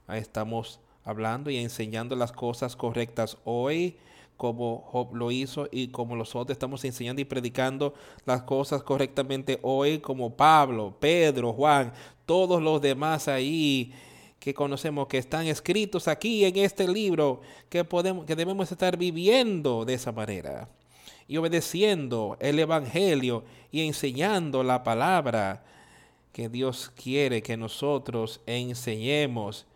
Ahí 0.07 0.21
estamos 0.21 0.81
hablando 1.05 1.51
y 1.51 1.59
enseñando 1.59 2.17
las 2.17 2.33
cosas 2.33 2.75
correctas 2.75 3.39
hoy 3.45 3.97
como 4.37 4.83
Job 4.91 5.15
lo 5.15 5.31
hizo 5.31 5.69
y 5.71 5.89
como 5.89 6.17
nosotros 6.17 6.55
estamos 6.55 6.85
enseñando 6.85 7.23
y 7.23 7.25
predicando 7.25 7.95
las 8.25 8.43
cosas 8.43 8.83
correctamente 8.83 9.59
hoy, 9.63 9.99
como 9.99 10.37
Pablo, 10.37 10.95
Pedro, 11.01 11.53
Juan, 11.53 11.93
todos 12.27 12.63
los 12.63 12.81
demás 12.83 13.29
ahí 13.29 13.93
que 14.39 14.55
conocemos 14.55 15.09
que 15.09 15.19
están 15.19 15.47
escritos 15.47 16.07
aquí 16.07 16.45
en 16.45 16.57
este 16.59 16.87
libro, 16.87 17.41
que 17.69 17.85
podemos, 17.85 18.27
que 18.27 18.37
debemos 18.37 18.71
estar 18.71 18.97
viviendo 18.97 19.85
de 19.85 19.95
esa 19.95 20.13
manera 20.13 20.69
y 21.29 21.37
obedeciendo 21.39 22.37
el 22.41 22.59
evangelio 22.59 23.45
y 23.73 23.87
enseñando 23.87 24.63
la 24.63 24.85
palabra 24.85 25.65
que 26.33 26.49
Dios 26.49 26.93
quiere 26.95 27.43
que 27.43 27.57
nosotros 27.57 28.41
enseñemos. 28.47 29.67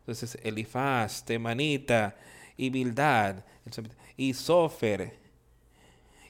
Entonces, 0.00 0.38
Elifaz, 0.42 1.24
Temanita 1.24 2.16
y 2.60 2.68
Bildad 2.68 3.36
y 4.18 4.34
Sofer 4.34 5.18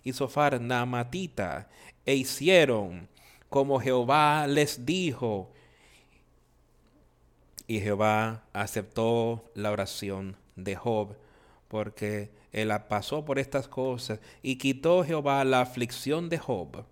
y 0.04 0.12
Sofar 0.12 0.60
Namatita, 0.60 1.68
e 2.06 2.14
hicieron 2.14 3.08
como 3.48 3.80
Jehová 3.80 4.46
les 4.46 4.86
dijo. 4.86 5.50
Y 7.66 7.80
Jehová 7.80 8.44
aceptó 8.52 9.50
la 9.54 9.72
oración 9.72 10.36
de 10.54 10.76
Job, 10.76 11.16
porque 11.66 12.30
él 12.52 12.72
pasó 12.88 13.24
por 13.24 13.40
estas 13.40 13.66
cosas, 13.66 14.20
y 14.40 14.56
quitó 14.56 15.02
Jehová 15.02 15.44
la 15.44 15.62
aflicción 15.62 16.28
de 16.28 16.38
Job, 16.38 16.84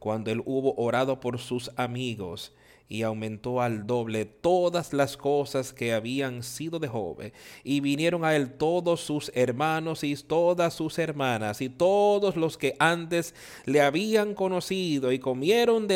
cuando 0.00 0.32
él 0.32 0.42
hubo 0.44 0.74
orado 0.74 1.20
por 1.20 1.38
sus 1.38 1.70
amigos, 1.76 2.52
y 2.88 3.02
aumentó 3.02 3.60
al 3.60 3.86
doble 3.86 4.24
todas 4.24 4.92
las 4.92 5.16
cosas 5.16 5.72
que 5.72 5.92
habían 5.92 6.42
sido 6.42 6.78
de 6.78 6.88
Job. 6.88 7.32
Y 7.62 7.80
vinieron 7.80 8.24
a 8.24 8.34
él 8.34 8.54
todos 8.54 9.00
sus 9.00 9.30
hermanos 9.34 10.04
y 10.04 10.16
todas 10.16 10.72
sus 10.72 10.98
hermanas 10.98 11.60
y 11.60 11.68
todos 11.68 12.36
los 12.36 12.56
que 12.56 12.74
antes 12.78 13.34
le 13.66 13.82
habían 13.82 14.34
conocido 14.34 15.12
y 15.12 15.18
comieron 15.18 15.86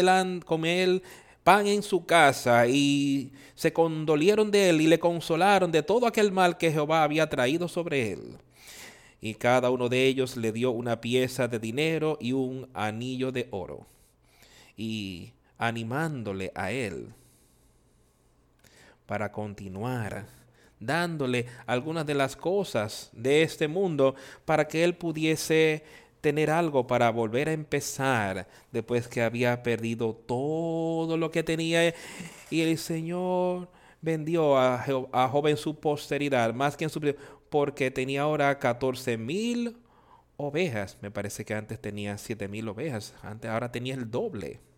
con 0.44 0.66
él 0.66 1.02
pan 1.42 1.66
en 1.66 1.82
su 1.82 2.04
casa 2.06 2.66
y 2.68 3.32
se 3.54 3.72
condolieron 3.72 4.50
de 4.50 4.70
él 4.70 4.80
y 4.80 4.86
le 4.86 4.98
consolaron 4.98 5.72
de 5.72 5.82
todo 5.82 6.06
aquel 6.06 6.30
mal 6.30 6.56
que 6.56 6.70
Jehová 6.70 7.02
había 7.02 7.28
traído 7.28 7.68
sobre 7.68 8.12
él. 8.12 8.36
Y 9.20 9.34
cada 9.34 9.70
uno 9.70 9.88
de 9.88 10.06
ellos 10.06 10.36
le 10.36 10.52
dio 10.52 10.72
una 10.72 11.00
pieza 11.00 11.48
de 11.48 11.58
dinero 11.58 12.18
y 12.20 12.32
un 12.32 12.68
anillo 12.74 13.32
de 13.32 13.48
oro. 13.50 13.86
Y 14.76 15.32
animándole 15.62 16.50
a 16.56 16.72
él 16.72 17.14
para 19.06 19.30
continuar, 19.30 20.26
dándole 20.80 21.46
algunas 21.66 22.04
de 22.04 22.14
las 22.14 22.34
cosas 22.34 23.10
de 23.12 23.44
este 23.44 23.68
mundo 23.68 24.16
para 24.44 24.66
que 24.66 24.82
él 24.82 24.96
pudiese 24.96 25.84
tener 26.20 26.50
algo 26.50 26.88
para 26.88 27.10
volver 27.10 27.48
a 27.48 27.52
empezar 27.52 28.48
después 28.72 29.06
que 29.06 29.22
había 29.22 29.62
perdido 29.62 30.14
todo 30.14 31.16
lo 31.16 31.30
que 31.30 31.44
tenía. 31.44 31.94
Y 32.50 32.60
el 32.62 32.76
Señor 32.76 33.68
vendió 34.00 34.58
a, 34.58 34.84
en 34.84 35.56
su 35.56 35.78
posteridad 35.78 36.52
más 36.54 36.76
que 36.76 36.84
en 36.84 36.90
su 36.90 37.14
porque 37.50 37.92
tenía 37.92 38.22
ahora 38.22 38.58
14 38.58 39.16
mil 39.16 39.76
ovejas. 40.36 40.98
Me 41.00 41.12
parece 41.12 41.44
que 41.44 41.54
antes 41.54 41.80
tenía 41.80 42.18
7 42.18 42.48
mil 42.48 42.68
ovejas 42.68 43.14
antes 43.22 43.48
ahora 43.48 43.70
tenía 43.70 43.94
el 43.94 44.10
doble 44.10 44.71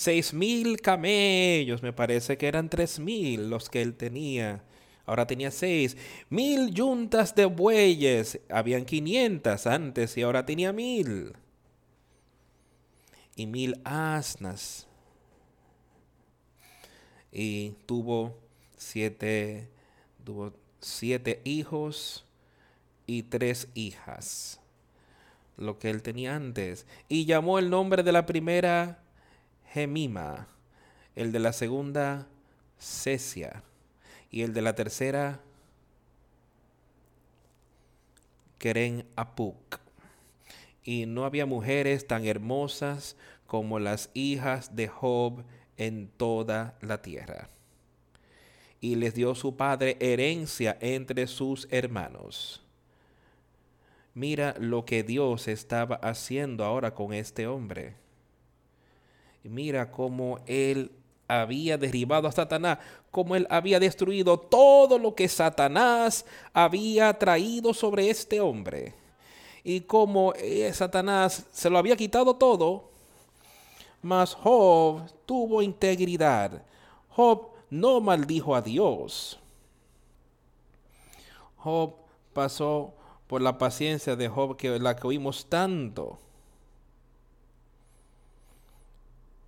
seis 0.00 0.32
mil 0.32 0.80
camellos, 0.80 1.82
me 1.82 1.92
parece 1.92 2.38
que 2.38 2.48
eran 2.48 2.70
tres 2.70 2.98
mil 2.98 3.50
los 3.50 3.68
que 3.68 3.82
él 3.82 3.94
tenía. 3.94 4.64
Ahora 5.04 5.26
tenía 5.26 5.50
seis. 5.50 5.94
Mil 6.30 6.72
yuntas 6.72 7.34
de 7.34 7.44
bueyes. 7.44 8.40
Habían 8.48 8.86
quinientas 8.86 9.66
antes 9.66 10.16
y 10.16 10.22
ahora 10.22 10.46
tenía 10.46 10.72
mil. 10.72 11.34
Y 13.36 13.44
mil 13.44 13.78
asnas. 13.84 14.86
Y 17.30 17.74
tuvo 17.84 18.38
siete, 18.78 19.68
tuvo 20.24 20.54
siete 20.80 21.42
hijos 21.44 22.24
y 23.06 23.24
tres 23.24 23.68
hijas. 23.74 24.60
Lo 25.58 25.78
que 25.78 25.90
él 25.90 26.00
tenía 26.00 26.36
antes. 26.36 26.86
Y 27.06 27.26
llamó 27.26 27.58
el 27.58 27.68
nombre 27.68 28.02
de 28.02 28.12
la 28.12 28.24
primera 28.24 29.02
Gemima, 29.72 30.48
el 31.14 31.30
de 31.30 31.38
la 31.38 31.52
segunda 31.52 32.26
Cesia 32.76 33.62
y 34.28 34.42
el 34.42 34.52
de 34.52 34.62
la 34.62 34.74
tercera 34.74 35.40
Keren 38.58 39.06
Apuk. 39.14 39.78
Y 40.82 41.06
no 41.06 41.24
había 41.24 41.46
mujeres 41.46 42.06
tan 42.08 42.24
hermosas 42.24 43.16
como 43.46 43.78
las 43.78 44.10
hijas 44.12 44.74
de 44.74 44.88
Job 44.88 45.44
en 45.76 46.08
toda 46.16 46.76
la 46.80 47.00
tierra. 47.00 47.48
Y 48.80 48.96
les 48.96 49.14
dio 49.14 49.36
su 49.36 49.56
padre 49.56 49.96
herencia 50.00 50.78
entre 50.80 51.28
sus 51.28 51.68
hermanos. 51.70 52.62
Mira 54.14 54.56
lo 54.58 54.84
que 54.84 55.04
Dios 55.04 55.46
estaba 55.46 55.94
haciendo 55.96 56.64
ahora 56.64 56.92
con 56.92 57.12
este 57.12 57.46
hombre 57.46 57.94
mira 59.48 59.90
cómo 59.90 60.38
él 60.46 60.90
había 61.28 61.78
derribado 61.78 62.26
a 62.26 62.32
Satanás, 62.32 62.78
cómo 63.10 63.36
él 63.36 63.46
había 63.50 63.78
destruido 63.78 64.38
todo 64.38 64.98
lo 64.98 65.14
que 65.14 65.28
Satanás 65.28 66.24
había 66.52 67.12
traído 67.18 67.72
sobre 67.72 68.10
este 68.10 68.40
hombre. 68.40 68.94
Y 69.62 69.82
cómo 69.82 70.32
eh, 70.34 70.72
Satanás 70.72 71.46
se 71.52 71.70
lo 71.70 71.78
había 71.78 71.96
quitado 71.96 72.34
todo, 72.34 72.90
mas 74.02 74.34
Job 74.34 75.02
tuvo 75.26 75.62
integridad. 75.62 76.62
Job 77.10 77.50
no 77.68 78.00
maldijo 78.00 78.54
a 78.54 78.62
Dios. 78.62 79.38
Job 81.56 81.94
pasó 82.32 82.94
por 83.26 83.42
la 83.42 83.58
paciencia 83.58 84.16
de 84.16 84.28
Job 84.28 84.56
que 84.56 84.78
la 84.78 84.96
que 84.96 85.06
oímos 85.06 85.46
tanto. 85.48 86.18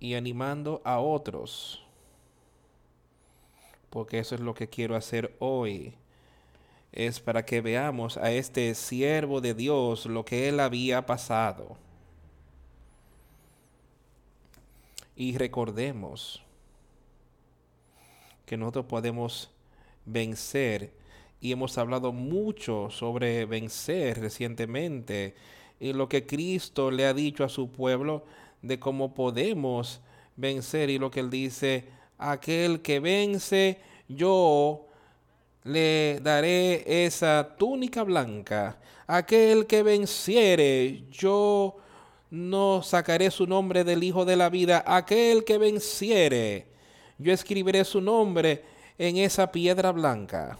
Y 0.03 0.15
animando 0.15 0.81
a 0.83 0.99
otros. 0.99 1.81
Porque 3.89 4.19
eso 4.19 4.35
es 4.35 4.41
lo 4.41 4.53
que 4.53 4.67
quiero 4.67 4.97
hacer 4.97 5.33
hoy. 5.39 5.93
Es 6.91 7.21
para 7.21 7.45
que 7.45 7.61
veamos 7.61 8.17
a 8.17 8.29
este 8.33 8.75
siervo 8.75 9.39
de 9.39 9.53
Dios 9.53 10.05
lo 10.05 10.25
que 10.25 10.49
él 10.49 10.59
había 10.59 11.05
pasado. 11.05 11.77
Y 15.15 15.37
recordemos 15.37 16.43
que 18.45 18.57
nosotros 18.57 18.85
podemos 18.87 19.51
vencer 20.05 20.91
y 21.39 21.53
hemos 21.53 21.77
hablado 21.77 22.11
mucho 22.11 22.89
sobre 22.89 23.45
vencer 23.45 24.19
recientemente 24.19 25.33
y 25.79 25.93
lo 25.93 26.09
que 26.09 26.25
Cristo 26.25 26.91
le 26.91 27.05
ha 27.05 27.13
dicho 27.13 27.45
a 27.45 27.49
su 27.49 27.71
pueblo 27.71 28.25
de 28.63 28.79
cómo 28.79 29.13
podemos 29.13 30.01
vencer 30.35 30.89
y 30.89 30.97
lo 30.97 31.11
que 31.11 31.19
él 31.19 31.29
dice, 31.29 31.85
aquel 32.17 32.81
que 32.81 32.99
vence, 32.99 33.79
yo 34.07 34.87
le 35.63 36.19
daré 36.21 37.05
esa 37.05 37.55
túnica 37.57 38.03
blanca. 38.03 38.79
Aquel 39.05 39.67
que 39.67 39.83
venciere, 39.83 41.03
yo 41.11 41.77
no 42.31 42.81
sacaré 42.81 43.29
su 43.29 43.45
nombre 43.45 43.83
del 43.83 44.03
Hijo 44.03 44.25
de 44.25 44.35
la 44.35 44.49
vida. 44.49 44.83
Aquel 44.87 45.43
que 45.43 45.57
venciere, 45.57 46.67
yo 47.17 47.33
escribiré 47.33 47.83
su 47.83 48.01
nombre 48.01 48.63
en 48.97 49.17
esa 49.17 49.51
piedra 49.51 49.91
blanca. 49.91 50.57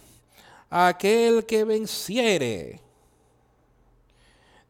Aquel 0.70 1.45
que 1.45 1.64
venciere 1.64 2.80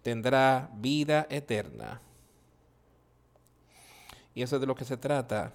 tendrá 0.03 0.69
vida 0.75 1.25
eterna. 1.29 1.99
Y 4.35 4.41
eso 4.41 4.55
es 4.55 4.61
de 4.61 4.67
lo 4.67 4.75
que 4.75 4.85
se 4.85 4.97
trata. 4.97 5.53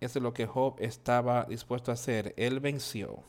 Eso 0.00 0.18
es 0.18 0.22
lo 0.22 0.32
que 0.32 0.46
Job 0.46 0.76
estaba 0.78 1.44
dispuesto 1.44 1.90
a 1.90 1.94
hacer. 1.94 2.34
Él 2.36 2.60
venció. 2.60 3.22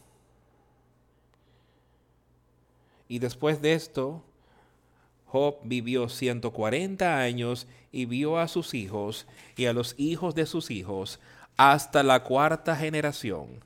Y 3.08 3.20
después 3.20 3.62
de 3.62 3.74
esto, 3.74 4.24
Job 5.28 5.58
vivió 5.64 6.08
140 6.08 7.18
años 7.20 7.68
y 7.92 8.06
vio 8.06 8.38
a 8.38 8.48
sus 8.48 8.74
hijos 8.74 9.28
y 9.56 9.66
a 9.66 9.74
los 9.74 9.96
hijos 9.98 10.34
de 10.36 10.46
sus 10.46 10.72
hijos 10.72 11.20
hasta 11.58 12.04
la 12.04 12.24
cuarta 12.24 12.76
generación 12.76 13.62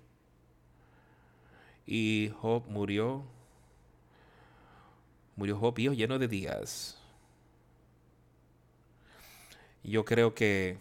y 1.86 2.32
Job 2.41 2.63
murió. 2.67 3.23
Murió 5.36 5.57
Job 5.57 5.78
lleno 5.78 6.17
de 6.17 6.28
días. 6.28 6.97
Yo 9.86 10.03
creo 10.03 10.33
que 10.33 10.77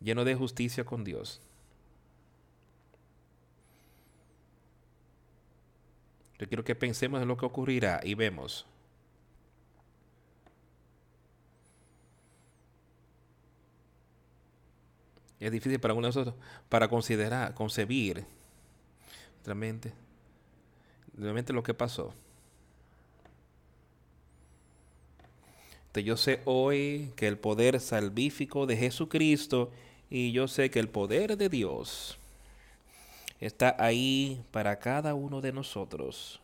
lleno 0.00 0.24
de 0.24 0.34
justicia 0.34 0.84
con 0.84 1.04
Dios. 1.04 1.40
Yo 6.38 6.48
quiero 6.48 6.64
que 6.64 6.74
pensemos 6.74 7.20
en 7.20 7.28
lo 7.28 7.36
que 7.36 7.44
ocurrirá 7.44 8.00
y 8.02 8.14
vemos. 8.14 8.64
Es 15.40 15.52
difícil 15.52 15.78
para 15.78 15.94
uno 15.94 16.06
de 16.06 16.08
nosotros 16.08 16.34
para 16.68 16.88
considerar, 16.88 17.54
concebir 17.54 18.24
realmente, 19.44 19.92
realmente 21.16 21.52
lo 21.52 21.62
que 21.62 21.74
pasó. 21.74 22.12
Yo 26.02 26.16
sé 26.16 26.40
hoy 26.44 27.12
que 27.16 27.26
el 27.26 27.38
poder 27.38 27.80
salvífico 27.80 28.66
de 28.66 28.76
Jesucristo 28.76 29.70
y 30.10 30.32
yo 30.32 30.48
sé 30.48 30.70
que 30.70 30.78
el 30.78 30.88
poder 30.88 31.36
de 31.36 31.48
Dios 31.48 32.18
está 33.40 33.76
ahí 33.78 34.42
para 34.50 34.78
cada 34.78 35.14
uno 35.14 35.40
de 35.40 35.52
nosotros. 35.52 36.40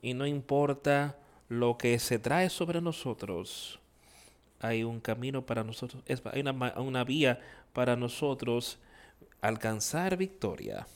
Y 0.00 0.14
no 0.14 0.26
importa 0.26 1.16
lo 1.48 1.78
que 1.78 1.98
se 1.98 2.18
trae 2.18 2.50
sobre 2.50 2.80
nosotros, 2.80 3.78
hay 4.60 4.84
un 4.84 5.00
camino 5.00 5.42
para 5.42 5.64
nosotros, 5.64 6.02
hay 6.32 6.40
una, 6.40 6.52
una 6.80 7.04
vía 7.04 7.40
para 7.72 7.96
nosotros 7.96 8.78
alcanzar 9.40 10.16
victoria 10.16 10.86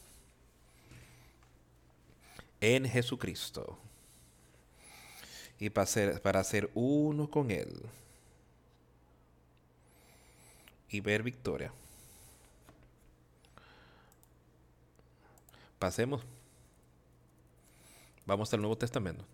en 2.61 2.87
Jesucristo 2.89 3.79
y 5.59 5.71
para 5.71 5.87
ser, 5.87 6.21
para 6.23 6.45
ser 6.45 6.71
uno 6.75 7.31
con 7.31 7.51
Él 7.51 7.83
y 10.91 11.01
ver 11.01 11.23
victoria. 11.23 11.73
Pasemos. 15.79 16.23
Vamos 18.25 18.53
al 18.53 18.61
Nuevo 18.61 18.77
Testamento. 18.77 19.25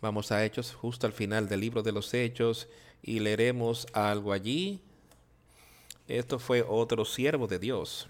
Vamos 0.00 0.30
a 0.32 0.44
Hechos, 0.44 0.74
justo 0.74 1.06
al 1.06 1.14
final 1.14 1.48
del 1.48 1.60
libro 1.60 1.82
de 1.82 1.90
los 1.90 2.12
Hechos, 2.12 2.68
y 3.02 3.20
leeremos 3.20 3.86
algo 3.94 4.32
allí. 4.32 4.82
Esto 6.08 6.38
fue 6.38 6.62
otro 6.66 7.04
siervo 7.04 7.46
de 7.46 7.58
Dios. 7.58 8.08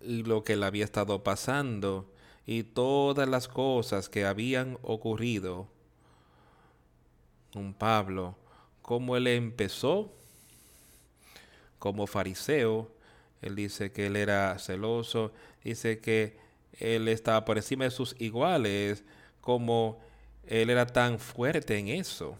Lo 0.00 0.44
que 0.44 0.56
le 0.56 0.66
había 0.66 0.84
estado 0.84 1.22
pasando 1.22 2.08
y 2.46 2.62
todas 2.62 3.28
las 3.28 3.48
cosas 3.48 4.08
que 4.08 4.24
habían 4.24 4.78
ocurrido 4.82 5.68
con 7.52 7.74
Pablo, 7.74 8.36
cómo 8.82 9.16
él 9.16 9.26
empezó 9.26 10.12
como 11.78 12.06
fariseo, 12.06 12.88
él 13.42 13.56
dice 13.56 13.90
que 13.90 14.06
él 14.06 14.16
era 14.16 14.56
celoso, 14.58 15.32
dice 15.64 15.98
que 15.98 16.36
él 16.78 17.08
estaba 17.08 17.44
por 17.44 17.56
encima 17.56 17.84
de 17.84 17.90
sus 17.90 18.14
iguales, 18.20 19.04
como 19.40 20.00
él 20.46 20.70
era 20.70 20.86
tan 20.86 21.18
fuerte 21.18 21.76
en 21.78 21.88
eso. 21.88 22.38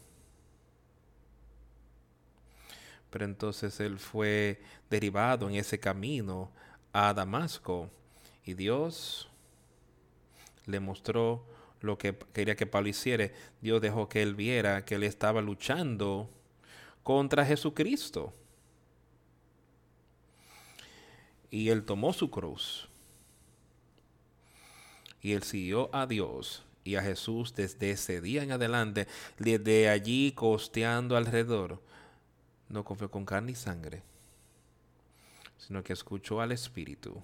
Pero 3.13 3.27
entonces 3.27 3.79
él 3.79 3.99
fue 3.99 4.63
derivado 4.89 5.51
en 5.51 5.57
ese 5.57 5.79
camino 5.79 6.51
a 6.95 7.13
Damasco 7.13 7.91
y 8.43 8.55
Dios 8.55 9.29
le 10.65 10.81
mostró 10.81 11.47
lo 11.83 11.99
que 11.99 12.17
quería 12.33 12.57
que 12.57 12.67
Pablo 12.67 12.89
hiciera. 12.89 13.31
Dios 13.61 13.83
dejó 13.83 14.09
que 14.09 14.23
él 14.23 14.35
viera 14.35 14.87
que 14.87 14.95
él 14.95 15.03
estaba 15.03 15.43
luchando 15.43 16.31
contra 17.03 17.45
Jesucristo. 17.45 18.33
Y 21.51 21.69
él 21.69 21.85
tomó 21.85 22.15
su 22.15 22.31
cruz. 22.31 22.89
Y 25.21 25.33
él 25.33 25.43
siguió 25.43 25.95
a 25.95 26.07
Dios 26.07 26.65
y 26.83 26.95
a 26.95 27.03
Jesús 27.03 27.55
desde 27.55 27.91
ese 27.91 28.23
día 28.23 28.43
en 28.43 28.53
adelante, 28.53 29.07
desde 29.39 29.91
allí 29.91 30.33
costeando 30.33 31.15
alrededor, 31.15 31.83
no 32.73 32.85
confió 32.85 33.11
con 33.11 33.25
carne 33.25 33.53
y 33.53 33.55
sangre, 33.55 34.03
sino 35.59 35.85
que 35.85 35.93
escuchó 35.93 36.41
al 36.41 36.53
Espíritu. 36.53 37.23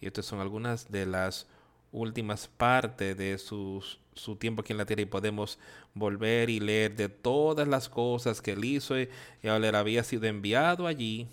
Y 0.00 0.06
estas 0.06 0.24
son 0.24 0.40
algunas 0.40 0.90
de 0.90 1.04
las 1.04 1.46
últimas 1.92 2.46
partes 2.46 3.18
de 3.18 3.36
su, 3.36 3.84
su 4.14 4.36
tiempo 4.36 4.62
aquí 4.62 4.72
en 4.72 4.78
la 4.78 4.86
tierra 4.86 5.02
y 5.02 5.06
podemos 5.06 5.58
volver 5.92 6.48
y 6.48 6.60
leer 6.60 6.94
de 6.94 7.08
todas 7.08 7.66
las 7.66 7.88
cosas 7.88 8.40
que 8.40 8.52
él 8.52 8.64
hizo 8.64 8.98
y, 8.98 9.08
y 9.42 9.48
él 9.48 9.74
había 9.74 10.04
sido 10.04 10.26
enviado 10.26 10.86
allí 10.86 11.28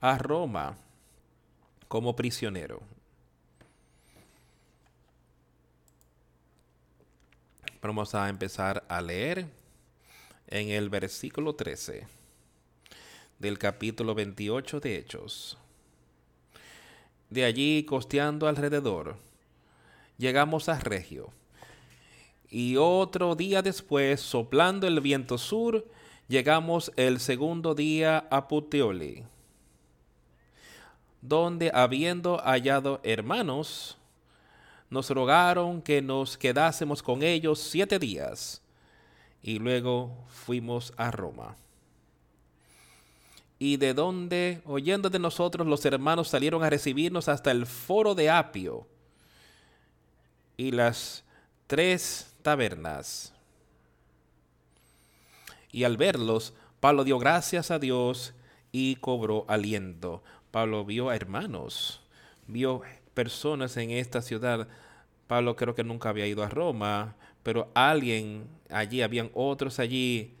a 0.00 0.18
Roma 0.18 0.76
como 1.86 2.16
prisionero. 2.16 2.82
Vamos 7.80 8.14
a 8.14 8.28
empezar 8.28 8.84
a 8.88 9.00
leer 9.00 9.61
en 10.52 10.68
el 10.68 10.90
versículo 10.90 11.54
13 11.54 12.06
del 13.38 13.58
capítulo 13.58 14.14
28 14.14 14.80
de 14.80 14.98
Hechos. 14.98 15.56
De 17.30 17.44
allí, 17.44 17.84
costeando 17.84 18.46
alrededor, 18.46 19.16
llegamos 20.18 20.68
a 20.68 20.78
Regio. 20.78 21.30
Y 22.50 22.76
otro 22.76 23.34
día 23.34 23.62
después, 23.62 24.20
soplando 24.20 24.86
el 24.86 25.00
viento 25.00 25.38
sur, 25.38 25.88
llegamos 26.28 26.92
el 26.96 27.18
segundo 27.18 27.74
día 27.74 28.28
a 28.30 28.46
Puteoli, 28.46 29.24
donde 31.22 31.70
habiendo 31.72 32.36
hallado 32.44 33.00
hermanos, 33.04 33.96
nos 34.90 35.08
rogaron 35.08 35.80
que 35.80 36.02
nos 36.02 36.36
quedásemos 36.36 37.02
con 37.02 37.22
ellos 37.22 37.58
siete 37.58 37.98
días 37.98 38.61
y 39.42 39.58
luego 39.58 40.16
fuimos 40.28 40.92
a 40.96 41.10
Roma. 41.10 41.56
Y 43.58 43.76
de 43.76 43.94
donde, 43.94 44.60
oyendo 44.64 45.08
de 45.08 45.18
nosotros, 45.18 45.66
los 45.66 45.84
hermanos 45.84 46.28
salieron 46.28 46.64
a 46.64 46.70
recibirnos 46.70 47.28
hasta 47.28 47.50
el 47.50 47.66
foro 47.66 48.14
de 48.14 48.30
Apio 48.30 48.86
y 50.56 50.72
las 50.72 51.24
tres 51.66 52.34
tabernas. 52.42 53.32
Y 55.70 55.84
al 55.84 55.96
verlos, 55.96 56.54
Pablo 56.80 57.04
dio 57.04 57.18
gracias 57.18 57.70
a 57.70 57.78
Dios 57.78 58.34
y 58.72 58.96
cobró 58.96 59.44
aliento. 59.48 60.22
Pablo 60.50 60.84
vio 60.84 61.08
a 61.08 61.16
hermanos, 61.16 62.00
vio 62.46 62.82
personas 63.14 63.76
en 63.76 63.90
esta 63.90 64.22
ciudad 64.22 64.68
Pablo 65.32 65.56
creo 65.56 65.74
que 65.74 65.82
nunca 65.82 66.10
había 66.10 66.26
ido 66.26 66.42
a 66.42 66.50
Roma, 66.50 67.16
pero 67.42 67.70
alguien 67.74 68.46
allí, 68.70 69.02
habían 69.02 69.30
otros 69.34 69.78
allí 69.78 70.34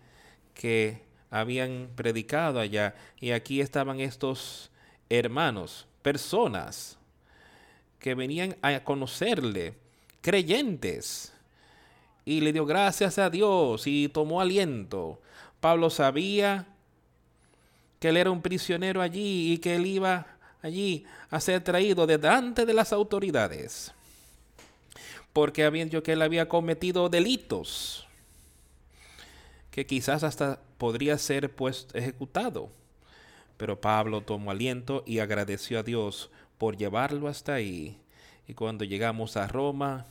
que 0.54 1.02
habían 1.30 1.88
predicado 1.94 2.60
allá. 2.60 2.94
Y 3.20 3.30
aquí 3.30 3.60
estaban 3.60 4.00
estos 4.00 4.70
hermanos, 5.08 5.86
personas 6.02 6.98
que 7.98 8.14
venían 8.14 8.56
a 8.62 8.80
conocerle, 8.80 9.74
creyentes. 10.20 11.32
Y 12.24 12.40
le 12.40 12.52
dio 12.52 12.66
gracias 12.66 13.18
a 13.18 13.30
Dios 13.30 13.86
y 13.86 14.08
tomó 14.08 14.40
aliento. 14.40 15.20
Pablo 15.60 15.90
sabía 15.90 16.66
que 17.98 18.08
él 18.08 18.16
era 18.16 18.30
un 18.30 18.42
prisionero 18.42 19.00
allí 19.00 19.52
y 19.52 19.58
que 19.58 19.76
él 19.76 19.86
iba 19.86 20.26
allí 20.60 21.04
a 21.30 21.40
ser 21.40 21.62
traído 21.62 22.06
delante 22.06 22.66
de 22.66 22.74
las 22.74 22.92
autoridades. 22.92 23.92
Porque 25.32 25.64
habían 25.64 25.88
dicho 25.88 26.02
que 26.02 26.12
él 26.12 26.22
había 26.22 26.48
cometido 26.48 27.08
delitos 27.08 28.06
que 29.72 29.86
quizás 29.86 30.22
hasta 30.22 30.60
podría 30.78 31.18
ser 31.18 31.52
pues 31.52 31.88
ejecutado. 31.94 32.70
Pero 33.56 33.80
Pablo 33.80 34.20
tomó 34.20 34.52
aliento 34.52 35.02
y 35.06 35.18
agradeció 35.18 35.80
a 35.80 35.82
Dios 35.82 36.30
por 36.58 36.76
llevarlo 36.76 37.26
hasta 37.26 37.54
ahí. 37.54 37.98
Y 38.46 38.54
cuando 38.54 38.84
llegamos 38.84 39.36
a 39.36 39.48
Roma, 39.48 40.04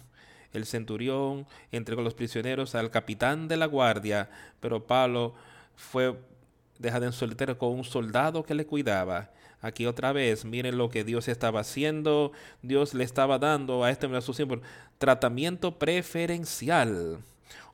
el 0.51 0.65
centurión 0.65 1.47
entregó 1.71 2.01
los 2.01 2.15
prisioneros 2.15 2.75
al 2.75 2.89
capitán 2.89 3.47
de 3.47 3.57
la 3.57 3.67
guardia, 3.67 4.29
pero 4.59 4.85
Pablo 4.85 5.35
fue 5.75 6.17
dejado 6.79 7.05
en 7.05 7.13
solitario 7.13 7.57
con 7.57 7.69
un 7.69 7.83
soldado 7.83 8.43
que 8.43 8.55
le 8.55 8.65
cuidaba. 8.65 9.29
Aquí 9.61 9.85
otra 9.85 10.11
vez, 10.11 10.43
miren 10.43 10.77
lo 10.77 10.89
que 10.89 11.03
Dios 11.03 11.27
estaba 11.27 11.59
haciendo. 11.59 12.31
Dios 12.63 12.95
le 12.95 13.03
estaba 13.03 13.37
dando 13.37 13.83
a 13.83 13.91
este 13.91 14.21
su 14.21 14.61
tratamiento 14.97 15.77
preferencial. 15.77 17.19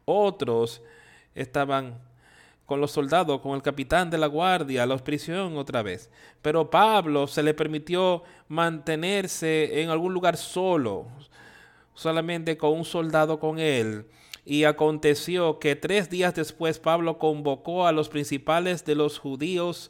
Otros 0.03 0.81
estaban 1.33 1.97
con 2.65 2.81
los 2.81 2.91
soldados, 2.91 3.39
con 3.39 3.55
el 3.55 3.61
capitán 3.61 4.09
de 4.09 4.17
la 4.17 4.27
guardia, 4.27 4.85
los 4.85 5.01
prisión 5.01 5.57
otra 5.57 5.81
vez. 5.81 6.09
Pero 6.41 6.69
Pablo 6.69 7.25
se 7.25 7.41
le 7.41 7.53
permitió 7.53 8.23
mantenerse 8.49 9.81
en 9.81 9.89
algún 9.89 10.13
lugar 10.13 10.35
solo, 10.35 11.07
solamente 11.93 12.57
con 12.57 12.73
un 12.73 12.83
soldado 12.83 13.39
con 13.39 13.59
él. 13.59 14.05
Y 14.43 14.65
aconteció 14.65 15.59
que 15.59 15.77
tres 15.77 16.09
días 16.09 16.35
después 16.35 16.79
Pablo 16.79 17.17
convocó 17.17 17.87
a 17.87 17.93
los 17.93 18.09
principales 18.09 18.83
de 18.83 18.95
los 18.95 19.17
judíos 19.17 19.89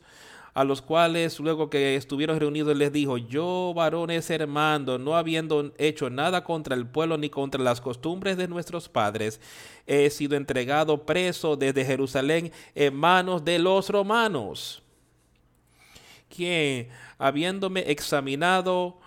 a 0.57 0.63
los 0.63 0.81
cuales 0.81 1.39
luego 1.39 1.69
que 1.69 1.95
estuvieron 1.95 2.39
reunidos 2.39 2.75
les 2.75 2.91
dijo, 2.91 3.19
yo 3.19 3.73
varones 3.75 4.27
hermanos, 4.31 4.99
no 4.99 5.15
habiendo 5.15 5.71
hecho 5.77 6.09
nada 6.09 6.43
contra 6.43 6.73
el 6.73 6.87
pueblo 6.87 7.15
ni 7.15 7.29
contra 7.29 7.61
las 7.61 7.79
costumbres 7.79 8.37
de 8.37 8.47
nuestros 8.47 8.89
padres, 8.89 9.39
he 9.85 10.09
sido 10.09 10.35
entregado 10.35 11.05
preso 11.05 11.55
desde 11.55 11.85
Jerusalén 11.85 12.51
en 12.73 12.95
manos 12.95 13.45
de 13.45 13.59
los 13.59 13.87
romanos, 13.91 14.81
quien, 16.27 16.89
habiéndome 17.19 17.91
examinado, 17.91 18.97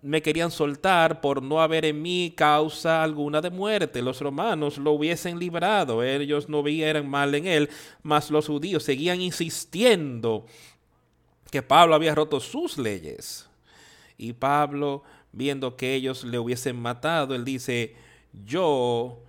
me 0.00 0.22
querían 0.22 0.50
soltar 0.50 1.20
por 1.20 1.42
no 1.42 1.60
haber 1.60 1.84
en 1.84 2.00
mí 2.00 2.32
causa 2.34 3.02
alguna 3.02 3.42
de 3.42 3.50
muerte. 3.50 4.00
Los 4.00 4.22
romanos 4.22 4.78
lo 4.78 4.92
hubiesen 4.92 5.38
librado, 5.38 6.02
ellos 6.02 6.48
no 6.48 6.62
vieran 6.62 7.06
mal 7.06 7.34
en 7.34 7.46
él, 7.46 7.68
mas 8.02 8.30
los 8.30 8.46
judíos 8.46 8.82
seguían 8.82 9.20
insistiendo 9.20 10.46
que 11.50 11.62
Pablo 11.62 11.94
había 11.94 12.14
roto 12.14 12.40
sus 12.40 12.78
leyes. 12.78 13.48
Y 14.18 14.32
Pablo, 14.32 15.02
viendo 15.32 15.76
que 15.76 15.94
ellos 15.94 16.24
le 16.24 16.38
hubiesen 16.38 16.76
matado, 16.76 17.34
él 17.34 17.44
dice, 17.44 17.94
yo 18.32 19.22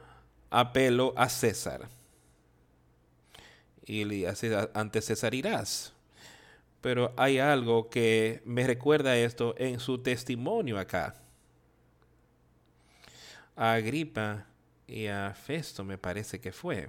apelo 0.49 1.13
a 1.15 1.30
César. 1.30 1.89
Y 3.86 4.05
le 4.05 4.28
dice, 4.28 4.70
ante 4.74 5.01
César 5.01 5.34
irás. 5.34 5.93
Pero 6.82 7.13
hay 7.18 7.39
algo 7.39 7.89
que 7.89 8.41
me 8.45 8.65
recuerda 8.65 9.18
esto 9.18 9.55
en 9.57 9.80
su 9.80 9.97
testimonio 9.97 10.78
acá. 10.78 11.15
A 13.55 13.74
Agripa 13.74 14.45
y 14.88 15.07
a 15.07 15.34
Festo 15.34 15.84
me 15.84 15.97
parece 15.97 16.39
que 16.39 16.51
fue 16.51 16.88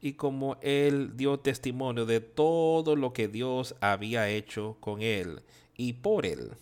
y 0.00 0.12
como 0.12 0.56
él 0.60 1.16
dio 1.16 1.38
testimonio 1.40 2.06
de 2.06 2.20
todo 2.20 2.96
lo 2.96 3.12
que 3.12 3.28
Dios 3.28 3.74
había 3.80 4.28
hecho 4.28 4.76
con 4.80 5.02
él 5.02 5.40
y 5.76 5.94
por 5.94 6.24
él, 6.24 6.52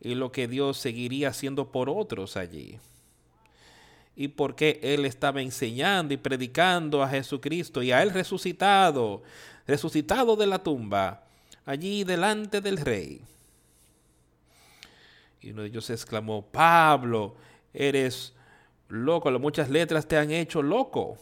y 0.00 0.14
lo 0.14 0.32
que 0.32 0.48
Dios 0.48 0.78
seguiría 0.78 1.28
haciendo 1.28 1.70
por 1.72 1.88
otros 1.88 2.36
allí, 2.36 2.78
y 4.16 4.28
porque 4.28 4.80
él 4.82 5.06
estaba 5.06 5.40
enseñando 5.40 6.12
y 6.12 6.18
predicando 6.18 7.02
a 7.02 7.08
Jesucristo 7.08 7.82
y 7.82 7.92
a 7.92 8.02
él 8.02 8.10
resucitado, 8.10 9.22
resucitado 9.66 10.36
de 10.36 10.46
la 10.46 10.62
tumba, 10.62 11.24
allí 11.64 12.04
delante 12.04 12.60
del 12.60 12.76
rey. 12.76 13.22
Y 15.40 15.52
uno 15.52 15.62
de 15.62 15.68
ellos 15.68 15.88
exclamó, 15.88 16.42
Pablo, 16.42 17.34
eres 17.72 18.34
loco, 18.88 19.30
muchas 19.38 19.70
letras 19.70 20.06
te 20.06 20.18
han 20.18 20.30
hecho 20.30 20.62
loco. 20.62 21.16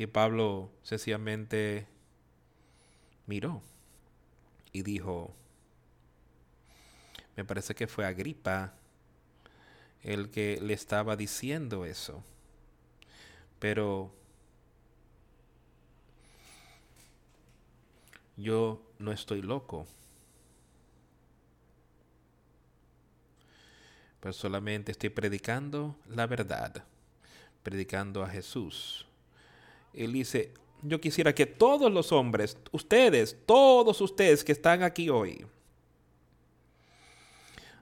Y 0.00 0.06
Pablo 0.06 0.70
sencillamente 0.82 1.86
miró 3.26 3.60
y 4.72 4.80
dijo, 4.80 5.34
me 7.36 7.44
parece 7.44 7.74
que 7.74 7.86
fue 7.86 8.06
Agripa 8.06 8.72
el 10.02 10.30
que 10.30 10.58
le 10.62 10.72
estaba 10.72 11.16
diciendo 11.16 11.84
eso. 11.84 12.24
Pero 13.58 14.10
yo 18.38 18.80
no 18.98 19.12
estoy 19.12 19.42
loco. 19.42 19.86
Pero 24.20 24.32
solamente 24.32 24.92
estoy 24.92 25.10
predicando 25.10 25.94
la 26.08 26.26
verdad, 26.26 26.86
predicando 27.62 28.24
a 28.24 28.30
Jesús 28.30 29.06
él 29.94 30.12
dice, 30.12 30.52
yo 30.82 31.00
quisiera 31.00 31.34
que 31.34 31.46
todos 31.46 31.92
los 31.92 32.12
hombres, 32.12 32.56
ustedes, 32.72 33.36
todos 33.46 34.00
ustedes 34.00 34.44
que 34.44 34.52
están 34.52 34.82
aquí 34.82 35.08
hoy, 35.08 35.44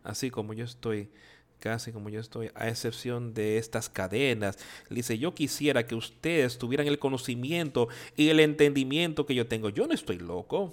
así 0.03 0.31
como 0.31 0.53
yo 0.53 0.65
estoy, 0.65 1.11
casi 1.59 1.93
como 1.93 2.09
yo 2.09 2.21
estoy, 2.21 2.51
a 2.55 2.69
excepción 2.69 3.35
de 3.35 3.59
estas 3.59 3.89
cadenas. 3.89 4.59
dice, 4.91 5.19
yo 5.19 5.35
quisiera 5.35 5.87
que 5.87 5.95
ustedes 5.95 6.59
tuvieran 6.59 6.87
el 6.87 6.99
conocimiento 6.99 7.89
y 8.17 8.29
el 8.29 8.41
entendimiento 8.41 9.27
que 9.27 9.35
yo 9.35 9.47
tengo. 9.47 9.69
Yo 9.69 9.87
no 9.87 9.95
estoy 9.95 10.19
loco. 10.19 10.73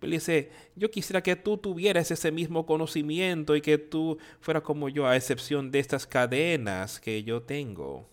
Él 0.00 0.12
dice, 0.12 0.50
yo 0.76 0.90
quisiera 0.90 1.22
que 1.22 1.34
tú 1.34 1.58
tuvieras 1.58 2.10
ese 2.10 2.30
mismo 2.30 2.66
conocimiento 2.66 3.56
y 3.56 3.60
que 3.60 3.78
tú 3.78 4.18
fueras 4.40 4.62
como 4.62 4.88
yo, 4.88 5.06
a 5.06 5.16
excepción 5.16 5.70
de 5.70 5.80
estas 5.80 6.06
cadenas 6.06 7.00
que 7.00 7.24
yo 7.24 7.42
tengo. 7.42 8.06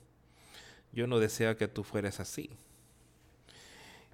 Yo 0.95 1.07
no 1.07 1.19
deseo 1.19 1.57
que 1.57 1.67
tú 1.67 1.83
fueras 1.83 2.19
así. 2.19 2.49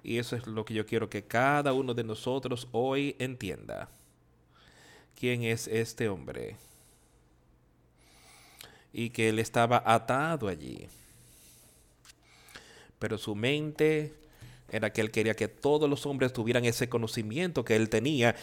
Y 0.02 0.18
eso 0.18 0.34
es 0.34 0.46
lo 0.48 0.64
que 0.64 0.74
yo 0.74 0.84
quiero 0.84 1.08
que 1.08 1.22
cada 1.22 1.72
uno 1.72 1.94
de 1.94 2.02
nosotros 2.02 2.66
hoy 2.72 3.14
entienda. 3.20 3.88
¿Quién 5.18 5.44
es 5.44 5.68
este 5.68 6.08
hombre? 6.08 6.56
Y 8.92 9.10
que 9.10 9.28
él 9.28 9.38
estaba 9.38 9.82
atado 9.86 10.48
allí. 10.48 10.88
Pero 12.98 13.16
su 13.16 13.36
mente 13.36 14.12
era 14.68 14.92
que 14.92 15.02
él 15.02 15.12
quería 15.12 15.34
que 15.34 15.46
todos 15.46 15.88
los 15.88 16.04
hombres 16.04 16.32
tuvieran 16.32 16.64
ese 16.64 16.88
conocimiento 16.88 17.64
que 17.64 17.76
él 17.76 17.88
tenía 17.88 18.34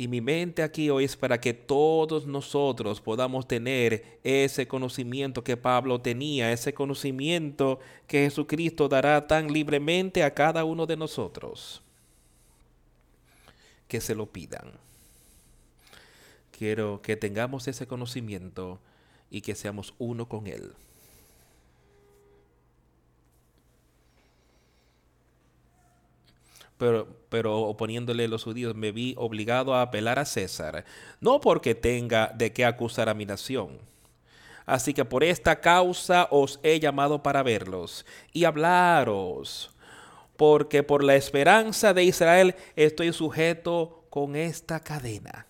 y 0.00 0.08
mi 0.08 0.22
mente 0.22 0.62
aquí 0.62 0.88
hoy 0.88 1.04
es 1.04 1.14
para 1.14 1.38
que 1.38 1.52
todos 1.52 2.26
nosotros 2.26 3.02
podamos 3.02 3.46
tener 3.46 4.18
ese 4.24 4.66
conocimiento 4.66 5.44
que 5.44 5.58
Pablo 5.58 6.00
tenía, 6.00 6.52
ese 6.52 6.72
conocimiento 6.72 7.80
que 8.06 8.20
Jesucristo 8.20 8.88
dará 8.88 9.26
tan 9.26 9.52
libremente 9.52 10.22
a 10.24 10.32
cada 10.32 10.64
uno 10.64 10.86
de 10.86 10.96
nosotros. 10.96 11.82
Que 13.88 14.00
se 14.00 14.14
lo 14.14 14.24
pidan. 14.24 14.72
Quiero 16.50 17.02
que 17.02 17.16
tengamos 17.16 17.68
ese 17.68 17.86
conocimiento 17.86 18.80
y 19.30 19.42
que 19.42 19.54
seamos 19.54 19.92
uno 19.98 20.26
con 20.26 20.46
Él. 20.46 20.72
Pero, 26.80 27.06
pero 27.28 27.60
oponiéndole 27.60 28.26
los 28.26 28.44
judíos, 28.44 28.74
me 28.74 28.90
vi 28.90 29.14
obligado 29.18 29.74
a 29.74 29.82
apelar 29.82 30.18
a 30.18 30.24
César, 30.24 30.86
no 31.20 31.38
porque 31.38 31.74
tenga 31.74 32.32
de 32.34 32.54
qué 32.54 32.64
acusar 32.64 33.10
a 33.10 33.14
mi 33.14 33.26
nación. 33.26 33.78
Así 34.64 34.94
que 34.94 35.04
por 35.04 35.22
esta 35.22 35.60
causa 35.60 36.26
os 36.30 36.58
he 36.62 36.80
llamado 36.80 37.22
para 37.22 37.42
verlos 37.42 38.06
y 38.32 38.44
hablaros, 38.44 39.70
porque 40.38 40.82
por 40.82 41.04
la 41.04 41.16
esperanza 41.16 41.92
de 41.92 42.04
Israel 42.04 42.54
estoy 42.76 43.12
sujeto 43.12 44.06
con 44.08 44.34
esta 44.34 44.80
cadena. 44.80 45.46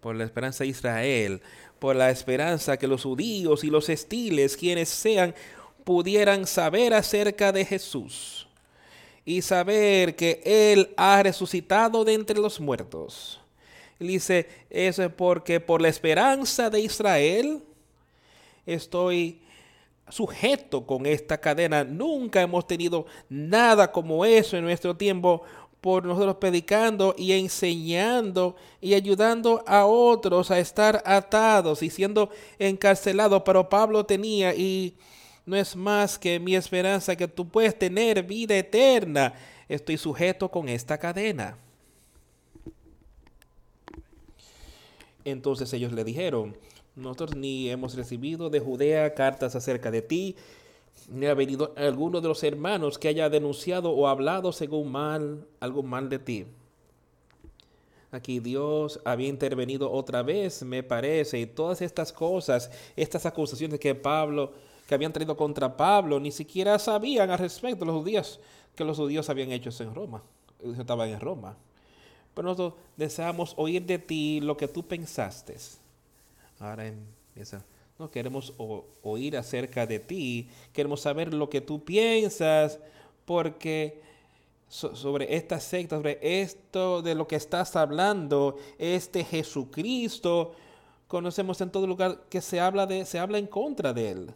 por 0.00 0.14
la 0.14 0.24
esperanza 0.24 0.62
de 0.62 0.70
Israel, 0.70 1.42
por 1.80 1.96
la 1.96 2.10
esperanza 2.10 2.76
que 2.76 2.86
los 2.86 3.02
judíos 3.02 3.64
y 3.64 3.70
los 3.70 3.88
estiles, 3.88 4.56
quienes 4.56 4.88
sean, 4.88 5.34
pudieran 5.82 6.46
saber 6.46 6.94
acerca 6.94 7.50
de 7.50 7.64
Jesús 7.64 8.46
y 9.24 9.42
saber 9.42 10.16
que 10.16 10.40
Él 10.44 10.92
ha 10.96 11.22
resucitado 11.22 12.04
de 12.04 12.14
entre 12.14 12.38
los 12.38 12.60
muertos. 12.60 13.40
Él 13.98 14.08
dice, 14.08 14.48
eso 14.68 15.04
es 15.04 15.12
porque 15.12 15.60
por 15.60 15.80
la 15.80 15.88
esperanza 15.88 16.70
de 16.70 16.80
Israel 16.80 17.62
estoy 18.66 19.40
sujeto 20.08 20.86
con 20.86 21.06
esta 21.06 21.38
cadena. 21.38 21.84
Nunca 21.84 22.42
hemos 22.42 22.66
tenido 22.66 23.06
nada 23.28 23.90
como 23.92 24.24
eso 24.24 24.56
en 24.56 24.64
nuestro 24.64 24.96
tiempo 24.96 25.42
por 25.80 26.04
nosotros 26.04 26.36
predicando 26.36 27.14
y 27.18 27.32
enseñando 27.32 28.54
y 28.80 28.94
ayudando 28.94 29.64
a 29.66 29.84
otros 29.86 30.50
a 30.50 30.60
estar 30.60 31.02
atados 31.04 31.82
y 31.82 31.90
siendo 31.90 32.30
encarcelados. 32.58 33.42
Pero 33.44 33.68
Pablo 33.68 34.06
tenía 34.06 34.54
y 34.54 34.94
no 35.44 35.56
es 35.56 35.74
más 35.74 36.18
que 36.18 36.38
mi 36.38 36.54
esperanza 36.54 37.16
que 37.16 37.28
tú 37.28 37.48
puedes 37.48 37.78
tener 37.78 38.22
vida 38.22 38.56
eterna. 38.56 39.34
Estoy 39.68 39.96
sujeto 39.96 40.50
con 40.50 40.68
esta 40.68 40.98
cadena. 40.98 41.56
Entonces 45.24 45.72
ellos 45.72 45.92
le 45.92 46.04
dijeron, 46.04 46.56
nosotros 46.94 47.36
ni 47.36 47.70
hemos 47.70 47.94
recibido 47.94 48.50
de 48.50 48.60
Judea 48.60 49.14
cartas 49.14 49.54
acerca 49.54 49.90
de 49.90 50.02
ti, 50.02 50.36
ni 51.08 51.26
ha 51.26 51.34
venido 51.34 51.72
alguno 51.76 52.20
de 52.20 52.28
los 52.28 52.42
hermanos 52.42 52.98
que 52.98 53.08
haya 53.08 53.28
denunciado 53.28 53.90
o 53.90 54.08
hablado 54.08 54.52
según 54.52 54.90
mal, 54.90 55.46
algo 55.60 55.82
mal 55.82 56.08
de 56.08 56.18
ti. 56.18 56.46
Aquí 58.10 58.40
Dios 58.40 59.00
había 59.04 59.28
intervenido 59.28 59.90
otra 59.90 60.22
vez, 60.22 60.62
me 60.64 60.82
parece, 60.82 61.40
y 61.40 61.46
todas 61.46 61.80
estas 61.80 62.12
cosas, 62.12 62.70
estas 62.94 63.24
acusaciones 63.24 63.80
que 63.80 63.94
Pablo, 63.94 64.52
que 64.92 64.96
habían 64.96 65.12
traído 65.14 65.34
contra 65.38 65.74
Pablo, 65.74 66.20
ni 66.20 66.30
siquiera 66.30 66.78
sabían 66.78 67.30
al 67.30 67.38
respecto 67.38 67.86
los 67.86 67.96
judíos, 67.96 68.38
que 68.74 68.84
los 68.84 68.98
judíos 68.98 69.30
habían 69.30 69.50
hecho 69.50 69.70
en 69.82 69.94
Roma, 69.94 70.22
estaban 70.78 71.08
en 71.08 71.18
Roma. 71.18 71.56
Pero 72.34 72.48
nosotros 72.48 72.74
deseamos 72.94 73.54
oír 73.56 73.86
de 73.86 73.98
ti 73.98 74.40
lo 74.42 74.54
que 74.54 74.68
tú 74.68 74.82
pensaste. 74.86 75.56
Ahora 76.60 76.86
empieza 76.86 77.64
no 77.98 78.10
queremos 78.10 78.52
oír 79.02 79.36
acerca 79.36 79.86
de 79.86 79.98
ti, 79.98 80.48
queremos 80.72 81.00
saber 81.00 81.32
lo 81.32 81.48
que 81.48 81.62
tú 81.62 81.84
piensas, 81.84 82.78
porque 83.24 84.02
sobre 84.68 85.36
esta 85.36 85.58
secta, 85.60 85.96
sobre 85.96 86.18
esto 86.20 87.00
de 87.00 87.14
lo 87.14 87.26
que 87.26 87.36
estás 87.36 87.76
hablando, 87.76 88.56
este 88.76 89.24
Jesucristo, 89.24 90.52
conocemos 91.06 91.60
en 91.60 91.70
todo 91.70 91.86
lugar 91.86 92.24
que 92.28 92.42
se 92.42 92.60
habla 92.60 92.86
de, 92.86 93.06
se 93.06 93.18
habla 93.18 93.38
en 93.38 93.46
contra 93.46 93.92
de 93.94 94.10
él. 94.10 94.34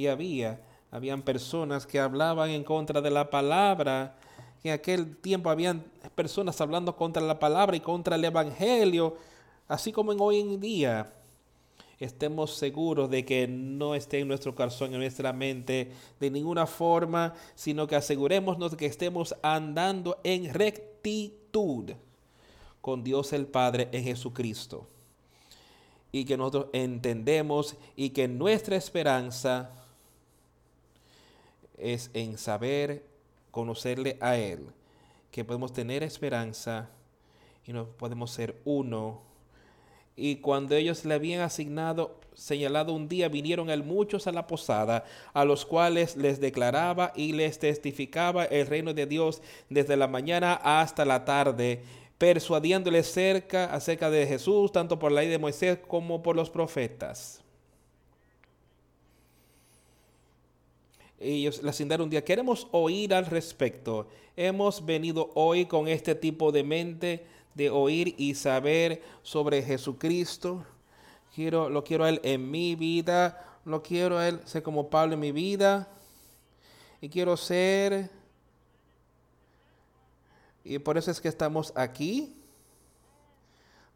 Y 0.00 0.06
había, 0.06 0.58
habían 0.90 1.20
personas 1.20 1.86
que 1.86 2.00
hablaban 2.00 2.48
en 2.48 2.64
contra 2.64 3.02
de 3.02 3.10
la 3.10 3.28
palabra. 3.28 4.16
En 4.64 4.72
aquel 4.72 5.14
tiempo 5.14 5.50
habían 5.50 5.84
personas 6.14 6.58
hablando 6.62 6.96
contra 6.96 7.22
la 7.22 7.38
palabra 7.38 7.76
y 7.76 7.80
contra 7.80 8.16
el 8.16 8.24
evangelio, 8.24 9.18
así 9.68 9.92
como 9.92 10.12
en 10.12 10.20
hoy 10.22 10.40
en 10.40 10.58
día 10.58 11.12
estemos 11.98 12.54
seguros 12.54 13.10
de 13.10 13.26
que 13.26 13.46
no 13.46 13.94
esté 13.94 14.20
en 14.20 14.28
nuestro 14.28 14.54
corazón, 14.54 14.94
en 14.94 15.00
nuestra 15.00 15.34
mente, 15.34 15.92
de 16.18 16.30
ninguna 16.30 16.66
forma, 16.66 17.34
sino 17.54 17.86
que 17.86 17.96
asegurémonos 17.96 18.76
que 18.76 18.86
estemos 18.86 19.36
andando 19.42 20.18
en 20.24 20.54
rectitud 20.54 21.90
con 22.80 23.04
Dios 23.04 23.34
el 23.34 23.46
Padre 23.46 23.90
en 23.92 24.04
Jesucristo. 24.04 24.86
Y 26.10 26.24
que 26.24 26.38
nosotros 26.38 26.68
entendemos 26.72 27.76
y 27.96 28.10
que 28.10 28.28
nuestra 28.28 28.76
esperanza 28.76 29.72
es 31.82 32.10
en 32.14 32.38
saber 32.38 33.04
conocerle 33.50 34.16
a 34.20 34.36
Él, 34.36 34.66
que 35.30 35.44
podemos 35.44 35.72
tener 35.72 36.02
esperanza 36.02 36.88
y 37.66 37.72
no 37.72 37.86
podemos 37.86 38.30
ser 38.30 38.60
uno 38.64 39.30
y 40.20 40.36
cuando 40.36 40.76
ellos 40.76 41.06
le 41.06 41.14
habían 41.14 41.40
asignado, 41.40 42.20
señalado 42.34 42.92
un 42.92 43.08
día, 43.08 43.30
vinieron 43.30 43.70
el 43.70 43.82
muchos 43.82 44.26
a 44.26 44.32
la 44.32 44.46
posada, 44.46 45.04
a 45.32 45.46
los 45.46 45.64
cuales 45.64 46.14
les 46.14 46.40
declaraba 46.40 47.12
y 47.16 47.32
les 47.32 47.58
testificaba 47.58 48.44
el 48.44 48.66
reino 48.66 48.92
de 48.92 49.06
Dios 49.06 49.40
desde 49.70 49.96
la 49.96 50.08
mañana 50.08 50.60
hasta 50.62 51.06
la 51.06 51.24
tarde, 51.24 51.82
persuadiéndoles 52.18 53.10
cerca 53.10 53.72
acerca 53.72 54.10
de 54.10 54.26
Jesús, 54.26 54.70
tanto 54.72 54.98
por 54.98 55.10
la 55.10 55.22
ley 55.22 55.30
de 55.30 55.38
Moisés 55.38 55.78
como 55.88 56.22
por 56.22 56.36
los 56.36 56.50
profetas. 56.50 57.42
Ellos 61.20 61.62
le 61.62 61.68
asignaron 61.68 62.04
un 62.04 62.10
día, 62.10 62.24
queremos 62.24 62.66
oír 62.72 63.12
al 63.12 63.26
respecto. 63.26 64.08
Hemos 64.36 64.84
venido 64.84 65.30
hoy 65.34 65.66
con 65.66 65.86
este 65.86 66.14
tipo 66.14 66.50
de 66.50 66.64
mente 66.64 67.26
de 67.54 67.68
oír 67.68 68.14
y 68.16 68.34
saber 68.34 69.02
sobre 69.22 69.62
Jesucristo. 69.62 70.64
Quiero, 71.34 71.68
lo 71.68 71.84
quiero 71.84 72.04
a 72.04 72.08
Él 72.08 72.20
en 72.24 72.50
mi 72.50 72.74
vida, 72.74 73.60
lo 73.66 73.82
quiero 73.82 74.16
a 74.16 74.28
Él 74.28 74.40
ser 74.46 74.62
como 74.62 74.88
Pablo 74.88 75.14
en 75.14 75.20
mi 75.20 75.30
vida. 75.30 75.88
Y 77.02 77.08
quiero 77.08 77.36
ser... 77.36 78.10
Y 80.64 80.78
por 80.78 80.96
eso 80.96 81.10
es 81.10 81.20
que 81.20 81.28
estamos 81.28 81.72
aquí. 81.74 82.34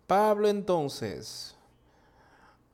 Pablo 0.07 0.49
entonces, 0.49 1.55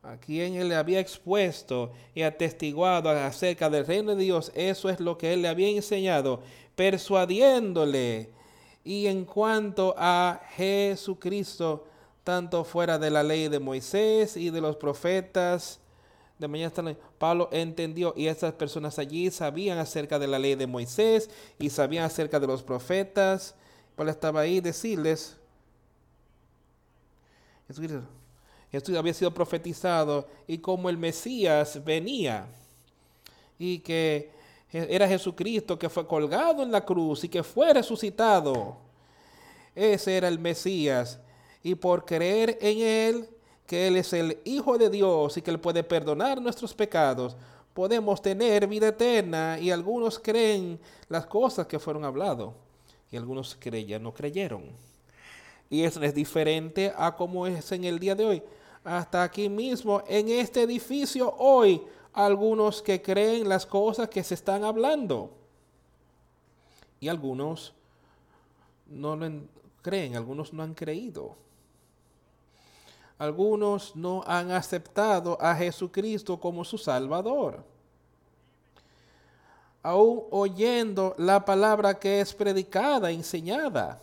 a 0.03 0.17
quien 0.17 0.55
él 0.55 0.69
le 0.69 0.77
había 0.77 1.01
expuesto 1.01 1.93
y 2.15 2.23
atestiguado 2.23 3.11
acerca 3.11 3.69
del 3.69 3.87
reino 3.87 4.15
de 4.15 4.25
Dios, 4.25 4.51
eso 4.55 4.89
es 4.89 5.01
lo 5.01 5.19
que 5.19 5.33
él 5.33 5.43
le 5.43 5.49
había 5.49 5.69
enseñado, 5.69 6.41
persuadiéndole 6.75 8.31
y 8.85 9.07
en 9.07 9.25
cuanto 9.25 9.95
a 9.97 10.41
Jesucristo, 10.57 11.87
tanto 12.25 12.65
fuera 12.65 12.99
de 12.99 13.11
la 13.11 13.23
ley 13.23 13.49
de 13.49 13.59
Moisés 13.59 14.37
y 14.37 14.51
de 14.51 14.61
los 14.61 14.77
profetas, 14.77 15.81
de 16.39 16.49
mañana 16.49 16.97
Pablo 17.19 17.51
entendió 17.53 18.15
y 18.17 18.27
estas 18.27 18.55
personas 18.55 18.99
allí 18.99 19.31
sabían 19.31 19.77
acerca 19.77 20.19
de 20.19 20.27
la 20.27 20.39
ley 20.39 20.55
de 20.55 20.67
Moisés 20.67 21.29
y 21.59 21.69
sabían 21.69 22.05
acerca 22.05 22.41
de 22.41 22.47
los 22.47 22.63
profetas. 22.63 23.55
Pablo 23.95 24.11
estaba 24.11 24.41
ahí 24.41 24.61
decirles, 24.61 25.37
Jesucristo, 27.69 28.01
Jesús 28.71 28.97
había 28.97 29.15
sido 29.15 29.33
profetizado 29.33 30.29
y 30.47 30.59
como 30.59 30.89
el 30.89 30.97
Mesías 30.97 31.83
venía 31.85 32.47
y 33.59 33.81
que 33.81 34.31
era 34.73 35.09
Jesucristo 35.09 35.79
que 35.79 35.89
fue 35.89 36.07
colgado 36.07 36.63
en 36.63 36.71
la 36.71 36.85
cruz 36.85 37.25
y 37.25 37.29
que 37.29 37.43
fue 37.43 37.75
resucitado. 37.75 38.77
Ese 39.75 40.17
era 40.17 40.29
el 40.29 40.39
Mesías. 40.39 41.19
Y 41.63 41.75
por 41.75 42.05
creer 42.05 42.57
en 42.61 42.79
Él, 42.79 43.29
que 43.67 43.89
Él 43.89 43.97
es 43.97 44.13
el 44.13 44.39
Hijo 44.45 44.79
de 44.79 44.89
Dios 44.89 45.37
y 45.37 45.43
que 45.43 45.51
Él 45.51 45.61
puede 45.61 45.83
perdonar 45.83 46.41
nuestros 46.41 46.73
pecados, 46.73 47.37
podemos 47.75 48.23
tener 48.23 48.67
vida 48.67 48.89
eterna. 48.89 49.59
Y 49.61 49.71
algunos 49.71 50.19
creen 50.19 50.79
las 51.09 51.27
cosas 51.27 51.67
que 51.67 51.79
fueron 51.79 52.05
habladas. 52.05 52.49
Y 53.11 53.17
algunos 53.17 53.57
creían, 53.59 54.03
no 54.03 54.15
creyeron. 54.15 54.65
Y 55.69 55.83
eso 55.83 56.01
es 56.03 56.15
diferente 56.15 56.93
a 56.97 57.15
como 57.15 57.47
es 57.47 57.71
en 57.73 57.85
el 57.85 57.99
día 57.99 58.15
de 58.15 58.25
hoy. 58.25 58.43
Hasta 58.85 59.23
aquí 59.23 59.49
mismo, 59.49 60.03
en 60.07 60.29
este 60.29 60.63
edificio 60.63 61.35
hoy, 61.39 61.83
algunos 62.13 62.81
que 62.83 63.01
creen 63.01 63.49
las 63.49 63.67
cosas 63.67 64.09
que 64.09 64.25
se 64.25 64.35
están 64.35 64.65
hablando. 64.65 65.31
Y 66.99 67.09
algunos 67.09 67.73
no 68.87 69.17
lo 69.17 69.31
creen, 69.83 70.17
algunos 70.17 70.53
no 70.53 70.63
han 70.63 70.75
creído. 70.75 71.37
Algunos 73.19 73.95
no 73.95 74.23
han 74.27 74.51
aceptado 74.51 75.37
a 75.41 75.55
Jesucristo 75.55 76.41
como 76.41 76.65
su 76.65 76.79
Salvador. 76.79 77.63
Aún 79.83 80.25
oyendo 80.31 81.15
la 81.19 81.45
palabra 81.45 81.99
que 81.99 82.21
es 82.21 82.35
predicada, 82.35 83.11
enseñada. 83.11 84.01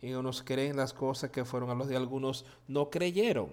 Y 0.00 0.12
unos 0.12 0.42
creen 0.42 0.76
las 0.76 0.92
cosas 0.92 1.30
que 1.30 1.44
fueron 1.44 1.70
a 1.70 1.74
los 1.74 1.88
de 1.88 1.96
algunos 1.96 2.44
no 2.68 2.90
creyeron. 2.90 3.48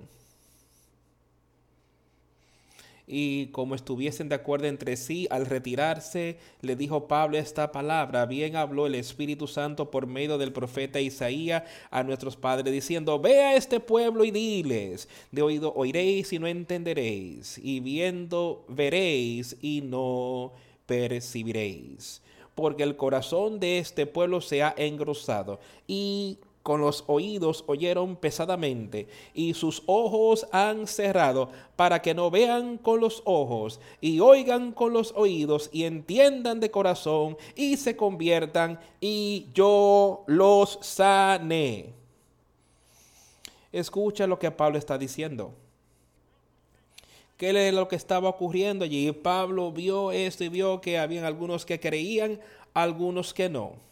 Y 3.08 3.48
como 3.48 3.76
estuviesen 3.76 4.30
de 4.30 4.36
acuerdo 4.36 4.66
entre 4.66 4.98
sí, 4.98 5.28
al 5.30 5.46
retirarse, 5.46 6.39
le 6.62 6.76
dijo 6.76 7.08
Pablo 7.08 7.38
esta 7.38 7.72
palabra, 7.72 8.26
bien 8.26 8.56
habló 8.56 8.88
el 8.88 8.96
Espíritu 8.96 9.48
Santo 9.48 9.91
por 9.91 10.08
medio 10.08 10.39
del 10.39 10.52
profeta 10.52 11.00
Isaías 11.00 11.64
a 11.91 12.02
nuestros 12.02 12.36
padres, 12.36 12.74
diciendo, 12.74 13.20
ve 13.20 13.41
a 13.41 13.56
este 13.56 13.80
pueblo 13.80 14.24
y 14.24 14.32
diles, 14.32 15.08
de 15.32 15.43
oído 15.43 15.72
oiréis 15.76 16.34
y 16.34 16.39
no 16.39 16.48
entenderéis, 16.48 17.60
y 17.60 17.80
viendo 17.80 18.66
veréis 18.68 19.56
y 19.62 19.82
no 19.82 20.54
percibiréis, 20.88 22.24
porque 22.56 22.84
el 22.84 22.95
corazón 22.95 23.60
de 23.60 23.78
este 23.78 24.08
pueblo 24.08 24.41
se 24.41 24.64
ha 24.64 24.74
engrosado, 24.78 25.60
y 25.86 26.39
con 26.64 26.82
los 26.82 27.03
oídos 27.06 27.64
oyeron 27.68 28.16
pesadamente, 28.16 29.08
y 29.36 29.53
sus 29.53 29.84
ojos 29.86 30.47
han 30.51 30.88
cerrado, 30.88 31.49
para 31.76 32.01
que 32.01 32.16
no 32.16 32.32
vean 32.32 32.78
con 32.80 33.01
los 33.01 33.22
ojos, 33.26 33.80
y 34.01 34.20
oigan 34.20 34.72
con 34.72 34.93
los 34.93 35.14
oídos, 35.16 35.70
y 35.72 35.84
entiendan 35.84 36.60
de 36.60 36.72
corazón, 36.72 37.38
y 37.56 37.78
se 37.78 37.95
conviertan, 37.95 38.80
y 38.99 39.47
yo 39.53 40.24
los 40.26 40.80
sane. 40.82 41.93
Escucha 43.72 44.26
lo 44.26 44.39
que 44.39 44.49
Pablo 44.49 44.80
está 44.80 44.97
diciendo. 44.97 45.53
¿Qué 47.38 47.67
es 47.67 47.73
lo 47.73 47.88
que 47.88 47.95
estaba 47.95 48.29
ocurriendo 48.29 48.86
allí? 48.86 49.11
Pablo 49.11 49.71
vio 49.71 50.11
esto 50.11 50.43
y 50.43 50.49
vio 50.49 50.79
que 50.81 50.97
habían 50.97 51.25
algunos 51.25 51.65
que 51.65 51.79
creían, 51.79 52.39
algunos 52.73 53.33
que 53.33 53.49
no 53.49 53.86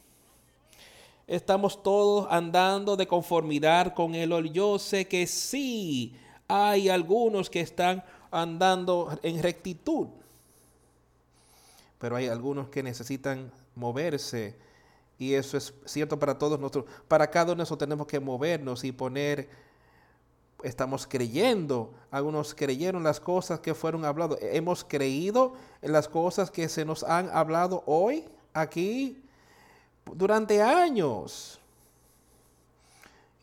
estamos 1.28 1.82
todos 1.82 2.28
andando 2.30 2.96
de 2.96 3.08
conformidad 3.08 3.94
con 3.94 4.16
el 4.16 4.52
Yo 4.52 4.80
sé 4.80 5.08
que 5.08 5.28
sí 5.28 6.16
hay 6.48 6.90
algunos 6.90 7.50
que 7.50 7.62
están 7.62 8.04
andando 8.32 9.18
en 9.22 9.42
rectitud, 9.42 10.08
pero 12.00 12.16
hay 12.16 12.28
algunos 12.28 12.70
que 12.70 12.84
necesitan 12.84 13.52
moverse 13.76 14.56
y 15.18 15.34
eso 15.34 15.58
es 15.58 15.74
cierto 15.86 16.20
para 16.20 16.38
todos 16.38 16.60
nosotros. 16.60 16.86
Para 17.08 17.30
cada 17.30 17.46
uno 17.46 17.56
de 17.56 17.58
nosotros 17.60 17.88
tenemos 17.88 18.08
que 18.08 18.20
movernos 18.20 18.84
y 18.84 18.92
poner, 18.92 19.48
estamos 20.64 21.06
creyendo, 21.06 21.94
algunos 22.10 22.56
creyeron 22.56 23.04
las 23.04 23.20
cosas 23.20 23.60
que 23.60 23.74
fueron 23.74 24.06
habladas, 24.06 24.40
hemos 24.42 24.84
creído 24.84 25.54
en 25.82 25.92
las 25.92 26.08
cosas 26.08 26.50
que 26.50 26.70
se 26.70 26.86
nos 26.86 27.04
han 27.04 27.30
hablado 27.30 27.84
hoy 27.86 28.26
aquí 28.54 29.22
durante 30.16 30.62
años. 30.62 31.60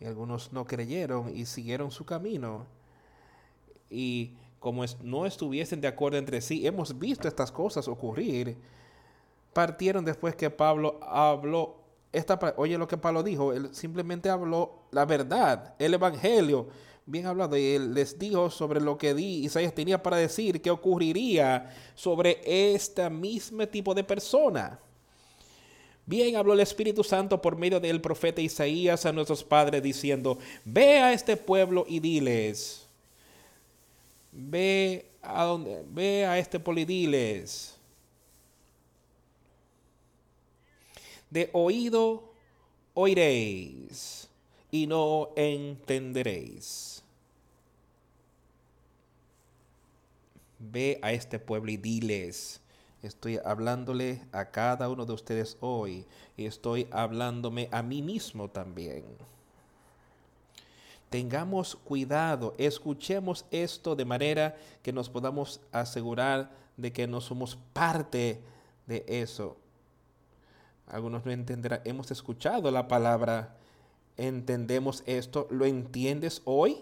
Y 0.01 0.07
algunos 0.07 0.53
no 0.53 0.65
creyeron 0.65 1.37
y 1.37 1.45
siguieron 1.45 1.91
su 1.91 2.07
camino. 2.07 2.65
Y 3.91 4.33
como 4.59 4.85
no 5.03 5.27
estuviesen 5.27 5.81
de 5.81 5.89
acuerdo 5.89 6.19
entre 6.19 6.41
sí, 6.41 6.67
hemos 6.67 6.99
visto 6.99 7.29
estas 7.29 7.53
cosas 7.53 7.87
ocurrir. 7.87 8.57
Partieron 9.53 10.05
después 10.05 10.35
que 10.35 10.49
Pablo 10.49 10.99
habló. 11.03 11.77
Esta, 12.13 12.39
oye 12.57 12.79
lo 12.79 12.89
que 12.89 12.97
Pablo 12.97 13.23
dijo, 13.23 13.53
él 13.53 13.69
simplemente 13.73 14.31
habló 14.31 14.81
la 14.91 15.05
verdad, 15.05 15.75
el 15.79 15.95
evangelio, 15.95 16.67
bien 17.07 17.27
hablado, 17.27 17.57
y 17.57 17.65
él 17.65 17.95
les 17.95 18.19
dijo 18.19 18.51
sobre 18.51 18.81
lo 18.81 18.97
que 18.97 19.15
di, 19.15 19.45
Isaías 19.45 19.75
tenía 19.75 20.03
para 20.03 20.17
decir 20.17 20.61
que 20.61 20.71
ocurriría 20.71 21.75
sobre 21.95 22.41
este 22.45 23.09
mismo 23.11 23.67
tipo 23.67 23.95
de 23.95 24.05
persona. 24.05 24.79
Bien 26.07 26.37
habló 26.37 26.55
el 26.55 26.61
Espíritu 26.61 27.05
Santo 27.05 27.41
por 27.41 27.57
medio 27.57 27.79
del 27.79 28.01
profeta 28.01 28.41
Isaías 28.41 29.07
a 29.07 29.13
nuestros 29.13 29.45
padres 29.45 29.83
diciendo, 29.83 30.39
ve 30.65 30.99
a 30.99 31.13
este 31.13 31.37
pueblo 31.37 31.85
y 31.89 32.01
diles, 32.01 32.87
ve 34.33 35.07
a 35.23 35.45
donde, 35.45 35.85
ve 35.89 36.27
a 36.27 36.39
este 36.39 36.59
pueblo 36.59 36.81
y 36.81 36.85
diles, 36.85 37.77
de 41.29 41.49
oído 41.53 42.33
oiréis 42.95 44.30
y 44.71 44.87
no 44.87 45.31
entenderéis. 45.37 47.03
Ve 50.59 50.99
a 51.03 51.13
este 51.13 51.39
pueblo 51.39 51.71
y 51.71 51.77
diles, 51.77 52.61
Estoy 53.03 53.39
hablándole 53.43 54.21
a 54.31 54.51
cada 54.51 54.91
uno 54.91 55.07
de 55.07 55.15
ustedes 55.15 55.57
hoy 55.61 56.05
y 56.37 56.45
estoy 56.45 56.87
hablándome 56.91 57.69
a 57.73 57.83
mí 57.83 58.03
mismo 58.03 58.51
también. 58.51 59.05
Tengamos 61.09 61.77
cuidado, 61.77 62.55
escuchemos 62.59 63.47
esto 63.51 63.97
de 63.97 64.05
manera 64.05 64.57
que 64.83 64.93
nos 64.93 65.09
podamos 65.09 65.61
asegurar 65.73 66.51
de 66.77 66.93
que 66.93 67.07
no 67.07 67.23
somos 67.23 67.57
parte 67.73 68.43
de 68.87 69.05
eso. 69.09 69.57
Algunos 70.87 71.25
no 71.25 71.33
entenderán, 71.33 71.81
hemos 71.85 72.11
escuchado 72.11 72.71
la 72.71 72.87
palabra, 72.87 73.57
entendemos 74.21 75.03
esto, 75.07 75.47
¿lo 75.51 75.65
entiendes 75.65 76.43
hoy? 76.45 76.79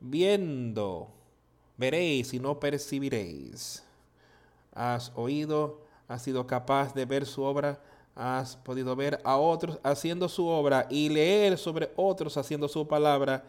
Viendo, 0.00 1.08
veréis 1.76 2.34
y 2.34 2.38
no 2.38 2.60
percibiréis 2.60 3.84
has 4.74 5.12
oído, 5.14 5.80
has 6.08 6.22
sido 6.22 6.46
capaz 6.46 6.92
de 6.94 7.04
ver 7.04 7.24
su 7.24 7.42
obra, 7.42 7.80
has 8.14 8.56
podido 8.56 8.94
ver 8.94 9.20
a 9.24 9.36
otros 9.36 9.78
haciendo 9.82 10.28
su 10.28 10.46
obra 10.46 10.86
y 10.90 11.08
leer 11.08 11.56
sobre 11.56 11.90
otros 11.96 12.36
haciendo 12.36 12.68
su 12.68 12.86
palabra. 12.86 13.44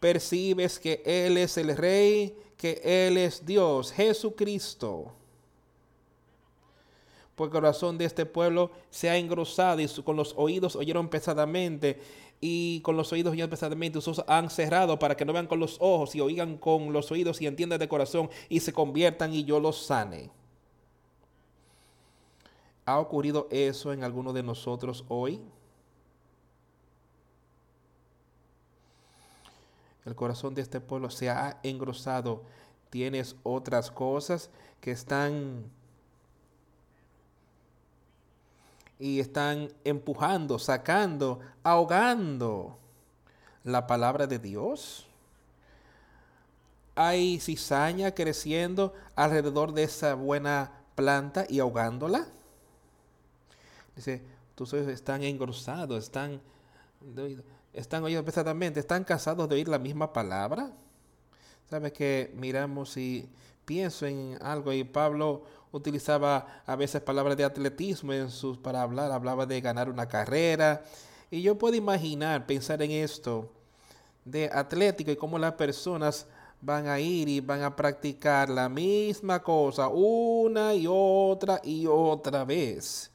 Percibes 0.00 0.78
que 0.78 1.02
Él 1.04 1.36
es 1.36 1.56
el 1.56 1.76
Rey, 1.76 2.36
que 2.56 2.80
Él 2.82 3.18
es 3.18 3.44
Dios, 3.46 3.92
Jesucristo. 3.92 5.12
Porque 7.34 7.56
el 7.56 7.62
corazón 7.62 7.98
de 7.98 8.04
este 8.04 8.26
pueblo 8.26 8.70
se 8.90 9.08
ha 9.08 9.16
engrosado 9.16 9.80
y 9.80 9.88
con 10.04 10.16
los 10.16 10.34
oídos 10.36 10.76
oyeron 10.76 11.08
pesadamente 11.08 12.00
y 12.40 12.80
con 12.80 12.96
los 12.96 13.12
oídos 13.12 13.36
y 13.36 13.46
pesadamente 13.46 14.00
sus 14.00 14.22
han 14.26 14.50
cerrado 14.50 14.98
para 14.98 15.16
que 15.16 15.24
no 15.24 15.32
vean 15.32 15.46
con 15.46 15.60
los 15.60 15.76
ojos 15.80 16.14
y 16.14 16.20
oigan 16.20 16.58
con 16.58 16.92
los 16.92 17.10
oídos 17.12 17.40
y 17.40 17.46
entiendan 17.46 17.78
de 17.78 17.88
corazón 17.88 18.28
y 18.48 18.60
se 18.60 18.72
conviertan 18.72 19.32
y 19.32 19.44
yo 19.44 19.60
los 19.60 19.86
sane. 19.86 20.28
¿Ha 22.84 22.98
ocurrido 22.98 23.46
eso 23.50 23.92
en 23.92 24.02
alguno 24.02 24.32
de 24.32 24.42
nosotros 24.42 25.04
hoy? 25.08 25.40
El 30.04 30.16
corazón 30.16 30.54
de 30.54 30.62
este 30.62 30.80
pueblo 30.80 31.10
se 31.10 31.30
ha 31.30 31.60
engrosado. 31.62 32.42
Tienes 32.90 33.36
otras 33.44 33.90
cosas 33.90 34.50
que 34.80 34.90
están 34.90 35.70
y 39.02 39.18
están 39.18 39.72
empujando, 39.82 40.60
sacando, 40.60 41.40
ahogando 41.64 42.78
la 43.64 43.84
palabra 43.88 44.28
de 44.28 44.38
Dios. 44.38 45.08
Hay 46.94 47.40
cizaña 47.40 48.14
creciendo 48.14 48.94
alrededor 49.16 49.72
de 49.72 49.82
esa 49.82 50.14
buena 50.14 50.84
planta 50.94 51.46
y 51.48 51.58
ahogándola. 51.58 52.28
Dice, 53.96 54.22
tus 54.54 54.72
ojos 54.72 54.86
están 54.86 55.24
engrosados, 55.24 56.04
están, 56.04 56.40
están 57.72 58.06
están 58.06 59.02
cansados 59.02 59.48
de 59.48 59.54
oír 59.56 59.66
la 59.66 59.80
misma 59.80 60.12
palabra. 60.12 60.70
¿Sabes 61.68 61.92
que 61.92 62.32
miramos 62.36 62.96
y 62.96 63.28
pienso 63.64 64.06
en 64.06 64.38
algo 64.40 64.72
y 64.72 64.84
Pablo 64.84 65.42
utilizaba 65.72 66.62
a 66.66 66.76
veces 66.76 67.00
palabras 67.00 67.36
de 67.36 67.44
atletismo 67.44 68.12
en 68.12 68.30
sus, 68.30 68.58
para 68.58 68.82
hablar, 68.82 69.10
hablaba 69.10 69.46
de 69.46 69.60
ganar 69.60 69.88
una 69.88 70.06
carrera. 70.06 70.84
Y 71.30 71.42
yo 71.42 71.58
puedo 71.58 71.74
imaginar, 71.74 72.46
pensar 72.46 72.82
en 72.82 72.90
esto 72.90 73.50
de 74.24 74.50
atlético 74.52 75.10
y 75.10 75.16
cómo 75.16 75.38
las 75.38 75.54
personas 75.54 76.26
van 76.60 76.86
a 76.86 77.00
ir 77.00 77.28
y 77.28 77.40
van 77.40 77.62
a 77.62 77.74
practicar 77.74 78.48
la 78.48 78.68
misma 78.68 79.42
cosa 79.42 79.88
una 79.88 80.74
y 80.74 80.86
otra 80.88 81.60
y 81.64 81.86
otra 81.86 82.44
vez. 82.44 83.10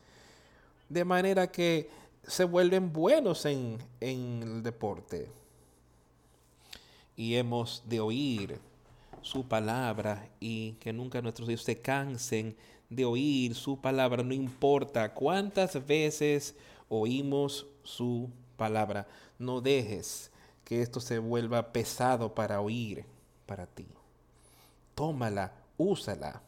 De 0.90 1.06
manera 1.06 1.50
que 1.50 1.90
se 2.26 2.44
vuelven 2.44 2.92
buenos 2.92 3.46
en, 3.46 3.78
en 4.02 4.42
el 4.44 4.64
deporte. 4.64 5.32
Y 7.16 7.36
hemos 7.36 7.84
de 7.86 8.00
oír 8.00 8.67
su 9.28 9.48
palabra 9.48 10.30
y 10.40 10.74
que 10.74 10.94
nunca 10.94 11.22
nuestros 11.22 11.50
hijos 11.50 11.64
se 11.64 11.80
cansen 11.80 12.56
de 12.90 13.04
oír 13.04 13.54
su 13.54 13.80
palabra, 13.80 14.24
no 14.24 14.34
importa 14.34 15.14
cuántas 15.14 15.86
veces 15.86 16.56
oímos 16.88 17.68
su 17.84 18.30
palabra. 18.56 19.08
No 19.38 19.60
dejes 19.60 20.32
que 20.64 20.82
esto 20.82 21.00
se 21.02 21.20
vuelva 21.20 21.74
pesado 21.74 22.34
para 22.34 22.62
oír 22.62 23.06
para 23.46 23.68
ti. 23.68 23.86
Tómala, 24.96 25.54
úsala. 25.78 26.42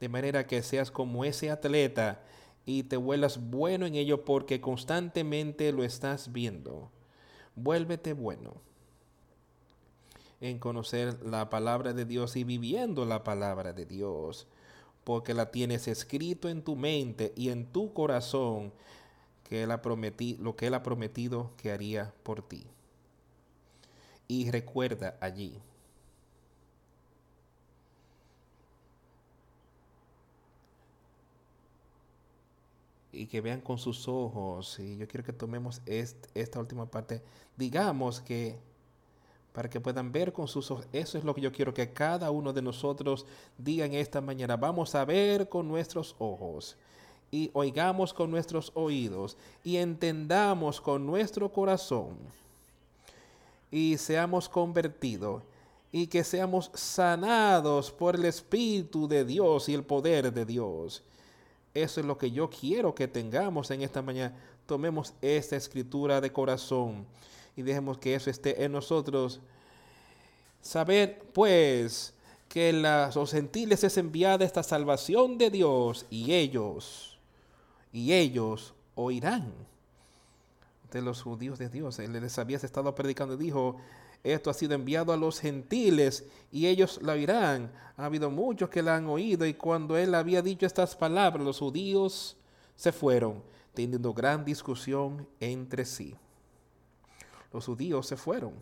De 0.00 0.08
manera 0.08 0.46
que 0.46 0.62
seas 0.62 0.90
como 0.90 1.24
ese 1.24 1.50
atleta 1.50 2.20
y 2.64 2.84
te 2.84 2.96
vuelvas 2.96 3.50
bueno 3.50 3.86
en 3.86 3.96
ello 3.96 4.24
porque 4.24 4.60
constantemente 4.60 5.72
lo 5.72 5.82
estás 5.84 6.32
viendo. 6.32 6.90
Vuélvete 7.56 8.12
bueno 8.12 8.54
en 10.44 10.58
conocer 10.58 11.24
la 11.24 11.48
palabra 11.48 11.94
de 11.94 12.04
Dios 12.04 12.36
y 12.36 12.44
viviendo 12.44 13.06
la 13.06 13.24
palabra 13.24 13.72
de 13.72 13.86
Dios, 13.86 14.46
porque 15.02 15.32
la 15.32 15.50
tienes 15.50 15.88
escrito 15.88 16.50
en 16.50 16.62
tu 16.62 16.76
mente 16.76 17.32
y 17.34 17.48
en 17.48 17.64
tu 17.64 17.94
corazón 17.94 18.70
que 19.44 19.62
él 19.62 19.70
ha 19.70 19.80
lo 20.38 20.56
que 20.56 20.66
Él 20.66 20.74
ha 20.74 20.82
prometido 20.82 21.52
que 21.56 21.72
haría 21.72 22.12
por 22.22 22.46
ti. 22.46 22.66
Y 24.28 24.50
recuerda 24.50 25.16
allí. 25.20 25.60
y 33.16 33.26
que 33.26 33.40
vean 33.40 33.60
con 33.60 33.78
sus 33.78 34.08
ojos. 34.08 34.80
Y 34.80 34.96
yo 34.96 35.06
quiero 35.06 35.24
que 35.24 35.32
tomemos 35.32 35.80
esta 35.86 36.58
última 36.58 36.90
parte. 36.90 37.22
Digamos 37.56 38.20
que 38.20 38.58
para 39.54 39.70
que 39.70 39.80
puedan 39.80 40.10
ver 40.10 40.32
con 40.32 40.48
sus 40.48 40.68
ojos. 40.72 40.84
Eso 40.92 41.16
es 41.16 41.22
lo 41.22 41.32
que 41.32 41.40
yo 41.40 41.52
quiero 41.52 41.72
que 41.72 41.92
cada 41.92 42.32
uno 42.32 42.52
de 42.52 42.60
nosotros 42.60 43.24
diga 43.56 43.86
en 43.86 43.94
esta 43.94 44.20
mañana. 44.20 44.56
Vamos 44.56 44.96
a 44.96 45.04
ver 45.04 45.48
con 45.48 45.68
nuestros 45.68 46.16
ojos 46.18 46.76
y 47.30 47.50
oigamos 47.52 48.12
con 48.12 48.32
nuestros 48.32 48.72
oídos 48.74 49.36
y 49.62 49.76
entendamos 49.76 50.80
con 50.80 51.06
nuestro 51.06 51.52
corazón 51.52 52.16
y 53.70 53.96
seamos 53.96 54.48
convertidos 54.48 55.44
y 55.92 56.08
que 56.08 56.24
seamos 56.24 56.72
sanados 56.74 57.92
por 57.92 58.16
el 58.16 58.24
Espíritu 58.24 59.06
de 59.06 59.24
Dios 59.24 59.68
y 59.68 59.74
el 59.74 59.84
poder 59.84 60.32
de 60.32 60.44
Dios. 60.44 61.04
Eso 61.72 62.00
es 62.00 62.06
lo 62.06 62.18
que 62.18 62.32
yo 62.32 62.50
quiero 62.50 62.92
que 62.92 63.06
tengamos 63.06 63.70
en 63.70 63.82
esta 63.82 64.02
mañana. 64.02 64.36
Tomemos 64.66 65.14
esta 65.22 65.54
escritura 65.54 66.20
de 66.20 66.32
corazón 66.32 67.06
y 67.56 67.62
dejemos 67.62 67.98
que 67.98 68.14
eso 68.14 68.30
esté 68.30 68.64
en 68.64 68.72
nosotros. 68.72 69.40
Saber, 70.60 71.22
pues, 71.32 72.14
que 72.48 72.72
los 72.72 73.30
gentiles 73.32 73.82
es 73.84 73.96
enviada 73.98 74.44
esta 74.44 74.62
salvación 74.62 75.38
de 75.38 75.50
Dios 75.50 76.06
y 76.10 76.32
ellos, 76.32 77.18
y 77.92 78.12
ellos 78.12 78.74
oirán 78.94 79.52
de 80.92 81.02
los 81.02 81.22
judíos 81.22 81.58
de 81.58 81.68
Dios. 81.68 81.98
Él 81.98 82.12
les 82.12 82.38
había 82.38 82.56
estado 82.56 82.94
predicando 82.94 83.34
y 83.34 83.38
dijo, 83.38 83.76
esto 84.22 84.50
ha 84.50 84.54
sido 84.54 84.74
enviado 84.74 85.12
a 85.12 85.16
los 85.16 85.40
gentiles 85.40 86.24
y 86.50 86.66
ellos 86.66 87.00
la 87.02 87.12
oirán. 87.14 87.72
Ha 87.96 88.06
habido 88.06 88.30
muchos 88.30 88.70
que 88.70 88.82
la 88.82 88.96
han 88.96 89.06
oído 89.06 89.44
y 89.44 89.54
cuando 89.54 89.96
él 89.96 90.14
había 90.14 90.40
dicho 90.40 90.64
estas 90.64 90.94
palabras, 90.96 91.44
los 91.44 91.58
judíos 91.58 92.36
se 92.76 92.92
fueron, 92.92 93.42
teniendo 93.74 94.14
gran 94.14 94.44
discusión 94.44 95.26
entre 95.40 95.84
sí. 95.84 96.14
Los 97.54 97.64
judíos 97.64 98.06
se 98.06 98.18
fueron, 98.18 98.52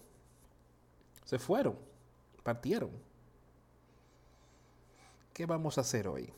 se 1.24 1.40
fueron, 1.40 1.76
partieron. 2.44 2.90
¿Qué 5.34 5.46
vamos 5.46 5.78
a 5.78 5.80
hacer 5.80 6.06
hoy? 6.06 6.32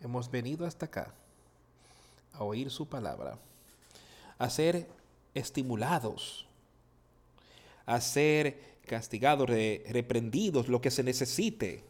Hemos 0.00 0.30
venido 0.30 0.64
hasta 0.64 0.86
acá 0.86 1.12
a 2.32 2.44
oír 2.44 2.70
su 2.70 2.88
palabra, 2.88 3.36
a 4.38 4.48
ser 4.48 4.88
estimulados 5.34 6.48
a 7.88 8.02
ser 8.02 8.76
castigados, 8.86 9.48
reprendidos, 9.48 10.68
lo 10.68 10.78
que 10.82 10.90
se 10.90 11.02
necesite. 11.02 11.82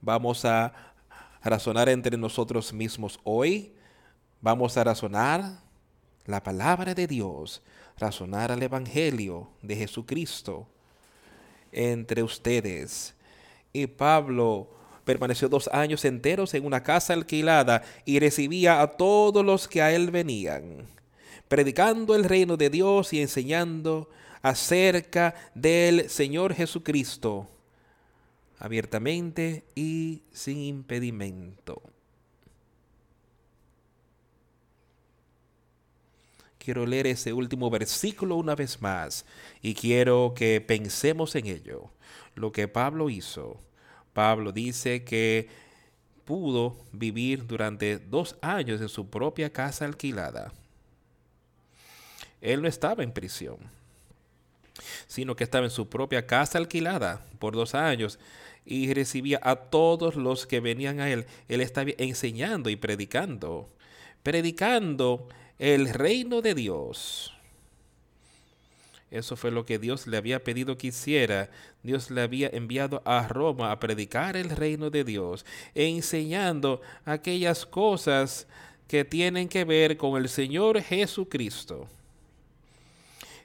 Vamos 0.00 0.44
a 0.44 0.72
razonar 1.44 1.88
entre 1.88 2.16
nosotros 2.16 2.72
mismos 2.72 3.20
hoy. 3.22 3.72
Vamos 4.40 4.76
a 4.76 4.82
razonar 4.82 5.60
la 6.24 6.42
palabra 6.42 6.92
de 6.92 7.06
Dios, 7.06 7.62
razonar 7.98 8.52
al 8.52 8.62
Evangelio 8.62 9.48
de 9.62 9.76
Jesucristo 9.76 10.66
entre 11.72 12.22
ustedes. 12.22 13.14
Y 13.72 13.86
Pablo 13.86 14.68
permaneció 15.04 15.48
dos 15.48 15.68
años 15.68 16.04
enteros 16.04 16.54
en 16.54 16.64
una 16.64 16.82
casa 16.82 17.12
alquilada 17.12 17.82
y 18.04 18.18
recibía 18.18 18.82
a 18.82 18.96
todos 18.96 19.44
los 19.44 19.68
que 19.68 19.82
a 19.82 19.92
él 19.92 20.10
venían, 20.10 20.86
predicando 21.48 22.14
el 22.14 22.24
reino 22.24 22.56
de 22.56 22.70
Dios 22.70 23.12
y 23.12 23.20
enseñando 23.20 24.10
acerca 24.42 25.34
del 25.54 26.10
Señor 26.10 26.54
Jesucristo 26.54 27.48
abiertamente 28.58 29.64
y 29.74 30.22
sin 30.32 30.58
impedimento. 30.58 31.82
Quiero 36.66 36.84
leer 36.84 37.06
ese 37.06 37.32
último 37.32 37.70
versículo 37.70 38.34
una 38.34 38.56
vez 38.56 38.82
más 38.82 39.24
y 39.62 39.72
quiero 39.72 40.34
que 40.34 40.60
pensemos 40.60 41.36
en 41.36 41.46
ello. 41.46 41.92
Lo 42.34 42.50
que 42.50 42.66
Pablo 42.66 43.08
hizo. 43.08 43.60
Pablo 44.12 44.50
dice 44.50 45.04
que 45.04 45.48
pudo 46.24 46.76
vivir 46.90 47.46
durante 47.46 48.00
dos 48.00 48.34
años 48.42 48.80
en 48.80 48.88
su 48.88 49.08
propia 49.08 49.52
casa 49.52 49.84
alquilada. 49.84 50.52
Él 52.40 52.62
no 52.62 52.66
estaba 52.66 53.04
en 53.04 53.12
prisión 53.12 53.58
sino 55.06 55.36
que 55.36 55.44
estaba 55.44 55.66
en 55.66 55.70
su 55.70 55.88
propia 55.88 56.26
casa 56.26 56.58
alquilada 56.58 57.24
por 57.38 57.54
dos 57.54 57.76
años 57.76 58.18
y 58.64 58.92
recibía 58.92 59.38
a 59.40 59.54
todos 59.54 60.16
los 60.16 60.48
que 60.48 60.58
venían 60.58 60.98
a 60.98 61.08
él. 61.10 61.26
Él 61.46 61.60
estaba 61.60 61.92
enseñando 61.96 62.70
y 62.70 62.76
predicando, 62.76 63.68
predicando 64.24 65.28
el 65.58 65.88
reino 65.88 66.42
de 66.42 66.54
Dios. 66.54 67.32
Eso 69.10 69.36
fue 69.36 69.50
lo 69.50 69.64
que 69.64 69.78
Dios 69.78 70.06
le 70.06 70.16
había 70.16 70.42
pedido 70.42 70.76
que 70.76 70.88
hiciera. 70.88 71.48
Dios 71.82 72.10
le 72.10 72.22
había 72.22 72.48
enviado 72.48 73.02
a 73.04 73.28
Roma 73.28 73.70
a 73.70 73.78
predicar 73.78 74.36
el 74.36 74.50
reino 74.50 74.90
de 74.90 75.04
Dios, 75.04 75.46
enseñando 75.74 76.80
aquellas 77.04 77.64
cosas 77.64 78.46
que 78.88 79.04
tienen 79.04 79.48
que 79.48 79.64
ver 79.64 79.96
con 79.96 80.20
el 80.20 80.28
Señor 80.28 80.80
Jesucristo 80.82 81.88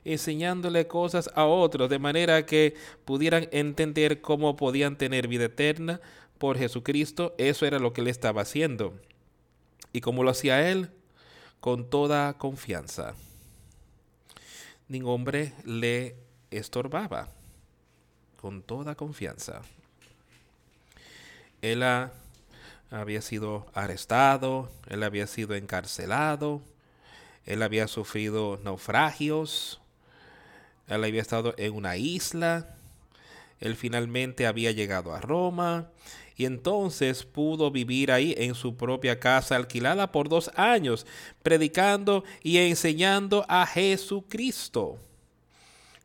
enseñándole 0.03 0.87
cosas 0.87 1.29
a 1.35 1.45
otros, 1.45 1.89
de 1.89 1.99
manera 1.99 2.45
que 2.45 2.75
pudieran 3.05 3.47
entender 3.51 4.21
cómo 4.21 4.55
podían 4.55 4.97
tener 4.97 5.27
vida 5.27 5.45
eterna 5.45 6.01
por 6.37 6.57
Jesucristo. 6.57 7.35
Eso 7.37 7.65
era 7.65 7.79
lo 7.79 7.93
que 7.93 8.01
él 8.01 8.07
estaba 8.07 8.41
haciendo. 8.41 8.93
Y 9.93 10.01
como 10.01 10.23
lo 10.23 10.31
hacía 10.31 10.71
él, 10.71 10.89
con 11.61 11.89
toda 11.89 12.33
confianza. 12.33 13.13
Ningún 14.89 15.13
hombre 15.13 15.53
le 15.63 16.15
estorbaba, 16.49 17.29
con 18.41 18.63
toda 18.63 18.95
confianza. 18.95 19.61
Él 21.61 21.83
había 22.89 23.21
sido 23.21 23.67
arrestado, 23.73 24.71
él 24.87 25.03
había 25.03 25.27
sido 25.27 25.55
encarcelado, 25.55 26.61
él 27.45 27.61
había 27.61 27.87
sufrido 27.87 28.59
naufragios, 28.63 29.79
él 30.87 31.03
había 31.03 31.21
estado 31.21 31.53
en 31.57 31.73
una 31.73 31.95
isla. 31.95 32.75
Él 33.59 33.75
finalmente 33.75 34.47
había 34.47 34.71
llegado 34.71 35.13
a 35.13 35.21
Roma 35.21 35.91
y 36.41 36.45
entonces 36.45 37.23
pudo 37.23 37.69
vivir 37.69 38.11
ahí 38.11 38.33
en 38.35 38.55
su 38.55 38.75
propia 38.75 39.19
casa 39.19 39.55
alquilada 39.55 40.11
por 40.11 40.27
dos 40.27 40.49
años, 40.55 41.05
predicando 41.43 42.23
y 42.41 42.57
enseñando 42.57 43.45
a 43.47 43.67
Jesucristo 43.67 44.97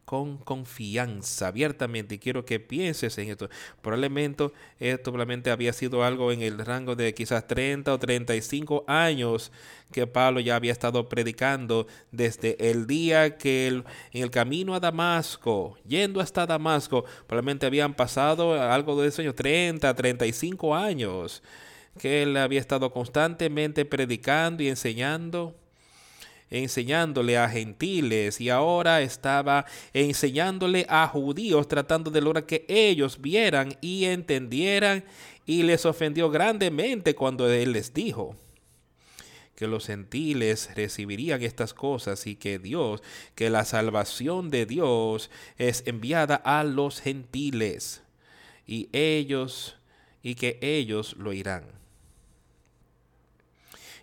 con 0.07 0.39
confianza, 0.39 1.49
abiertamente. 1.49 2.21
Quiero 2.21 2.45
que 2.45 2.61
pienses 2.61 3.19
en 3.19 3.29
esto. 3.29 3.51
Probablemente 3.83 4.53
esto 4.79 5.11
probablemente 5.11 5.51
había 5.51 5.73
sido 5.73 6.05
algo 6.05 6.31
en 6.31 6.43
el 6.43 6.59
rango 6.65 6.95
de 6.95 7.13
quizás 7.13 7.47
30 7.47 7.93
o 7.93 7.99
35 7.99 8.85
años 8.87 9.51
que 9.93 10.07
Pablo 10.07 10.39
ya 10.41 10.55
había 10.55 10.71
estado 10.71 11.09
predicando 11.09 11.89
desde 12.13 12.71
el 12.71 12.87
día 12.87 13.37
que 13.37 13.67
en 13.67 13.85
el 14.13 14.31
camino 14.31 14.77
a 14.77 14.81
Damasco, 14.81 15.77
yendo 15.87 16.21
hasta 16.21 16.47
Damasco, 16.47 17.05
probablemente 17.27 17.67
habían 17.67 17.93
pasado 17.95 18.61
algo 18.63 19.03
de 19.03 19.09
esos 19.09 19.21
años, 19.21 19.35
30, 19.35 19.93
35 19.93 20.75
años, 20.75 21.43
que 21.99 22.23
él 22.23 22.37
había 22.37 22.61
estado 22.61 22.93
constantemente 22.93 23.85
predicando 23.85 24.63
y 24.63 24.69
enseñando 24.69 25.57
enseñándole 26.51 27.39
a 27.39 27.49
gentiles. 27.49 28.41
Y 28.41 28.51
ahora 28.51 29.03
estaba 29.03 29.67
enseñándole 29.93 30.87
a 30.89 31.07
judíos 31.09 31.69
tratando 31.69 32.11
de 32.11 32.21
lograr 32.21 32.47
que 32.47 32.65
ellos 32.69 33.21
vieran 33.21 33.77
y 33.81 34.05
entendieran. 34.05 35.05
Y 35.45 35.63
les 35.63 35.87
ofendió 35.87 36.31
grandemente 36.31 37.15
cuando 37.15 37.51
él 37.51 37.73
les 37.73 37.95
dijo 37.95 38.35
que 39.55 39.67
los 39.67 39.87
gentiles 39.87 40.71
recibirían 40.75 41.43
estas 41.43 41.73
cosas 41.73 42.27
y 42.27 42.37
que 42.37 42.59
Dios, 42.59 43.03
que 43.35 43.49
la 43.49 43.65
salvación 43.65 44.51
de 44.51 44.67
Dios 44.67 45.31
es 45.57 45.83
enviada 45.87 46.37
a 46.37 46.63
los 46.63 47.01
gentiles. 47.01 48.03
Y 48.67 48.89
ellos 48.93 49.77
y 50.23 50.35
que 50.35 50.59
ellos 50.61 51.17
lo 51.17 51.33
irán. 51.33 51.65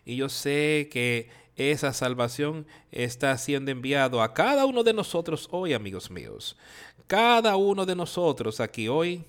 Y 0.05 0.15
yo 0.15 0.29
sé 0.29 0.89
que 0.91 1.29
esa 1.55 1.93
salvación 1.93 2.65
está 2.91 3.37
siendo 3.37 3.69
enviado 3.71 4.21
a 4.21 4.33
cada 4.33 4.65
uno 4.65 4.83
de 4.83 4.93
nosotros 4.93 5.47
hoy, 5.51 5.73
amigos 5.73 6.09
míos. 6.09 6.57
Cada 7.07 7.55
uno 7.55 7.85
de 7.85 7.95
nosotros 7.95 8.59
aquí 8.59 8.87
hoy 8.87 9.23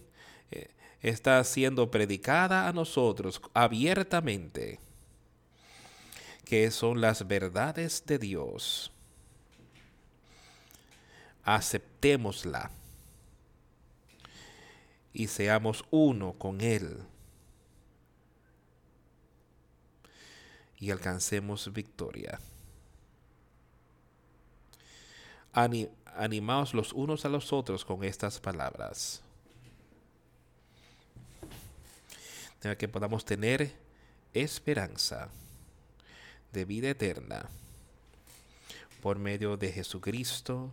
eh, 0.51 0.71
está 1.03 1.43
siendo 1.45 1.91
predicada 1.91 2.67
a 2.67 2.73
nosotros 2.73 3.43
abiertamente, 3.53 4.81
que 6.45 6.71
son 6.71 7.01
las 7.01 7.27
verdades 7.27 8.05
de 8.07 8.19
Dios. 8.19 8.91
Aceptémosla 11.43 12.71
y 15.13 15.27
seamos 15.27 15.85
uno 15.91 16.33
con 16.33 16.63
Él 16.63 17.05
y 20.85 20.91
alcancemos 20.91 21.73
victoria. 21.73 22.39
animaos 25.55 26.75
los 26.75 26.93
unos 26.93 27.25
a 27.25 27.31
los 27.31 27.55
otros 27.55 27.87
con 27.87 28.05
estas 28.05 28.39
palabras. 28.39 29.23
De 32.61 32.77
que 32.77 32.87
podamos 32.87 33.25
tener 33.25 33.73
esperanza 34.35 35.31
de 36.53 36.67
vida 36.67 36.91
eterna 36.91 37.49
por 39.01 39.19
medio 39.19 39.57
de 39.57 39.73
Jesucristo 39.73 40.71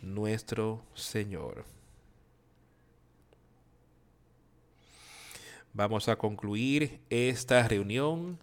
nuestro 0.00 0.82
Señor. 0.94 1.66
Vamos 5.74 6.08
a 6.08 6.16
concluir 6.16 7.00
esta 7.10 7.68
reunión 7.68 8.38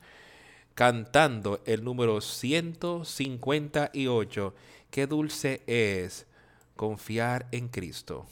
cantando 0.78 1.60
el 1.66 1.84
número 1.84 2.22
158. 2.22 4.54
Qué 4.92 5.08
dulce 5.08 5.64
es 5.66 6.28
confiar 6.76 7.48
en 7.52 7.68
Cristo. 7.68 8.28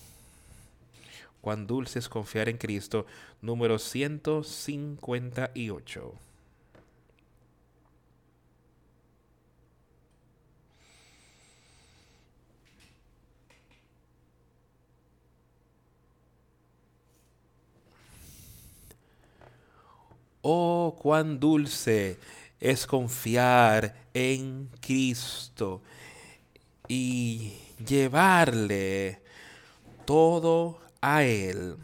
Cuán 1.41 1.65
dulce 1.65 1.97
es 1.97 2.07
confiar 2.07 2.47
en 2.47 2.59
Cristo. 2.59 3.07
Número 3.41 3.79
158. 3.79 6.13
Oh, 20.47 20.95
cuán 21.01 21.39
dulce 21.39 22.19
es 22.59 22.85
confiar 22.85 23.95
en 24.13 24.69
Cristo 24.79 25.81
y 26.87 27.53
llevarle 27.83 29.23
todo 30.05 30.79
a 31.01 31.23
Él. 31.23 31.77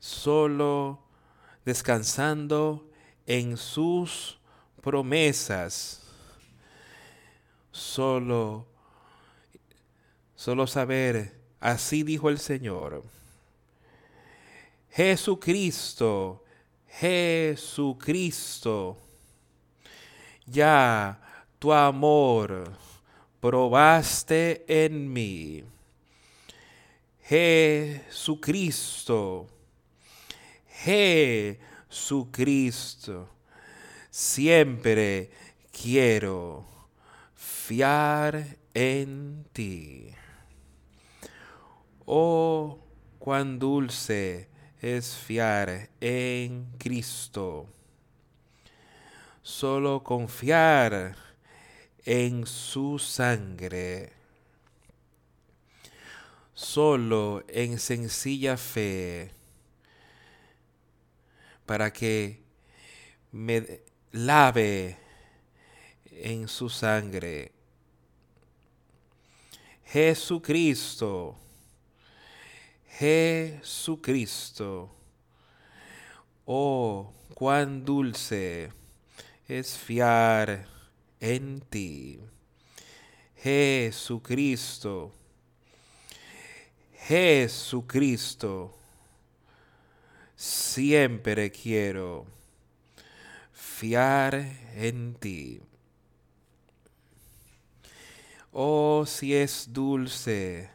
Solo 0.00 0.98
descansando 1.64 2.90
en 3.24 3.56
sus 3.56 4.40
promesas. 4.82 6.02
Solo, 7.70 8.66
solo 10.34 10.66
saber, 10.66 11.40
así 11.60 12.02
dijo 12.02 12.30
el 12.30 12.40
Señor 12.40 13.15
Jesucristo, 14.96 16.42
Jesucristo, 16.88 18.96
ya 20.46 21.20
tu 21.58 21.70
amor 21.70 22.72
probaste 23.38 24.64
en 24.66 25.12
mí. 25.12 25.62
Jesucristo, 27.20 29.46
Jesucristo, 31.58 31.58
siempre 34.10 35.30
quiero 35.70 36.64
fiar 37.34 38.56
en 38.72 39.44
ti. 39.52 40.08
Oh, 42.06 42.78
cuán 43.18 43.58
dulce 43.58 44.55
es 44.94 45.16
fiar 45.16 45.90
en 46.00 46.66
Cristo. 46.78 47.66
Solo 49.42 50.04
confiar 50.04 51.16
en 52.04 52.46
su 52.46 53.00
sangre. 53.00 54.12
Solo 56.54 57.42
en 57.48 57.80
sencilla 57.80 58.56
fe. 58.56 59.32
Para 61.64 61.92
que 61.92 62.44
me 63.32 63.80
lave 64.12 64.96
en 66.12 66.46
su 66.46 66.68
sangre. 66.70 67.50
Jesucristo 69.84 71.36
Jesucristo. 72.98 74.90
Oh, 76.46 77.12
cuán 77.34 77.84
dulce 77.84 78.72
es 79.46 79.76
fiar 79.76 80.66
en 81.20 81.60
ti. 81.60 82.18
Jesucristo. 83.36 85.12
Jesucristo. 86.94 88.74
Siempre 90.34 91.50
quiero 91.50 92.26
fiar 93.52 94.34
en 94.74 95.14
ti. 95.16 95.60
Oh, 98.52 99.04
si 99.06 99.34
es 99.34 99.70
dulce 99.70 100.70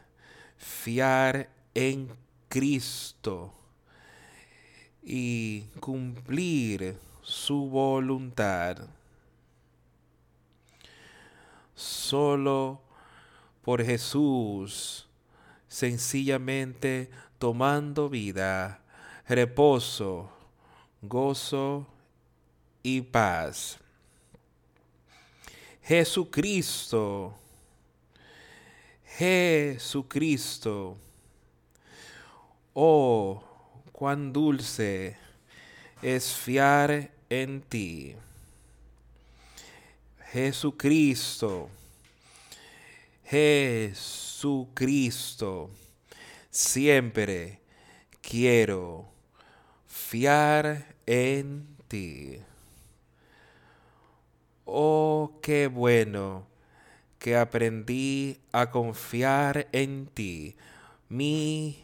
fiar 0.57 1.60
en 1.73 2.09
Cristo 2.49 3.53
y 5.03 5.61
cumplir 5.79 6.97
su 7.21 7.69
voluntad. 7.69 8.87
Solo 11.75 12.81
por 13.61 13.83
Jesús, 13.83 15.07
sencillamente 15.67 17.09
tomando 17.39 18.09
vida, 18.09 18.81
reposo, 19.27 20.29
gozo 21.01 21.87
y 22.83 23.01
paz. 23.01 23.79
Jesucristo, 25.83 27.33
Jesucristo, 29.17 30.97
Oh, 32.73 33.43
cuán 33.91 34.31
dulce 34.31 35.17
es 36.01 36.33
fiar 36.33 37.11
en 37.29 37.61
ti. 37.61 38.15
Jesucristo, 40.31 41.69
Jesucristo, 43.25 44.69
siempre 46.49 47.59
quiero 48.21 49.11
fiar 49.85 50.95
en 51.05 51.67
ti. 51.89 52.37
Oh, 54.63 55.39
qué 55.41 55.67
bueno 55.67 56.47
que 57.19 57.35
aprendí 57.35 58.39
a 58.53 58.71
confiar 58.71 59.67
en 59.73 60.07
ti, 60.07 60.55
mi 61.09 61.80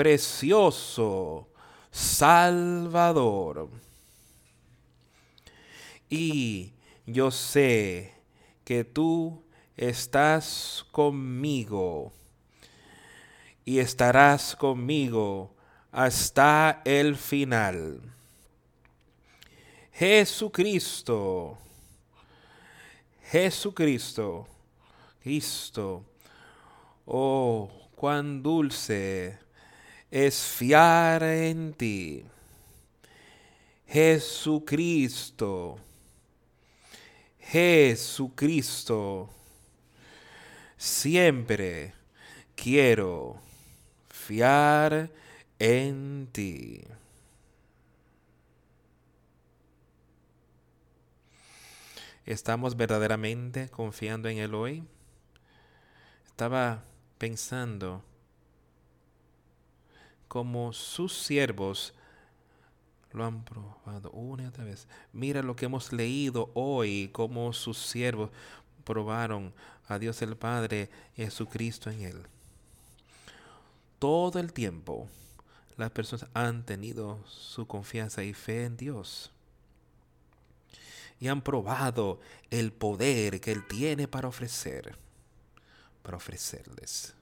precioso 0.00 1.46
Salvador. 1.90 3.68
Y 6.08 6.72
yo 7.04 7.30
sé 7.30 8.14
que 8.64 8.82
tú 8.82 9.44
estás 9.76 10.86
conmigo 10.90 12.14
y 13.66 13.78
estarás 13.78 14.56
conmigo 14.56 15.54
hasta 15.92 16.80
el 16.86 17.14
final. 17.14 18.00
Jesucristo, 19.92 21.58
Jesucristo, 23.24 24.48
Cristo, 25.22 26.06
oh, 27.04 27.70
cuán 27.94 28.42
dulce 28.42 29.49
es 30.10 30.42
fiar 30.42 31.22
en 31.22 31.72
ti. 31.74 32.24
Jesucristo, 33.86 35.78
Jesucristo, 37.38 39.28
siempre 40.76 41.92
quiero 42.54 43.40
fiar 44.08 45.10
en 45.58 46.28
ti. 46.30 46.84
¿Estamos 52.26 52.76
verdaderamente 52.76 53.68
confiando 53.70 54.28
en 54.28 54.38
Él 54.38 54.54
hoy? 54.54 54.84
Estaba 56.28 56.84
pensando 57.18 58.04
como 60.30 60.72
sus 60.72 61.12
siervos 61.12 61.92
lo 63.10 63.24
han 63.24 63.44
probado 63.44 64.12
una 64.12 64.44
y 64.44 64.46
otra 64.46 64.62
vez. 64.62 64.86
Mira 65.12 65.42
lo 65.42 65.56
que 65.56 65.64
hemos 65.64 65.92
leído 65.92 66.52
hoy, 66.54 67.10
cómo 67.12 67.52
sus 67.52 67.76
siervos 67.76 68.30
probaron 68.84 69.52
a 69.88 69.98
Dios 69.98 70.22
el 70.22 70.36
Padre 70.36 70.88
y 71.16 71.24
Jesucristo 71.24 71.90
en 71.90 72.02
él. 72.02 72.22
Todo 73.98 74.38
el 74.38 74.52
tiempo 74.52 75.08
las 75.76 75.90
personas 75.90 76.28
han 76.32 76.64
tenido 76.64 77.18
su 77.26 77.66
confianza 77.66 78.22
y 78.22 78.32
fe 78.32 78.66
en 78.66 78.76
Dios. 78.76 79.32
Y 81.18 81.26
han 81.26 81.42
probado 81.42 82.20
el 82.52 82.72
poder 82.72 83.40
que 83.40 83.50
Él 83.50 83.66
tiene 83.66 84.06
para 84.06 84.28
ofrecer, 84.28 84.94
para 86.04 86.18
ofrecerles. 86.18 87.14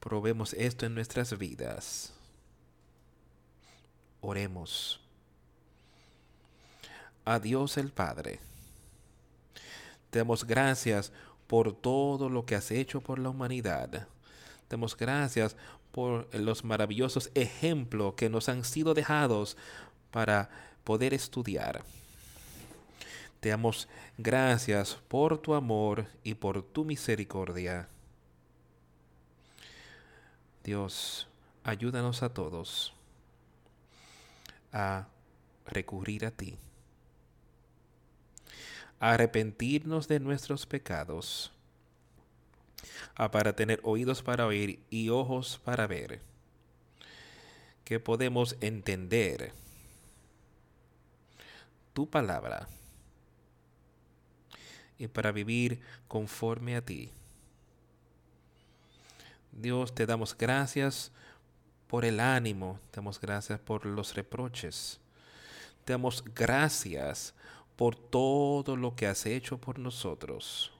Probemos 0.00 0.54
esto 0.54 0.86
en 0.86 0.94
nuestras 0.94 1.36
vidas. 1.36 2.12
Oremos. 4.22 5.00
A 7.24 7.38
Dios 7.38 7.76
el 7.76 7.90
Padre. 7.90 8.40
Te 10.10 10.18
damos 10.18 10.44
gracias 10.44 11.12
por 11.46 11.74
todo 11.74 12.28
lo 12.28 12.46
que 12.46 12.54
has 12.54 12.70
hecho 12.70 13.00
por 13.00 13.18
la 13.18 13.28
humanidad. 13.28 13.90
Te 13.90 14.06
damos 14.70 14.96
gracias 14.96 15.54
por 15.92 16.34
los 16.34 16.64
maravillosos 16.64 17.30
ejemplos 17.34 18.14
que 18.14 18.30
nos 18.30 18.48
han 18.48 18.64
sido 18.64 18.94
dejados 18.94 19.56
para 20.10 20.48
poder 20.84 21.12
estudiar. 21.12 21.84
Te 23.40 23.50
damos 23.50 23.88
gracias 24.16 24.98
por 25.08 25.38
tu 25.38 25.54
amor 25.54 26.06
y 26.24 26.34
por 26.34 26.62
tu 26.62 26.84
misericordia. 26.84 27.88
Dios, 30.70 31.26
ayúdanos 31.64 32.22
a 32.22 32.32
todos 32.32 32.94
a 34.72 35.08
recurrir 35.66 36.24
a 36.24 36.30
ti, 36.30 36.56
a 39.00 39.14
arrepentirnos 39.14 40.06
de 40.06 40.20
nuestros 40.20 40.66
pecados, 40.66 41.50
a 43.16 43.32
para 43.32 43.56
tener 43.56 43.80
oídos 43.82 44.22
para 44.22 44.46
oír 44.46 44.78
y 44.90 45.08
ojos 45.08 45.60
para 45.64 45.88
ver, 45.88 46.20
que 47.82 47.98
podemos 47.98 48.56
entender 48.60 49.52
tu 51.94 52.08
palabra 52.08 52.68
y 54.98 55.08
para 55.08 55.32
vivir 55.32 55.80
conforme 56.06 56.76
a 56.76 56.84
ti. 56.84 57.10
Dios, 59.60 59.94
te 59.94 60.06
damos 60.06 60.36
gracias 60.36 61.12
por 61.86 62.04
el 62.04 62.20
ánimo, 62.20 62.78
te 62.90 62.96
damos 62.96 63.20
gracias 63.20 63.60
por 63.60 63.84
los 63.84 64.14
reproches, 64.14 65.00
te 65.84 65.92
damos 65.92 66.24
gracias 66.34 67.34
por 67.76 67.96
todo 67.96 68.76
lo 68.76 68.94
que 68.94 69.06
has 69.06 69.26
hecho 69.26 69.58
por 69.58 69.78
nosotros. 69.78 70.72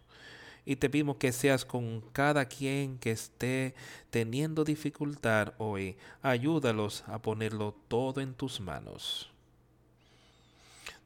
Y 0.64 0.76
te 0.76 0.88
pedimos 0.88 1.16
que 1.16 1.32
seas 1.32 1.64
con 1.64 2.00
cada 2.12 2.44
quien 2.44 2.98
que 2.98 3.10
esté 3.10 3.74
teniendo 4.10 4.62
dificultad 4.62 5.54
hoy. 5.58 5.96
Ayúdalos 6.22 7.02
a 7.06 7.20
ponerlo 7.20 7.74
todo 7.88 8.20
en 8.20 8.34
tus 8.34 8.60
manos. 8.60 9.30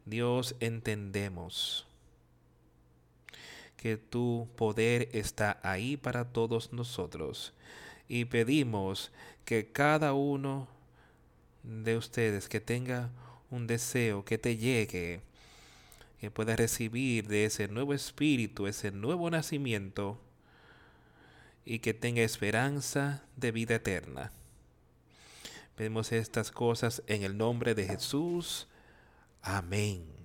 Dios, 0.05 0.55
entendemos 0.61 1.87
que 3.85 3.99
tu 3.99 4.49
poder 4.57 5.11
está 5.13 5.61
ahí 5.63 5.99
para 5.99 6.33
todos 6.33 6.73
nosotros 6.73 7.53
y 8.09 8.25
pedimos 8.25 9.13
que 9.45 9.73
cada 9.73 10.15
uno 10.15 10.67
de 11.63 11.99
ustedes 11.99 12.49
que 12.49 12.61
tenga 12.61 13.11
un 13.51 13.67
deseo 13.67 14.25
que 14.25 14.39
te 14.39 14.57
llegue, 14.57 15.21
que 16.19 16.31
pueda 16.31 16.57
recibir 16.57 17.29
de 17.29 17.45
ese 17.45 17.69
nuevo 17.69 17.93
espíritu, 17.93 18.67
ese 18.67 18.91
nuevo 18.91 19.29
nacimiento 19.29 20.19
y 21.67 21.81
que 21.81 21.93
tenga 21.93 22.23
esperanza 22.23 23.23
de 23.37 23.53
vida 23.53 23.75
eterna. 23.75 24.33
Pedimos 25.77 26.11
estas 26.11 26.51
cosas 26.51 27.03
en 27.07 27.23
el 27.23 27.37
nombre 27.37 27.75
de 27.75 27.87
Jesús. 27.87 28.67
Amén. 29.43 30.24